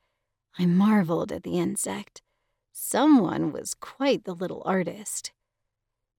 [0.61, 2.23] I marveled at the insect.
[2.71, 5.33] Someone was quite the little artist.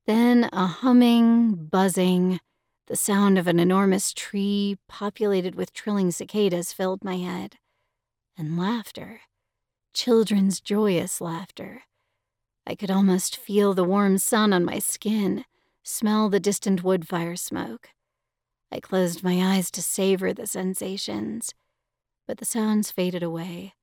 [0.06, 2.42] Then a humming, buzzing,
[2.88, 7.58] the sound of an enormous tree populated with trilling cicadas filled my head.
[8.38, 9.22] And laughter.
[9.94, 11.84] Children's joyous laughter.
[12.66, 15.46] I could almost feel the warm sun on my skin
[15.84, 17.90] smell the distant wood fire smoke.
[18.72, 21.54] I closed my eyes to savor the sensations,
[22.26, 23.74] but the sounds faded away,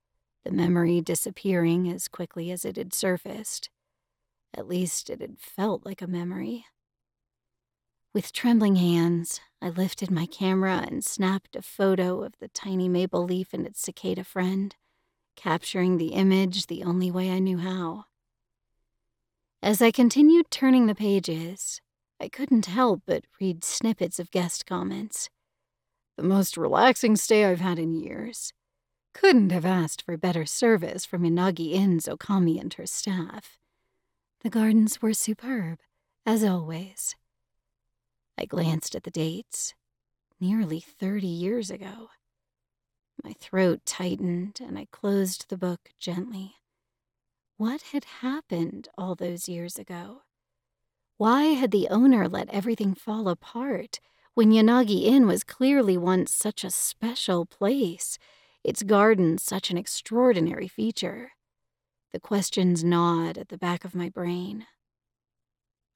[0.45, 3.71] the memory disappearing as quickly as it had surfaced.
[4.55, 6.65] At least it had felt like a memory.
[8.13, 13.23] With trembling hands, I lifted my camera and snapped a photo of the tiny maple
[13.23, 14.75] leaf and its cicada friend,
[15.37, 18.07] capturing the image the only way I knew how.
[19.63, 21.81] As I continued turning the pages,
[22.19, 25.31] I couldn't help but read snippets of guest comments.
[26.17, 28.53] The most relaxing stay I've had in years.
[29.15, 33.57] Couldn't have asked for better service from Yanagi Inn's Okami and her staff.
[34.41, 35.79] The gardens were superb,
[36.27, 37.15] as always.
[38.41, 39.75] I glanced at the dates.
[40.41, 42.09] Nearly 30 years ago.
[43.23, 46.55] My throat tightened and I closed the book gently.
[47.59, 50.23] What had happened all those years ago?
[51.19, 54.01] Why had the owner let everything fall apart
[54.33, 58.19] when Yanagi Inn was clearly once such a special place?
[58.63, 61.33] its garden such an extraordinary feature.
[62.13, 64.67] The questions gnawed at the back of my brain.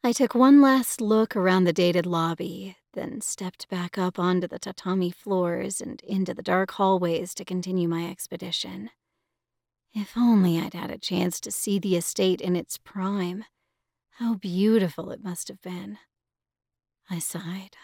[0.07, 4.59] I took one last look around the dated lobby, then stepped back up onto the
[4.59, 8.91] tatami floors and into the dark hallways to continue my expedition.
[9.95, 13.47] If only I'd had a chance to see the estate in its prime.
[14.19, 15.97] How beautiful it must have been.
[17.09, 17.79] I sighed.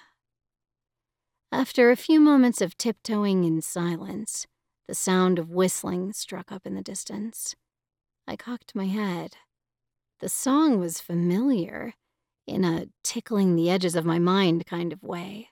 [1.51, 4.47] After a few moments of tiptoeing in silence,
[4.87, 7.57] the sound of whistling struck up in the distance.
[8.29, 9.39] I cocked my head.
[10.19, 11.95] The song was familiar,
[12.47, 15.49] in a tickling the edges of my mind kind of way.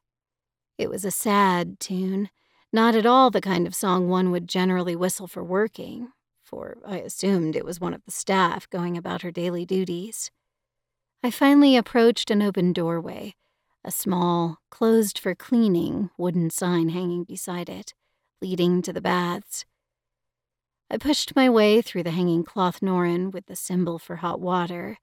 [0.77, 2.31] It was a sad tune,
[2.73, 6.09] not at all the kind of song one would generally whistle for working,
[6.43, 10.31] for I assumed it was one of the staff going about her daily duties.
[11.23, 13.35] I finally approached an open doorway,
[13.85, 17.93] a small, closed for cleaning wooden sign hanging beside it,
[18.41, 19.65] leading to the baths.
[20.91, 24.99] I pushed my way through the hanging cloth noren with the symbol for hot water,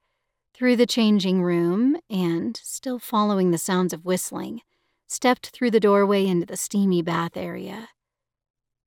[0.56, 4.62] through the changing room, and, still following the sounds of whistling,
[5.06, 7.90] stepped through the doorway into the steamy bath area.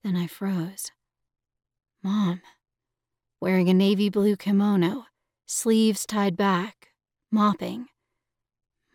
[0.03, 0.91] Then I froze.
[2.01, 2.41] Mom,
[3.39, 5.05] wearing a navy blue kimono,
[5.45, 6.87] sleeves tied back,
[7.31, 7.85] mopping.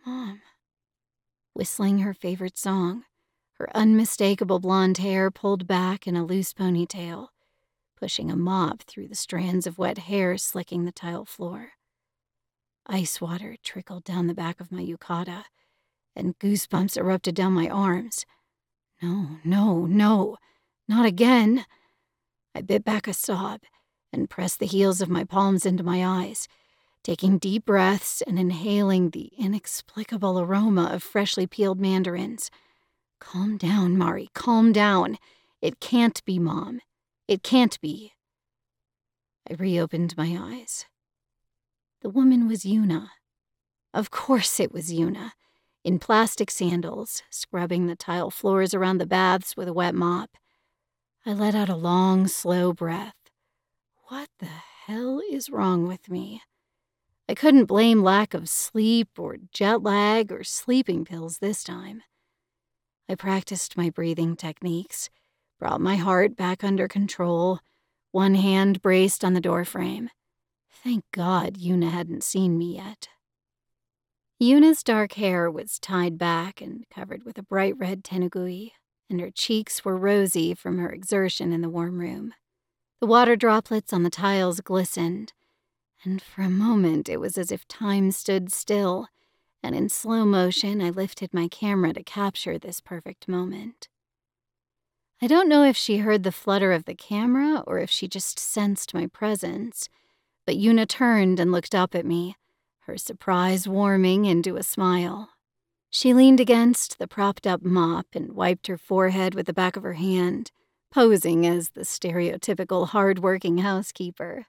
[0.05, 0.41] Mom,
[1.53, 3.03] whistling her favorite song,
[3.53, 7.29] her unmistakable blonde hair pulled back in a loose ponytail
[7.95, 11.74] pushing a mop through the strands of wet hair slicking the tile floor.
[12.87, 15.45] Ice water trickled down the back of my yukata,
[16.15, 18.25] and goosebumps erupted down my arms.
[19.01, 20.37] No, no, no,
[20.87, 21.65] not again.
[22.53, 23.61] I bit back a sob
[24.13, 26.47] and pressed the heels of my palms into my eyes,
[27.03, 32.49] taking deep breaths and inhaling the inexplicable aroma of freshly peeled mandarins.
[33.19, 35.17] Calm down, Mari, calm down.
[35.61, 36.81] It can't be Mom.
[37.27, 38.13] It can't be.
[39.49, 40.85] I reopened my eyes.
[42.05, 43.09] The woman was Yuna.
[43.91, 45.31] Of course it was Yuna,
[45.83, 50.37] in plastic sandals, scrubbing the tile floors around the baths with a wet mop.
[51.25, 53.15] I let out a long, slow breath.
[54.09, 54.45] What the
[54.85, 56.43] hell is wrong with me?
[57.27, 62.03] I couldn't blame lack of sleep or jet lag or sleeping pills this time.
[63.09, 65.09] I practiced my breathing techniques
[65.57, 67.61] brought my heart back under control,
[68.11, 70.11] one hand braced on the doorframe.
[70.85, 73.09] Thank God Yuna hadn't seen me yet.
[74.39, 78.73] Yuna's dark hair was tied back and covered with a bright red tenugui,
[79.09, 82.35] and her cheeks were rosy from her exertion in the warm room.
[83.01, 85.33] The water droplets on the tiles glistened,
[86.03, 89.07] and for a moment it was as if time stood still,
[89.63, 93.89] and in slow motion I lifted my camera to capture this perfect moment.
[95.19, 98.37] I don't know if she heard the flutter of the camera or if she just
[98.37, 99.89] sensed my presence,
[100.45, 102.35] but Yuna turned and looked up at me,
[102.81, 105.29] her surprise warming into a smile.
[105.89, 109.83] She leaned against the propped up mop and wiped her forehead with the back of
[109.83, 110.51] her hand,
[110.91, 114.45] posing as the stereotypical hard-working housekeeper.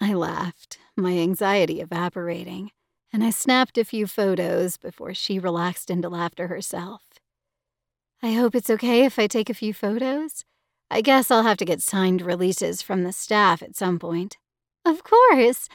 [0.00, 2.70] I laughed, my anxiety evaporating,
[3.12, 7.02] and I snapped a few photos before she relaxed into laughter herself.
[8.22, 10.44] I hope it's okay if I take a few photos.
[10.90, 14.36] I guess I'll have to get signed releases from the staff at some point.
[14.84, 15.68] Of course,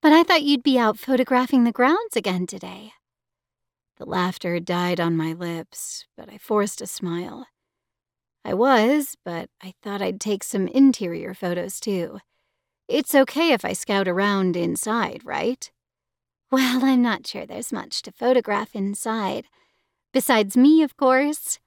[0.00, 2.92] but I thought you'd be out photographing the grounds again today.
[3.98, 7.46] The laughter died on my lips, but I forced a smile.
[8.44, 12.18] I was, but I thought I'd take some interior photos too.
[12.88, 15.70] It's okay if I scout around inside, right?
[16.50, 19.46] Well, I'm not sure there's much to photograph inside.
[20.12, 21.58] Besides me, of course.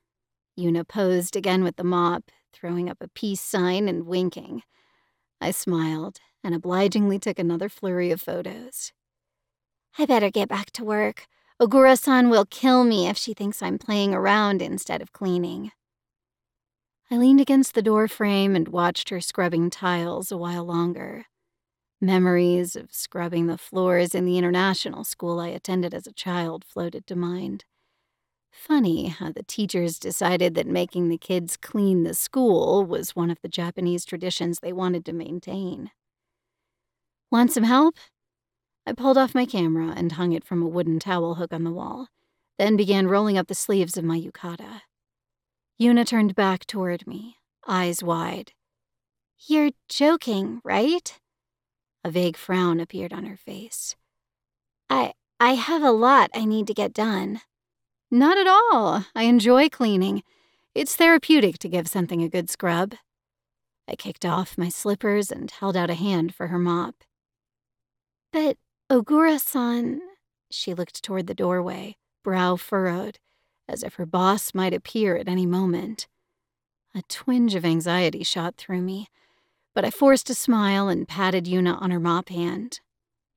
[0.58, 4.64] Yuna posed again with the mop, throwing up a peace sign and winking.
[5.40, 8.92] I smiled and obligingly took another flurry of photos.
[9.98, 11.28] I better get back to work.
[11.60, 15.72] Ogura san will kill me if she thinks I'm playing around instead of cleaning.
[17.10, 21.26] I leaned against the door frame and watched her scrubbing tiles a while longer.
[22.00, 27.08] Memories of scrubbing the floors in the international school I attended as a child floated
[27.08, 27.66] to mind.
[28.52, 33.42] Funny how the teachers decided that making the kids clean the school was one of
[33.42, 35.92] the Japanese traditions they wanted to maintain.
[37.32, 37.96] Want some help?
[38.86, 41.72] I pulled off my camera and hung it from a wooden towel hook on the
[41.72, 42.08] wall,
[42.58, 44.82] then began rolling up the sleeves of my yukata.
[45.82, 47.36] Yuna turned back toward me,
[47.68, 48.54] eyes wide.
[49.46, 51.20] You're joking, right?
[52.04, 53.96] A vague frown appeared on her face.
[54.90, 57.42] I I have a lot I need to get done.
[58.10, 59.06] Not at all.
[59.14, 60.24] I enjoy cleaning.
[60.74, 62.96] It's therapeutic to give something a good scrub.
[63.88, 67.04] I kicked off my slippers and held out a hand for her mop.
[68.38, 68.58] But
[68.92, 70.00] Ogura san,
[70.52, 73.18] she looked toward the doorway, brow furrowed,
[73.68, 76.06] as if her boss might appear at any moment.
[76.94, 79.08] A twinge of anxiety shot through me,
[79.74, 82.80] but I forced a smile and patted Yuna on her mop hand.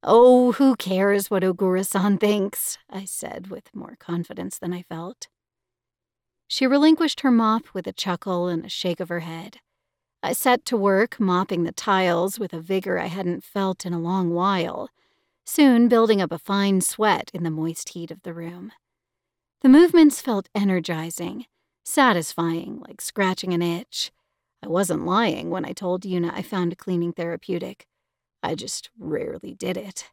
[0.02, 2.76] Oh, who cares what Ogura san thinks?
[2.90, 5.28] I said with more confidence than I felt.
[6.46, 9.60] She relinquished her mop with a chuckle and a shake of her head.
[10.22, 13.98] I set to work mopping the tiles with a vigor I hadn't felt in a
[13.98, 14.90] long while,
[15.46, 18.72] soon building up a fine sweat in the moist heat of the room.
[19.62, 21.46] The movements felt energizing,
[21.84, 24.12] satisfying, like scratching an itch.
[24.62, 27.86] I wasn't lying when I told Yuna I found cleaning therapeutic.
[28.42, 30.10] I just rarely did it.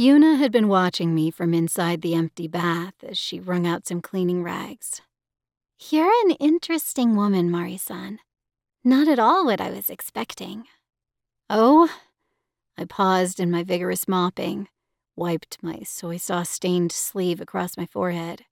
[0.00, 4.00] Yuna had been watching me from inside the empty bath as she wrung out some
[4.00, 5.02] cleaning rags.
[5.90, 8.20] You're an interesting woman, Mari-san.
[8.82, 10.64] Not at all what I was expecting.
[11.50, 11.90] Oh?
[12.78, 14.68] I paused in my vigorous mopping,
[15.16, 18.46] wiped my soy sauce stained sleeve across my forehead.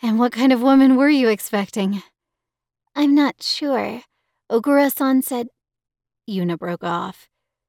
[0.00, 2.02] And what kind of woman were you expecting?
[2.94, 4.02] I'm not sure.
[4.50, 5.48] Ogura san said.
[6.28, 7.28] Yuna broke off,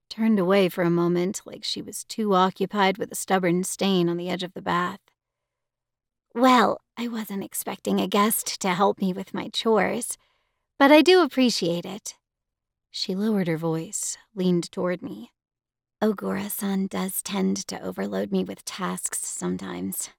[0.10, 4.15] turned away for a moment like she was too occupied with a stubborn stain on
[4.15, 5.02] the edge of the bath.
[6.34, 10.18] Well, I wasn't expecting a guest to help me with my chores
[10.79, 12.15] but I do appreciate it.
[12.91, 15.31] She lowered her voice, leaned toward me.
[16.01, 20.09] Ogura san does tend to overload me with tasks sometimes.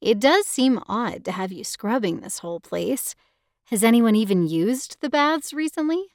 [0.00, 3.14] It does seem odd to have you scrubbing this whole place.
[3.66, 6.08] Has anyone even used the baths recently?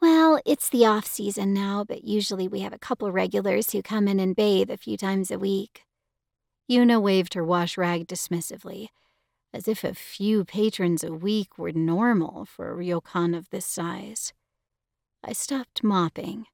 [0.00, 4.06] Well, it's the off season now, but usually we have a couple regulars who come
[4.06, 5.84] in and bathe a few times a week.
[6.70, 8.88] Yuna waved her wash rag dismissively,
[9.54, 14.32] as if a few patrons a week were normal for a ryokan of this size.
[15.22, 16.46] I stopped mopping,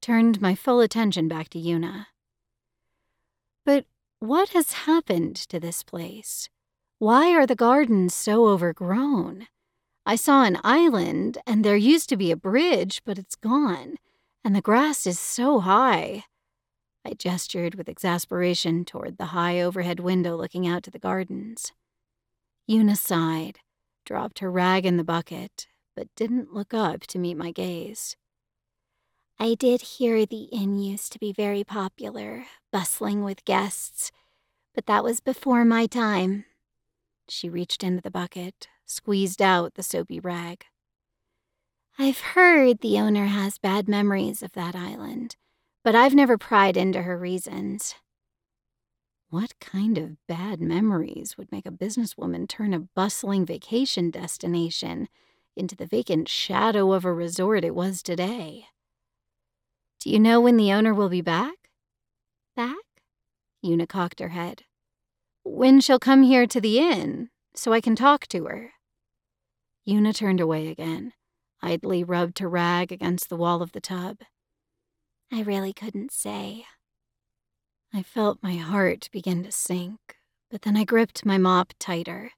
[0.00, 2.06] turned my full attention back to Yuna.
[3.64, 3.84] But
[4.18, 6.48] what has happened to this place?
[6.98, 9.46] Why are the gardens so overgrown?
[10.04, 13.96] I saw an island, and there used to be a bridge, but it's gone,
[14.42, 16.24] and the grass is so high.
[17.04, 21.72] I gestured with exasperation toward the high overhead window looking out to the gardens.
[22.68, 23.60] Yuna sighed,
[24.04, 25.66] dropped her rag in the bucket,
[25.96, 28.14] but didn't look up to meet my gaze.
[29.40, 34.10] I did hear the inn used to be very popular, bustling with guests,
[34.74, 36.44] but that was before my time.
[37.28, 40.64] She reached into the bucket, squeezed out the soapy rag.
[41.98, 45.36] I've heard the owner has bad memories of that island,
[45.82, 47.94] but I've never pried into her reasons.
[49.30, 55.08] What kind of bad memories would make a businesswoman turn a bustling vacation destination
[55.54, 58.64] into the vacant shadow of a resort it was today?
[60.00, 61.56] Do you know when the owner will be back?
[62.56, 62.76] Back?
[63.62, 64.62] Yuna cocked her head.
[65.44, 68.72] When she'll come here to the inn, so I can talk to her.
[69.86, 71.12] Yuna turned away again,
[71.60, 74.20] idly rubbed her rag against the wall of the tub.
[75.30, 76.64] I really couldn't say.
[77.92, 80.16] I felt my heart begin to sink,
[80.50, 82.32] but then I gripped my mop tighter.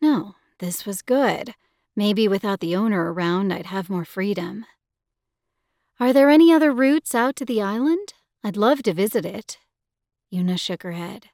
[0.00, 1.54] No, this was good.
[1.94, 4.64] Maybe without the owner around, I'd have more freedom.
[5.98, 8.14] Are there any other routes out to the island?
[8.42, 9.58] I'd love to visit it.
[10.32, 11.26] Yuna shook her head.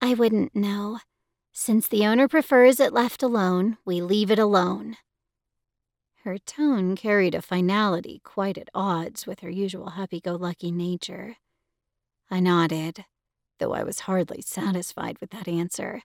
[0.00, 1.00] I wouldn't know.
[1.52, 4.96] Since the owner prefers it left alone, we leave it alone.
[6.24, 11.36] Her tone carried a finality quite at odds with her usual happy go lucky nature.
[12.32, 13.04] I nodded,
[13.58, 16.00] though I was hardly satisfied with that answer.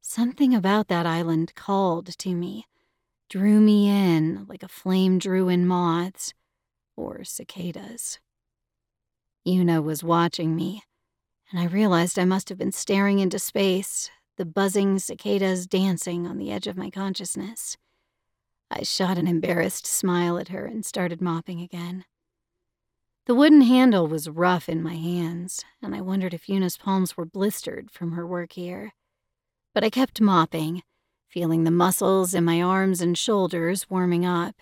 [0.00, 2.66] Something about that island called to me,
[3.28, 6.32] drew me in like a flame drew in moths
[6.96, 8.20] or cicadas.
[9.44, 10.84] Yuna was watching me,
[11.50, 16.38] and I realized I must have been staring into space, the buzzing cicadas dancing on
[16.38, 17.76] the edge of my consciousness.
[18.70, 22.04] I shot an embarrassed smile at her and started mopping again.
[23.28, 27.26] The wooden handle was rough in my hands, and I wondered if Yuna's palms were
[27.26, 28.94] blistered from her work here.
[29.74, 30.82] But I kept mopping,
[31.28, 34.54] feeling the muscles in my arms and shoulders warming up.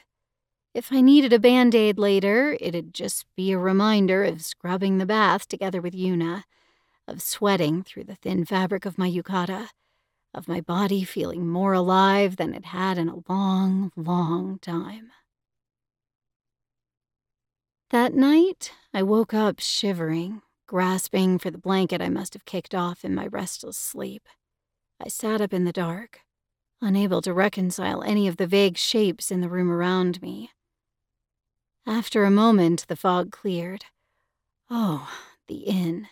[0.74, 5.06] If I needed a band aid later, it'd just be a reminder of scrubbing the
[5.06, 6.42] bath together with Yuna,
[7.06, 9.68] of sweating through the thin fabric of my yukata,
[10.34, 15.12] of my body feeling more alive than it had in a long, long time.
[17.90, 23.04] That night, I woke up shivering, grasping for the blanket I must have kicked off
[23.04, 24.28] in my restless sleep.
[25.00, 26.22] I sat up in the dark,
[26.80, 30.50] unable to reconcile any of the vague shapes in the room around me.
[31.86, 33.84] After a moment, the fog cleared.
[34.68, 35.08] Oh,
[35.46, 36.08] the inn.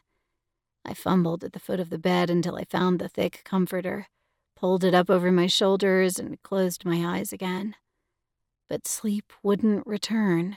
[0.85, 4.07] I fumbled at the foot of the bed until I found the thick comforter,
[4.55, 7.75] pulled it up over my shoulders, and closed my eyes again.
[8.69, 10.57] But sleep wouldn't return.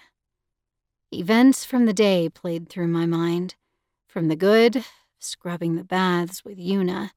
[1.14, 3.56] Events from the day played through my mind.
[4.08, 4.84] From the good,
[5.20, 7.12] scrubbing the baths with Yuna,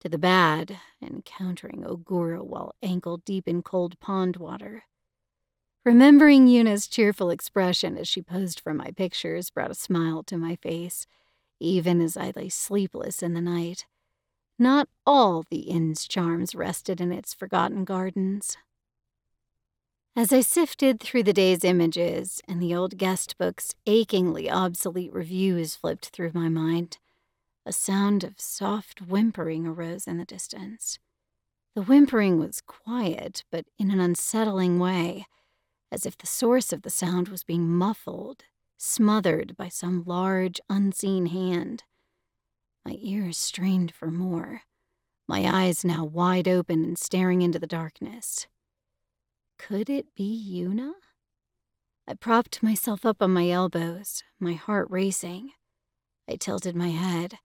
[0.00, 4.84] to the bad, encountering Ogura while ankle deep in cold pond water.
[5.84, 10.56] Remembering Yuna's cheerful expression as she posed for my pictures brought a smile to my
[10.56, 11.06] face,
[11.58, 13.86] even as I lay sleepless in the night.
[14.58, 18.58] Not all the inn's charms rested in its forgotten gardens.
[20.14, 25.74] As I sifted through the day's images and the old guest book's achingly obsolete reviews
[25.74, 26.98] flipped through my mind,
[27.64, 30.98] a sound of soft whimpering arose in the distance.
[31.74, 35.24] The whimpering was quiet, but in an unsettling way
[35.90, 38.44] as if the source of the sound was being muffled,
[38.76, 41.84] smothered by some large, unseen hand.
[42.84, 44.62] My ears strained for more,
[45.26, 48.46] my eyes now wide open and staring into the darkness.
[49.68, 50.94] Could it be Yuna?
[52.08, 55.52] I propped myself up on my elbows, my heart racing.
[56.28, 57.38] I tilted my head,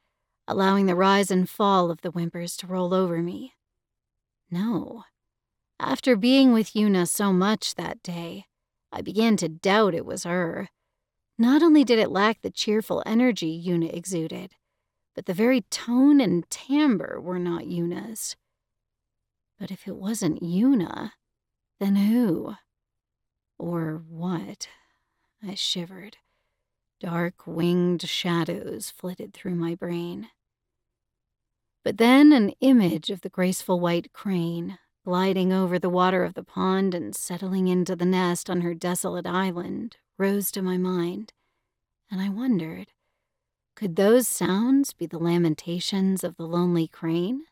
[0.47, 3.53] allowing the rise and fall of the whimpers to roll over me.
[4.49, 5.03] No,
[5.79, 8.45] after being with Yuna so much that day,
[8.91, 10.69] I began to doubt it was her.
[11.37, 14.53] Not only did it lack the cheerful energy Yuna exuded,
[15.13, 18.35] but the very tone and timbre were not Yuna's.
[19.59, 21.11] But if it wasn't Yuna,
[21.79, 22.55] then who?
[23.57, 24.67] Or what?
[25.45, 26.17] I shivered.
[26.99, 30.29] Dark winged shadows flitted through my brain.
[31.83, 36.43] But then an image of the graceful white crane, gliding over the water of the
[36.43, 41.33] pond and settling into the nest on her desolate island, rose to my mind,
[42.09, 42.91] and I wondered
[43.77, 47.43] could those sounds be the lamentations of the lonely crane?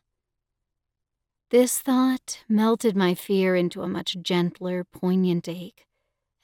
[1.50, 5.86] This thought melted my fear into a much gentler, poignant ache,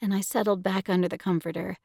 [0.00, 1.78] and I settled back under the comforter,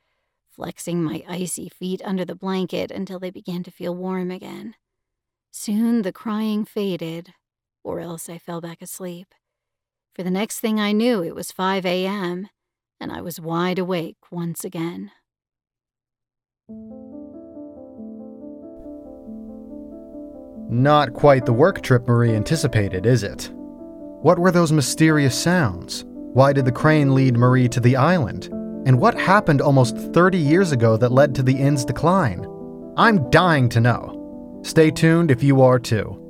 [0.51, 4.75] flexing my icy feet under the blanket until they began to feel warm again.
[5.49, 7.33] Soon the crying faded,
[7.83, 9.33] or else I fell back asleep.
[10.13, 12.49] For the next thing I knew, it was 5 a.m.,
[12.99, 15.09] and I was wide awake once again.
[20.69, 23.49] Not quite the work trip Marie anticipated, is it?
[24.21, 26.03] What were those mysterious sounds?
[26.33, 28.45] Why did the crane lead Marie to the island?
[28.85, 32.45] And what happened almost 30 years ago that led to the inn's decline?
[32.97, 34.59] I'm dying to know.
[34.63, 36.21] Stay tuned if you are too.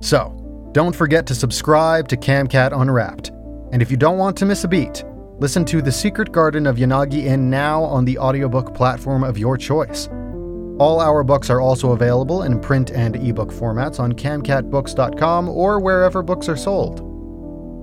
[0.00, 3.32] So, don't forget to subscribe to Camcat Unwrapped.
[3.72, 5.02] And if you don't want to miss a beat,
[5.38, 9.56] listen to The Secret Garden of Yanagi Inn now on the audiobook platform of your
[9.56, 10.08] choice.
[10.78, 16.22] All our books are also available in print and ebook formats on camcatbooks.com or wherever
[16.22, 17.00] books are sold.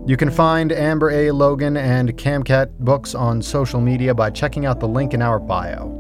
[0.09, 1.31] You can find Amber A.
[1.31, 5.97] Logan and Camcat Books on social media by checking out the link in our bio.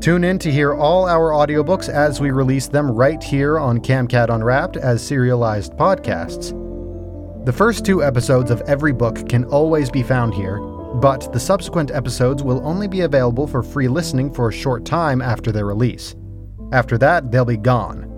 [0.00, 4.28] Tune in to hear all our audiobooks as we release them right here on Camcat
[4.28, 6.52] Unwrapped as serialized podcasts.
[7.46, 10.58] The first two episodes of every book can always be found here,
[11.00, 15.20] but the subsequent episodes will only be available for free listening for a short time
[15.20, 16.14] after their release.
[16.72, 18.10] After that, they'll be gone.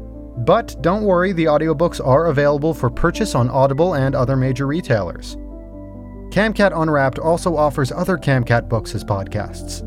[0.44, 5.36] But don't worry, the audiobooks are available for purchase on Audible and other major retailers.
[6.30, 9.82] Camcat Unwrapped also offers other Camcat books as podcasts.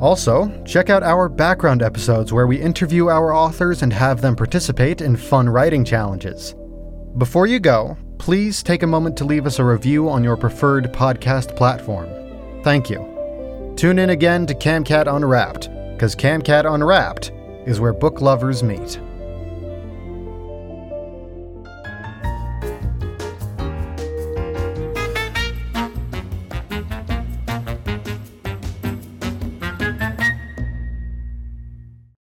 [0.00, 5.00] Also, check out our background episodes where we interview our authors and have them participate
[5.00, 6.54] in fun writing challenges.
[7.16, 10.92] Before you go, please take a moment to leave us a review on your preferred
[10.92, 12.08] podcast platform.
[12.62, 13.74] Thank you.
[13.76, 17.32] Tune in again to Camcat Unwrapped, because Camcat Unwrapped
[17.66, 19.00] is where book lovers meet.